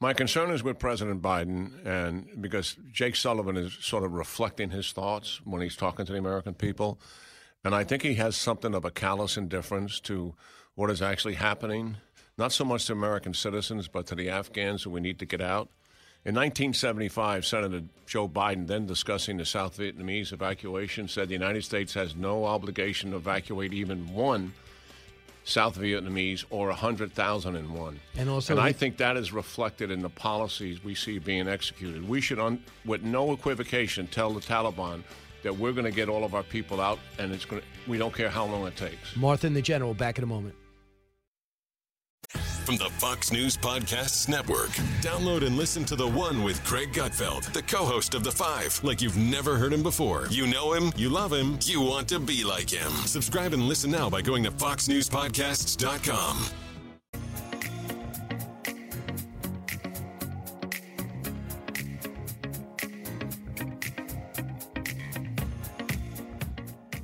[0.00, 4.92] my concern is with President Biden, and because Jake Sullivan is sort of reflecting his
[4.92, 7.00] thoughts when he's talking to the American people,
[7.64, 10.34] and I think he has something of a callous indifference to
[10.74, 11.96] what is actually happening,
[12.36, 15.40] not so much to American citizens, but to the Afghans who we need to get
[15.40, 15.68] out.
[16.28, 21.94] In 1975, Senator Joe Biden, then discussing the South Vietnamese evacuation, said the United States
[21.94, 24.52] has no obligation to evacuate even one
[25.44, 28.00] South Vietnamese or 100,001.
[28.18, 32.06] And also and I think that is reflected in the policies we see being executed.
[32.06, 35.04] We should, un, with no equivocation, tell the Taliban
[35.44, 37.62] that we're going to get all of our people out, and it's going.
[37.62, 39.16] to We don't care how long it takes.
[39.16, 40.54] Martha and the General back in a moment.
[42.36, 44.68] From the Fox News Podcasts Network.
[45.00, 48.78] Download and listen to The One with Greg Gutfeld, the co host of The Five,
[48.84, 50.26] like you've never heard him before.
[50.30, 52.90] You know him, you love him, you want to be like him.
[53.06, 56.44] Subscribe and listen now by going to FoxNewsPodcasts.com.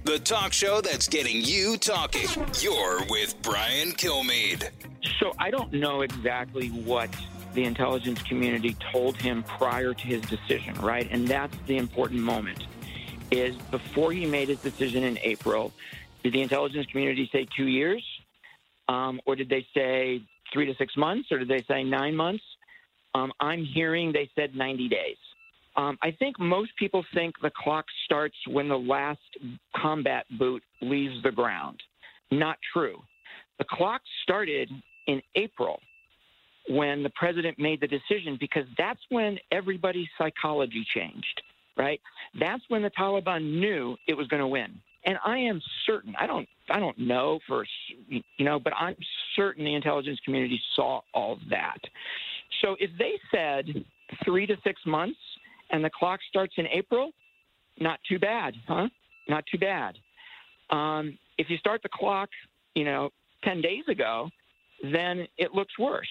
[0.05, 2.29] The talk show that's getting you talking.
[2.61, 4.69] You're with Brian Kilmeade.
[5.19, 7.15] So I don't know exactly what
[7.55, 11.09] the intelligence community told him prior to his decision, right?
[11.11, 12.67] And that's the important moment.
[13.31, 15.73] Is before he made his decision in April,
[16.23, 18.05] did the intelligence community say two years,
[18.89, 20.23] um, or did they say
[20.53, 22.45] three to six months, or did they say nine months?
[23.15, 25.17] Um, I'm hearing they said 90 days.
[25.77, 29.21] Um, I think most people think the clock starts when the last
[29.77, 31.81] combat boot leaves the ground.
[32.31, 33.03] Not true.
[33.59, 34.71] The clock started
[35.07, 35.81] in April
[36.69, 41.43] when the president made the decision because that's when everybody's psychology changed,
[41.77, 42.01] right?
[42.39, 44.81] That's when the Taliban knew it was going to win.
[45.07, 47.67] And I am certain, I don't I don't know for
[48.09, 48.97] you know, but I'm
[49.37, 51.79] certain the intelligence community saw all that.
[52.63, 53.85] So if they said
[54.25, 55.19] 3 to 6 months
[55.71, 57.11] and the clock starts in April,
[57.79, 58.89] not too bad, huh?
[59.29, 59.99] Not too bad.
[60.71, 62.31] Um, if you start the clock,
[62.75, 63.11] you know,
[63.43, 64.31] 10 days ago,
[64.93, 66.09] then it looks worse.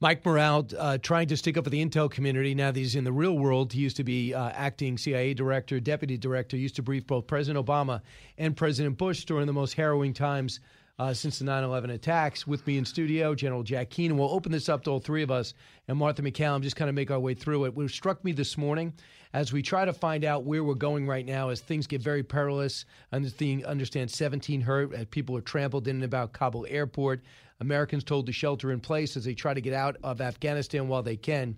[0.00, 2.54] Mike Morell uh, trying to stick up for the intel community.
[2.54, 5.80] Now that he's in the real world, he used to be uh, acting CIA director,
[5.80, 8.02] deputy director, used to brief both President Obama
[8.36, 10.60] and President Bush during the most harrowing times
[10.98, 12.46] uh, since the 9 11 attacks.
[12.46, 14.18] With me in studio, General Jack Keenan.
[14.18, 15.54] We'll open this up to all three of us
[15.88, 17.74] and Martha MacCallum, just kind of make our way through it.
[17.74, 18.92] What struck me this morning
[19.32, 22.22] as we try to find out where we're going right now as things get very
[22.22, 22.84] perilous.
[23.12, 27.22] Understand 17 hurt, people are trampled in and about Kabul airport.
[27.60, 31.02] Americans told to shelter in place as they try to get out of Afghanistan while
[31.02, 31.56] they can.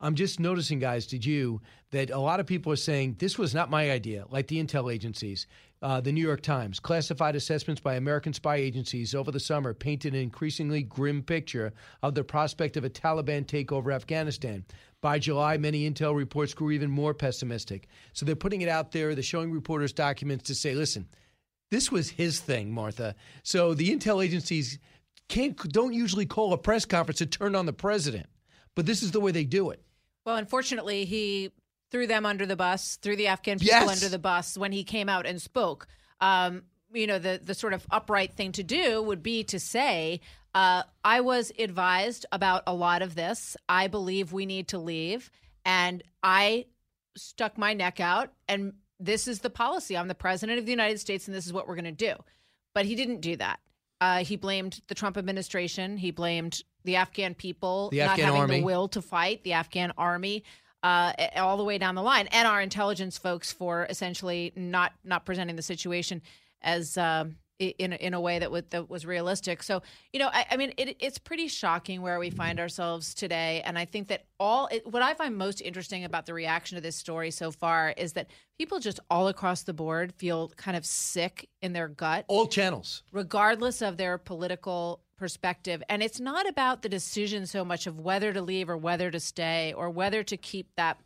[0.00, 1.60] I'm just noticing, guys, did you,
[1.90, 4.92] that a lot of people are saying this was not my idea, like the intel
[4.92, 5.46] agencies.
[5.80, 10.14] Uh, the New York Times, classified assessments by American spy agencies over the summer painted
[10.14, 14.64] an increasingly grim picture of the prospect of a Taliban takeover of Afghanistan.
[15.02, 17.88] By July, many intel reports grew even more pessimistic.
[18.14, 21.06] So they're putting it out there, they're showing reporters documents to say, listen,
[21.70, 23.14] this was his thing, Martha.
[23.42, 24.78] So the intel agencies
[25.28, 28.26] can't don't usually call a press conference to turn on the president,
[28.74, 29.82] but this is the way they do it.
[30.26, 31.50] Well, unfortunately, he
[31.90, 33.90] threw them under the bus, threw the Afghan people Yes.
[33.90, 35.86] under the bus when he came out and spoke.
[36.20, 40.20] Um, you know, the the sort of upright thing to do would be to say,
[40.54, 43.56] uh, "I was advised about a lot of this.
[43.68, 45.30] I believe we need to leave,
[45.64, 46.66] and I
[47.16, 49.96] stuck my neck out, and this is the policy.
[49.96, 52.14] I'm the president of the United States, and this is what we're going to do."
[52.74, 53.60] But he didn't do that.
[54.04, 55.96] Uh, he blamed the Trump administration.
[55.96, 58.58] He blamed the Afghan people The not Afghan having army.
[58.60, 60.44] the will to fight, the Afghan army,
[60.82, 65.24] uh, all the way down the line, and our intelligence folks for essentially not not
[65.24, 66.20] presenting the situation
[66.60, 69.62] as um, i- in a- in a way that was, that was realistic.
[69.62, 69.82] So
[70.12, 73.78] you know, I, I mean, it, it's pretty shocking where we find ourselves today, and
[73.78, 76.96] I think that all it, what I find most interesting about the reaction to this
[76.96, 78.28] story so far is that
[78.58, 83.02] people just all across the board feel kind of sick in their gut All channels.
[83.12, 85.80] regardless of their political perspective.
[85.88, 89.20] And it's not about the decision so much of whether to leave or whether to
[89.20, 90.98] stay or whether to keep that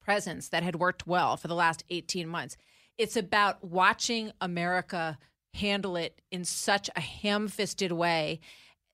[0.00, 2.56] presence that had worked well for the last 18 months.
[2.96, 5.18] It's about watching America
[5.54, 8.40] handle it in such a ham fisted way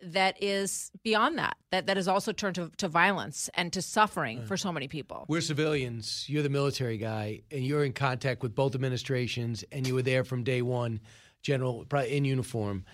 [0.02, 4.40] that is beyond that, that, that has also turned to, to violence and to suffering
[4.40, 5.26] uh, for so many people.
[5.28, 6.24] We're civilians.
[6.28, 10.24] You're the military guy, and you're in contact with both administrations, and you were there
[10.24, 11.00] from day one,
[11.42, 12.84] General, probably in uniform.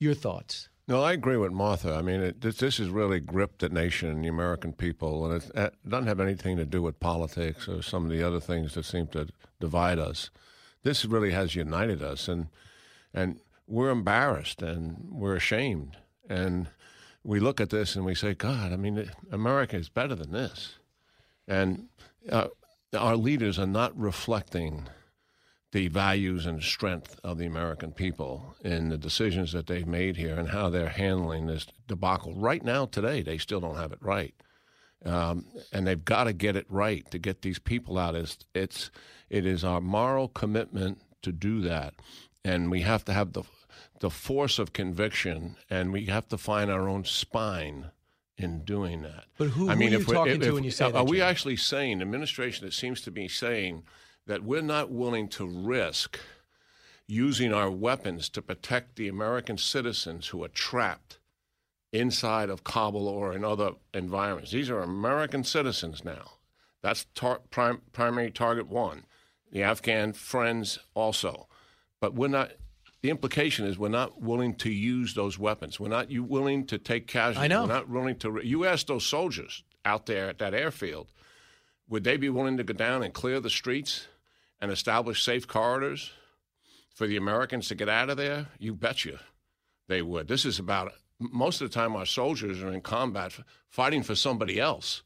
[0.00, 0.68] Your thoughts?
[0.86, 1.94] No, I agree with Martha.
[1.94, 5.42] I mean, it, this, this has really gripped the nation and the American people, and
[5.42, 8.74] it, it doesn't have anything to do with politics or some of the other things
[8.74, 9.28] that seem to
[9.60, 10.30] divide us.
[10.82, 12.48] This really has united us, and
[13.14, 15.96] and we're embarrassed and we're ashamed,
[16.28, 16.68] and
[17.22, 20.74] we look at this and we say, God, I mean, America is better than this,
[21.48, 21.88] and
[22.30, 22.48] uh,
[22.96, 24.88] our leaders are not reflecting
[25.74, 30.36] the values and strength of the American people in the decisions that they've made here
[30.36, 32.32] and how they're handling this debacle.
[32.32, 34.34] Right now, today, they still don't have it right.
[35.04, 38.14] Um, and they've got to get it right to get these people out.
[38.14, 38.92] It's, it's,
[39.28, 41.94] it is our moral commitment to do that.
[42.44, 43.44] And we have to have the,
[44.00, 47.86] the force of conviction and we have to find our own spine
[48.36, 49.24] in doing that.
[49.38, 50.84] But who- I who are you if we- talking if- to if- when you say
[50.86, 51.26] are that, we Jim?
[51.26, 53.84] actually saying, administration that seems to be saying
[54.26, 56.18] that we're not willing to risk
[57.06, 61.18] using our weapons to protect the American citizens who are trapped
[61.92, 64.50] inside of Kabul or in other environments.
[64.50, 66.32] These are American citizens now.
[66.82, 69.04] That's tar- prim- primary target one.
[69.52, 71.46] The Afghan friends also.
[72.04, 72.50] But we're not.
[73.00, 75.80] The implication is we're not willing to use those weapons.
[75.80, 77.42] We're not you willing to take casualties.
[77.42, 77.62] I know.
[77.62, 78.40] We're not willing to.
[78.44, 81.08] You ask those soldiers out there at that airfield,
[81.88, 84.06] would they be willing to go down and clear the streets
[84.60, 86.12] and establish safe corridors
[86.94, 88.48] for the Americans to get out of there?
[88.58, 89.20] You betcha
[89.88, 90.28] they would.
[90.28, 93.32] This is about most of the time our soldiers are in combat
[93.70, 95.02] fighting for somebody else,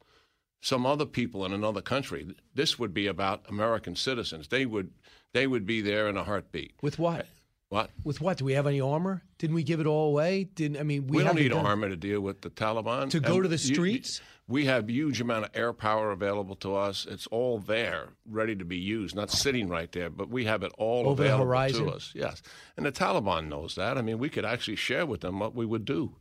[0.60, 2.34] some other people in another country.
[2.56, 4.48] This would be about American citizens.
[4.48, 4.90] They would
[5.34, 6.74] they would be there in a heartbeat.
[6.82, 7.26] With what?
[7.68, 7.90] What?
[8.02, 8.38] With what?
[8.38, 9.22] Do we have any armor?
[9.36, 10.44] Didn't we give it all away?
[10.44, 13.10] Didn't I mean We, don't need done- armor to deal with the Taliban.
[13.10, 14.22] To go And to the you- streets?
[14.46, 17.06] we have huge amount of air power available to us.
[17.08, 20.72] It's all there, ready to be used, not sitting right there, but we have it
[20.78, 21.84] all Over the available horizon?
[21.84, 22.12] to us.
[22.14, 22.40] Yes,
[22.78, 23.98] and the Taliban knows that.
[23.98, 26.14] I mean, we could actually share with them what we would do.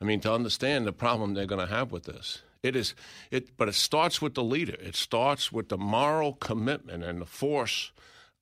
[0.00, 2.40] I mean, to understand the problem they're going to have with this.
[2.62, 2.94] It is
[3.30, 4.76] it, but it starts with the leader.
[4.80, 7.92] It starts with the moral commitment and the force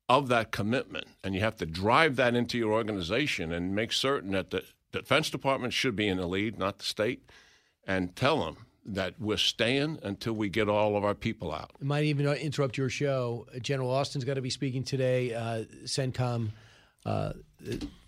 [0.09, 4.33] of that commitment, and you have to drive that into your organization and make certain
[4.33, 7.31] that the Defense Department should be in the lead, not the state,
[7.87, 11.71] and tell them that we're staying until we get all of our people out.
[11.81, 13.47] It might even interrupt your show.
[13.61, 15.33] General Austin's got to be speaking today.
[15.33, 16.51] Uh, CENTCOM,
[17.07, 17.33] uh,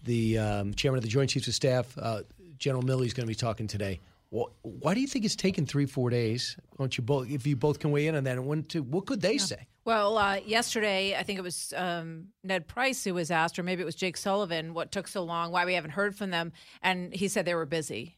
[0.02, 2.22] the um, chairman of the Joint Chiefs of Staff, uh,
[2.58, 4.00] General Milley's going to be talking today.
[4.30, 6.56] Why do you think it's taken three, four days?
[6.76, 7.30] Don't you both?
[7.30, 9.38] If you both can weigh in on that, and when to, what could they yeah.
[9.38, 9.66] say?
[9.84, 13.82] Well, uh, yesterday I think it was um, Ned Price who was asked, or maybe
[13.82, 16.52] it was Jake Sullivan, what took so long, why we haven't heard from them,
[16.82, 18.16] and he said they were busy.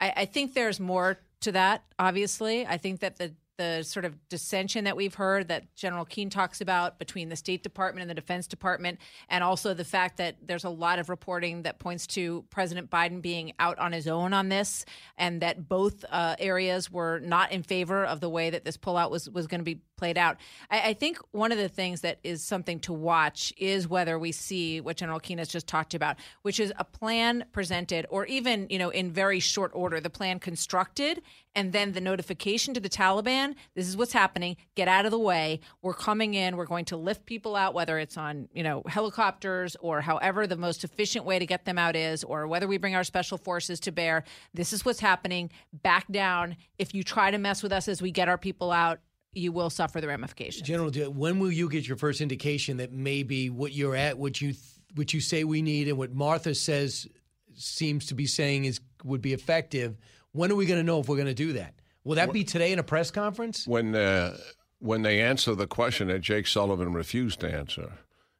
[0.00, 1.84] I, I think there's more to that.
[1.98, 6.28] Obviously, I think that the the sort of dissension that we've heard that General Keane
[6.28, 8.98] talks about between the State Department and the Defense Department,
[9.30, 13.22] and also the fact that there's a lot of reporting that points to President Biden
[13.22, 14.84] being out on his own on this,
[15.16, 19.10] and that both uh, areas were not in favor of the way that this pullout
[19.10, 20.36] was was going to be played out.
[20.70, 24.32] I, I, think one of the things that is something to watch is whether we
[24.32, 28.66] see what General Keane has just talked about, which is a plan presented, or even
[28.70, 31.22] you know in very short order, the plan constructed,
[31.54, 33.54] and then the notification to the Taliban.
[33.74, 34.56] This is what's happening.
[34.74, 35.60] Get out of the way.
[35.82, 36.56] We're coming in.
[36.56, 40.56] We're going to lift people out, whether it's on you know helicopters or however the
[40.56, 43.80] most efficient way to get them out is, or whether we bring our special forces
[43.80, 44.24] to bear.
[44.54, 45.50] This is what's happening.
[45.72, 46.56] Back down.
[46.78, 49.00] If you try to mess with us as we get our people out,
[49.36, 50.66] you will suffer the ramifications.
[50.66, 54.54] General, when will you get your first indication that maybe what you're at, what you
[54.94, 57.06] what you say we need, and what Martha says
[57.54, 59.96] seems to be saying is would be effective?
[60.32, 61.74] When are we going to know if we're going to do that?
[62.04, 63.66] Will that be today in a press conference?
[63.66, 64.36] When uh,
[64.78, 67.92] when they answer the question that Jake Sullivan refused to answer,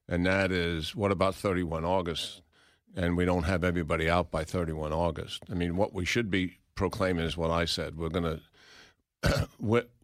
[0.08, 2.42] and that is, what about 31 August?
[2.94, 5.42] And we don't have everybody out by 31 August.
[5.50, 7.98] I mean, what we should be proclaiming is what I said.
[7.98, 8.40] We're going
[9.22, 9.48] to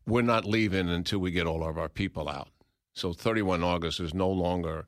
[0.06, 2.48] we're not leaving until we get all of our people out.
[2.94, 4.86] So 31 August is no longer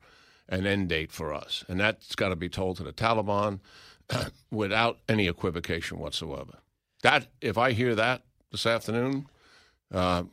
[0.49, 1.63] an end date for us.
[1.67, 3.59] And that's got to be told to the Taliban
[4.51, 6.59] without any equivocation whatsoever.
[7.01, 9.27] That if I hear that this afternoon,
[9.91, 10.23] uh,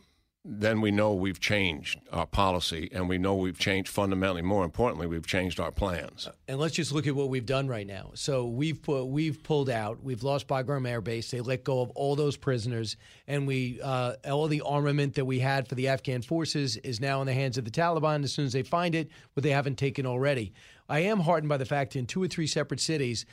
[0.44, 4.42] then we know we've changed our policy and we know we've changed fundamentally.
[4.42, 6.28] More importantly we've changed our plans.
[6.48, 8.10] And let's just look at what we've done right now.
[8.14, 11.90] So we've put, we've pulled out we've lost bagram air base they let go of
[11.90, 12.96] all those prisoners.
[13.28, 17.20] And we uh, all the armament that we had for the afghan forces is now
[17.20, 18.24] in the hands of the taliban.
[18.24, 20.52] As soon as they find it what they haven't taken already.
[20.88, 23.26] I am heartened by the fact in two or three separate cities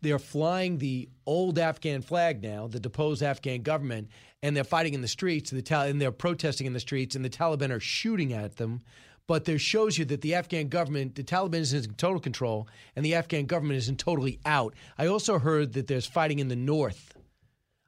[0.00, 4.08] they're flying the old Afghan flag now, the deposed Afghan government,
[4.42, 5.50] and they're fighting in the streets.
[5.50, 8.82] The Tal- and they're protesting in the streets, and the Taliban are shooting at them.
[9.26, 13.04] But there shows you that the Afghan government, the Taliban is in total control, and
[13.04, 14.74] the Afghan government isn't totally out.
[14.96, 17.14] I also heard that there's fighting in the north.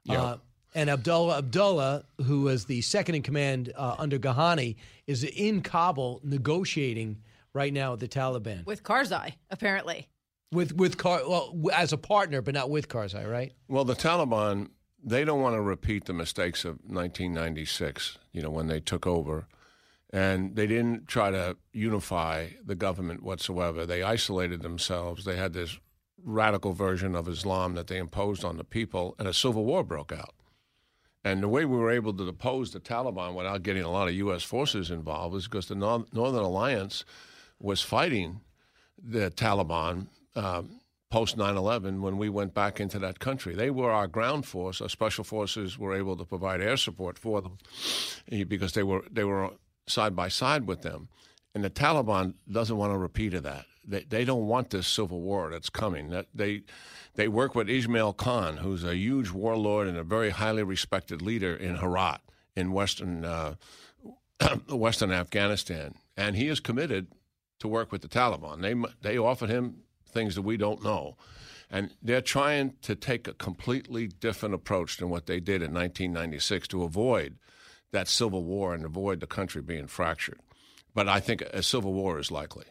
[0.03, 0.21] Yeah.
[0.21, 0.37] Uh,
[0.73, 4.75] and Abdullah Abdullah, who was the second in command uh, under Ghani,
[5.07, 7.17] is in Kabul negotiating
[7.53, 8.65] right now with the Taliban.
[8.65, 10.07] With Karzai, apparently.
[10.51, 13.53] With with Kar well as a partner, but not with Karzai, right?
[13.67, 14.69] Well, the Taliban
[15.03, 18.17] they don't want to repeat the mistakes of 1996.
[18.33, 19.47] You know when they took over,
[20.11, 23.85] and they didn't try to unify the government whatsoever.
[23.85, 25.25] They isolated themselves.
[25.25, 25.79] They had this
[26.23, 30.11] radical version of Islam that they imposed on the people, and a civil war broke
[30.11, 30.35] out.
[31.23, 34.15] And the way we were able to depose the Taliban without getting a lot of
[34.15, 34.43] U.S.
[34.43, 37.05] forces involved was because the Northern Alliance
[37.59, 38.41] was fighting
[39.01, 40.81] the Taliban um,
[41.11, 43.53] post 9 11 when we went back into that country.
[43.53, 44.81] They were our ground force.
[44.81, 47.57] Our special forces were able to provide air support for them
[48.31, 49.51] eh, because they were, they were
[49.87, 51.09] side by side with them.
[51.53, 53.65] And the Taliban doesn't want a repeat of that.
[53.85, 56.09] They, they don't want this civil war that's coming.
[56.09, 56.61] That they,
[57.15, 61.53] they work with Ismail Khan, who's a huge warlord and a very highly respected leader
[61.53, 62.21] in Herat
[62.55, 63.55] in western, uh,
[64.69, 65.95] western Afghanistan.
[66.15, 67.07] And he is committed
[67.59, 68.61] to work with the Taliban.
[68.61, 71.17] They, they offered him things that we don't know.
[71.69, 76.67] And they're trying to take a completely different approach than what they did in 1996
[76.69, 77.37] to avoid
[77.91, 80.39] that civil war and avoid the country being fractured.
[80.93, 82.65] But I think a civil war is likely.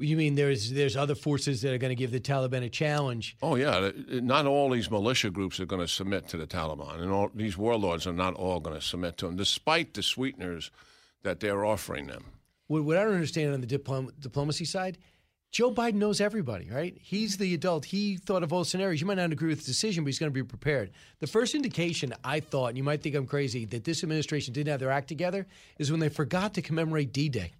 [0.00, 3.36] You mean there's there's other forces that are going to give the Taliban a challenge?
[3.42, 7.10] Oh yeah, not all these militia groups are going to submit to the Taliban, and
[7.10, 10.70] all these warlords are not all going to submit to them, despite the sweeteners
[11.24, 12.26] that they're offering them.
[12.68, 14.98] What, I don't understand on the diplom- diplomacy side
[15.50, 16.96] Joe Biden knows everybody, right?
[17.00, 17.86] He's the adult.
[17.86, 19.00] He thought of all scenarios.
[19.00, 20.90] You might not agree with the decision, but he's going to be prepared.
[21.20, 24.70] The first indication I thought, and you might think I'm crazy, that this administration didn't
[24.70, 25.46] have their act together
[25.78, 27.52] is when they forgot to commemorate D Day.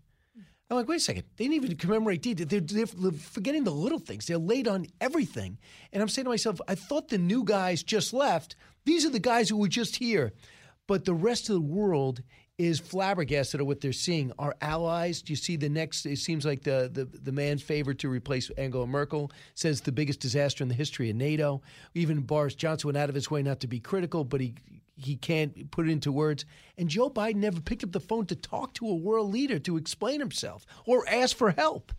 [0.71, 1.25] I'm like, wait a second.
[1.37, 2.45] They didn't even commemorate D Day.
[2.45, 4.27] They're, they're, forgetting the little things.
[4.27, 5.57] They're late on everything.
[5.91, 8.55] And I'm saying to myself, I thought the new guys just left.
[8.85, 10.35] These are the guys who were just here.
[10.87, 12.23] But the rest of the world
[12.59, 14.33] is flabbergasted at what they're seeing.
[14.39, 16.05] Our allies, do you see the next?
[16.05, 20.19] It seems like the, the, the man favored to replace Angela Merkel says the biggest
[20.19, 21.63] disaster in the history of NATO.
[21.95, 24.55] Even Boris Johnson went out of his way not to be critical, but he
[25.01, 26.45] he can't put it into words.
[26.77, 29.77] And Joe Biden never picked up the phone to talk to a world leader to
[29.77, 31.93] explain himself or ask for help.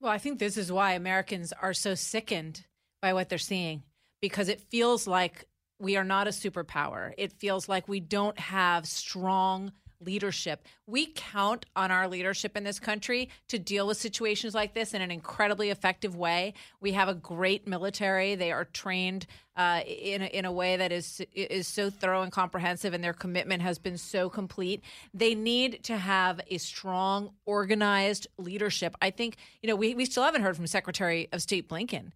[0.00, 2.64] Well, I think this is why Americans are so sickened
[3.00, 3.84] by what they're seeing
[4.20, 5.44] because it feels like
[5.78, 7.12] we are not a superpower.
[7.18, 10.64] It feels like we don't have strong leadership.
[10.86, 15.02] We count on our leadership in this country to deal with situations like this in
[15.02, 16.54] an incredibly effective way.
[16.80, 18.34] We have a great military.
[18.34, 19.26] They are trained
[19.56, 23.14] uh, in, a, in a way that is is so thorough and comprehensive, and their
[23.14, 24.82] commitment has been so complete.
[25.14, 28.94] They need to have a strong, organized leadership.
[29.00, 32.12] I think you know we we still haven't heard from Secretary of State Blinken.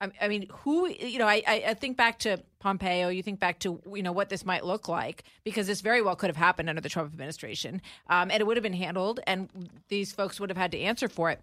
[0.00, 1.26] I, mean, who you know?
[1.26, 3.08] I, I think back to Pompeo.
[3.08, 6.16] You think back to you know what this might look like because this very well
[6.16, 9.48] could have happened under the Trump administration, um, and it would have been handled, and
[9.88, 11.40] these folks would have had to answer for it.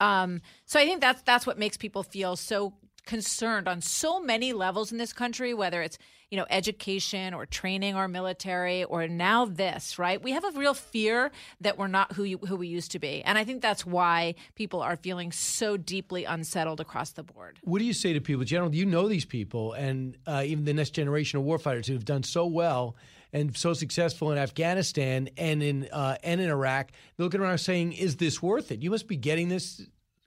[0.00, 2.74] Um, so I think that's that's what makes people feel so
[3.04, 5.98] concerned on so many levels in this country, whether it's
[6.30, 9.98] you know education or training or military or now this.
[9.98, 10.22] Right?
[10.22, 13.22] We have a real fear that we're not who you, who we used to be,
[13.22, 17.58] and I think that's why people are feeling so deeply unsettled across the board.
[17.62, 18.74] What do you say to people, General?
[18.74, 22.22] You know these people, and uh, even the next generation of warfighters who have done
[22.22, 22.96] so well
[23.32, 26.92] and so successful in Afghanistan and in uh, and in Iraq.
[27.16, 29.82] They're looking around saying, "Is this worth it?" You must be getting this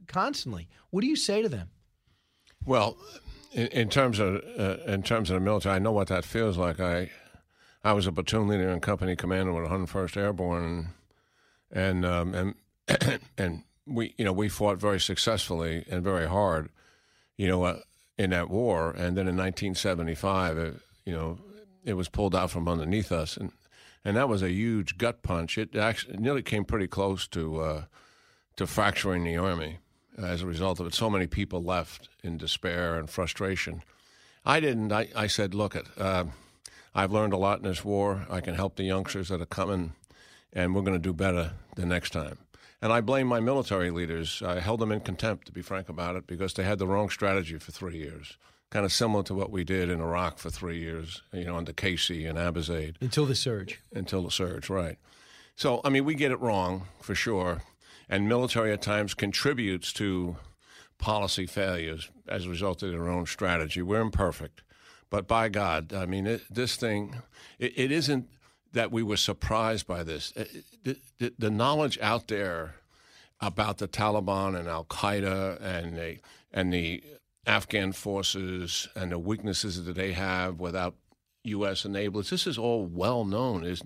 [0.08, 0.70] constantly.
[0.92, 1.70] What do you say to them?
[2.68, 2.98] Well,
[3.54, 6.58] in, in terms of uh, in terms of the military, I know what that feels
[6.58, 6.82] like.
[6.82, 7.10] I
[7.82, 10.90] I was a platoon leader and company commander with 101st Airborne,
[11.72, 16.70] and um, and and we you know we fought very successfully and very hard,
[17.38, 17.80] you know, uh,
[18.18, 18.90] in that war.
[18.90, 20.76] And then in 1975, it,
[21.06, 21.40] you know,
[21.86, 23.54] it was pulled out from underneath us, and
[24.04, 25.58] and that was a huge gut punch.
[25.58, 27.84] It actually nearly came pretty close to uh,
[28.58, 29.80] to fracturing the army
[30.18, 30.94] as a result of it.
[30.94, 33.84] So many people left in despair and frustration.
[34.46, 34.92] I didn't.
[34.92, 36.26] I, I said, look, it, uh,
[36.96, 38.26] I've learned a lot in this war.
[38.30, 39.94] I can help the youngsters that are coming,
[40.54, 42.38] and we're going to do better the next time.
[42.82, 44.42] And I blame my military leaders.
[44.42, 47.10] I held them in contempt, to be frank about it, because they had the wrong
[47.10, 48.38] strategy for three years.
[48.70, 51.74] Kind of similar to what we did in Iraq for three years, you know, under
[51.74, 52.96] Casey and Abizaid.
[53.02, 53.80] Until the surge.
[53.94, 54.98] Until the surge, right.
[55.56, 57.62] So, I mean, we get it wrong for sure
[58.10, 60.38] and military at times contributes to
[60.98, 63.82] policy failures as a result of their own strategy.
[63.82, 64.64] We're imperfect,
[65.10, 67.22] but by God, I mean, it, this thing,
[67.60, 68.28] it, it isn't
[68.74, 70.34] that we were surprised by this.
[70.36, 70.46] Uh,
[70.84, 72.76] the, the, the, knowledge out there
[73.40, 76.18] about the Taliban and Al Qaeda and the
[76.52, 77.04] and the
[77.46, 80.96] Afghan forces and the weaknesses that they have without
[81.48, 81.84] U.S.
[81.84, 83.64] enablers, this is all well known.
[83.64, 83.82] There's,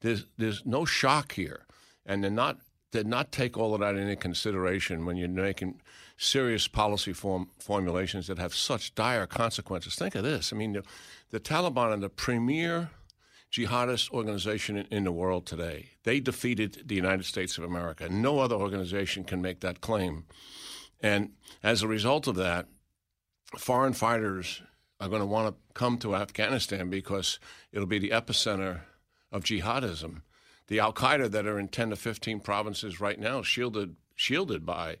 [0.00, 1.64] there's, there's no shock here,
[2.04, 2.58] and they're not
[2.92, 5.80] did not take all of that into consideration when you're making
[6.16, 9.94] serious policy form, formulations that have such dire consequences.
[9.94, 10.52] Think of this.
[10.52, 10.82] I mean, the,
[11.30, 12.90] the Taliban are the premier
[13.52, 15.90] jihadist organization in, in, the world today.
[16.04, 18.08] They defeated the United States of America.
[18.08, 20.24] No other organization can make that claim.
[21.00, 21.32] And
[21.62, 22.66] as a result of that,
[23.58, 24.62] foreign fighters
[25.00, 27.38] are going to want to come to Afghanistan because
[27.72, 28.80] it'll be the epicenter
[29.30, 30.22] of jihadism
[30.68, 34.96] the Al Qaeda that are in 10 to 15 provinces right now, shielded shielded by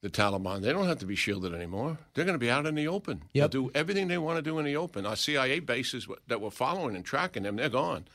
[0.00, 0.62] the Taliban.
[0.62, 1.98] They don't have to be shielded anymore.
[2.14, 3.24] They're going to be out in the open.
[3.34, 3.50] Yep.
[3.50, 5.04] They'll do everything they want to do in the open.
[5.04, 8.06] Our CIA bases that were following and tracking them, they're gone.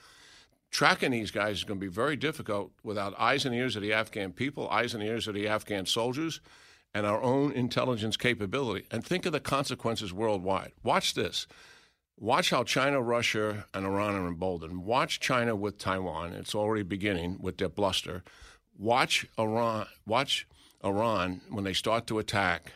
[0.72, 3.94] Tracking these guys is going to be very difficult without eyes and ears of the
[3.94, 6.42] Afghan people, eyes and ears of the Afghan soldiers,
[6.94, 8.86] and our own intelligence capability.
[8.90, 10.72] And think of the consequences worldwide.
[10.84, 11.46] Watch this.
[12.18, 14.86] Watch how China, Russia, and Iran are emboldened.
[14.86, 16.34] Watch China with Taiwan.
[16.34, 18.24] It's already beginning with their bluster.
[18.78, 19.88] Watch Iran.
[20.06, 20.48] Watch
[20.84, 22.72] Iran when they start to attack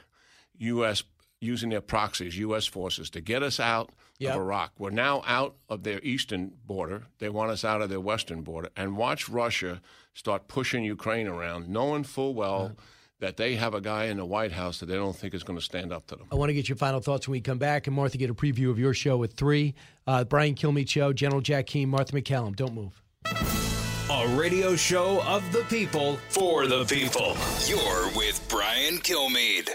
[0.57, 1.03] U.S.
[1.39, 2.65] using their proxies, U.S.
[2.65, 4.35] forces, to get us out yep.
[4.35, 4.73] of Iraq.
[4.77, 7.03] We're now out of their eastern border.
[7.19, 8.69] They want us out of their western border.
[8.75, 9.81] And watch Russia
[10.13, 12.75] start pushing Ukraine around, knowing full well
[13.19, 15.57] that they have a guy in the White House that they don't think is going
[15.59, 16.27] to stand up to them.
[16.31, 17.87] I want to get your final thoughts when we come back.
[17.87, 19.73] And Martha, get a preview of your show at 3.
[20.07, 22.55] Uh, Brian Kilmeade Show, General Jack Keane, Martha MacCallum.
[22.55, 23.01] Don't move.
[24.11, 27.37] A radio show of the people for the people.
[27.67, 29.69] You're with Brian Kilmeade.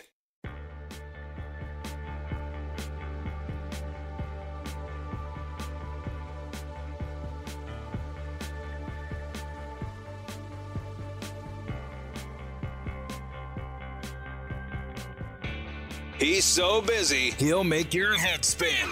[16.35, 18.89] He's so busy, he'll make your head spin.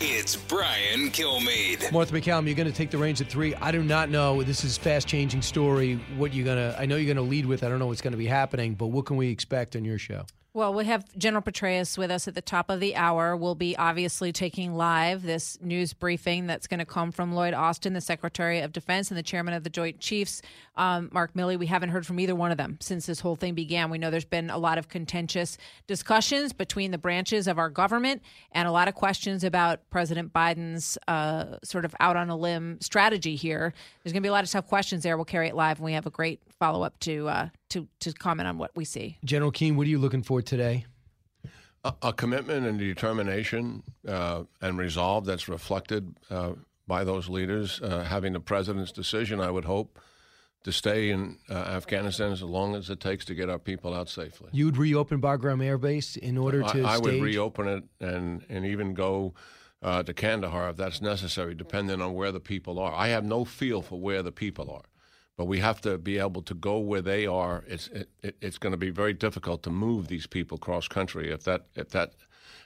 [0.00, 1.92] It's Brian Kilmeade.
[1.92, 3.54] Martha MacCallum, you're going to take the reins at three.
[3.54, 4.42] I do not know.
[4.42, 6.00] This is fast changing story.
[6.16, 6.76] What you're going to?
[6.76, 7.62] I know you're going to lead with.
[7.62, 9.96] I don't know what's going to be happening, but what can we expect on your
[9.96, 10.26] show?
[10.54, 13.34] Well, we have General Petraeus with us at the top of the hour.
[13.34, 17.94] We'll be obviously taking live this news briefing that's going to come from Lloyd Austin,
[17.94, 20.42] the Secretary of Defense, and the Chairman of the Joint Chiefs,
[20.76, 21.58] um, Mark Milley.
[21.58, 23.88] We haven't heard from either one of them since this whole thing began.
[23.88, 25.56] We know there's been a lot of contentious
[25.86, 28.20] discussions between the branches of our government
[28.52, 32.78] and a lot of questions about President Biden's uh, sort of out on a limb
[32.82, 33.72] strategy here.
[34.04, 35.16] There's going to be a lot of tough questions there.
[35.16, 38.12] We'll carry it live, and we have a great follow up to uh, to to
[38.12, 39.18] comment on what we see.
[39.24, 40.86] General Keane, what are you looking for today?
[41.84, 46.52] A, a commitment and determination uh, and resolve that's reflected uh,
[46.86, 49.98] by those leaders, uh, having the president's decision, I would hope,
[50.64, 54.08] to stay in uh, Afghanistan as long as it takes to get our people out
[54.08, 54.50] safely.
[54.52, 56.82] You would reopen Bagram Air Base in order to.
[56.82, 59.34] I, I would reopen it and, and even go
[59.82, 62.92] uh, to Kandahar if that's necessary, depending on where the people are.
[62.92, 64.84] I have no feel for where the people are,
[65.42, 67.64] but we have to be able to go where they are.
[67.66, 71.32] It's it, it, it's going to be very difficult to move these people cross country
[71.32, 72.12] if that if that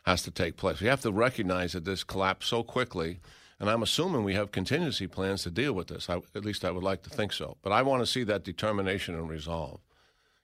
[0.05, 0.83] has to take place.
[0.83, 3.21] We have to recognize that this collapsed so quickly.
[3.59, 6.11] And I'm assuming we have contingency plans to deal with this.
[6.11, 7.57] I, at least I would like to think so.
[7.63, 9.81] But I want to see that determination and resolve.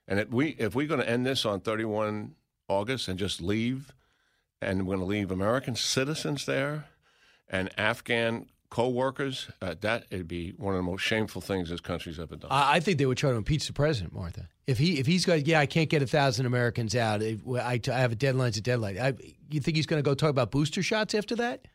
[0.07, 2.33] And if we if we're going to end this on 31
[2.67, 3.93] August and just leave,
[4.59, 6.85] and we're going to leave American citizens there
[7.47, 12.19] and Afghan co-workers, uh, that it'd be one of the most shameful things this country's
[12.19, 12.49] ever done.
[12.49, 14.49] I, I think they would try to impeach the president, Martha.
[14.65, 17.21] If he if he's got yeah, I can't get a thousand Americans out.
[17.21, 18.97] I, I have a deadline's a deadline.
[18.97, 19.13] I,
[19.51, 21.67] you think he's going to go talk about booster shots after that?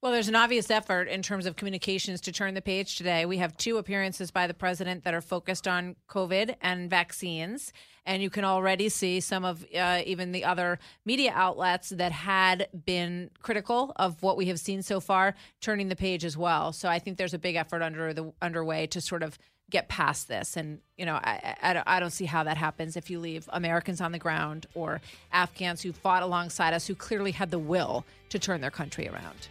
[0.00, 3.26] Well, there's an obvious effort in terms of communications to turn the page today.
[3.26, 7.72] We have two appearances by the president that are focused on COVID and vaccines.
[8.06, 12.68] And you can already see some of uh, even the other media outlets that had
[12.86, 16.72] been critical of what we have seen so far turning the page as well.
[16.72, 19.36] So I think there's a big effort under the underway to sort of
[19.68, 20.56] get past this.
[20.56, 24.00] And, you know, I, I, I don't see how that happens if you leave Americans
[24.00, 25.00] on the ground or
[25.32, 29.48] Afghans who fought alongside us who clearly had the will to turn their country around.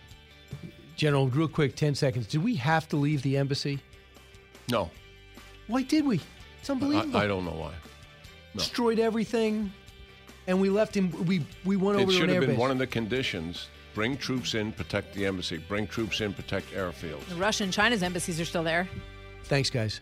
[0.97, 2.27] General, real quick, ten seconds.
[2.27, 3.79] Did we have to leave the embassy?
[4.69, 4.89] No,
[5.67, 6.19] Why did we?
[6.59, 7.15] It's unbelievable.
[7.17, 7.71] I don't know why.
[8.53, 8.59] No.
[8.59, 9.71] Destroyed everything,
[10.47, 11.11] and we left him.
[11.25, 12.57] We we went over to should an have been airbase.
[12.57, 13.67] one of the conditions.
[13.93, 15.57] Bring troops in, protect the embassy.
[15.57, 17.25] Bring troops in, protect airfields.
[17.29, 18.87] The Russia and China's embassies are still there.
[19.45, 20.01] Thanks, guys.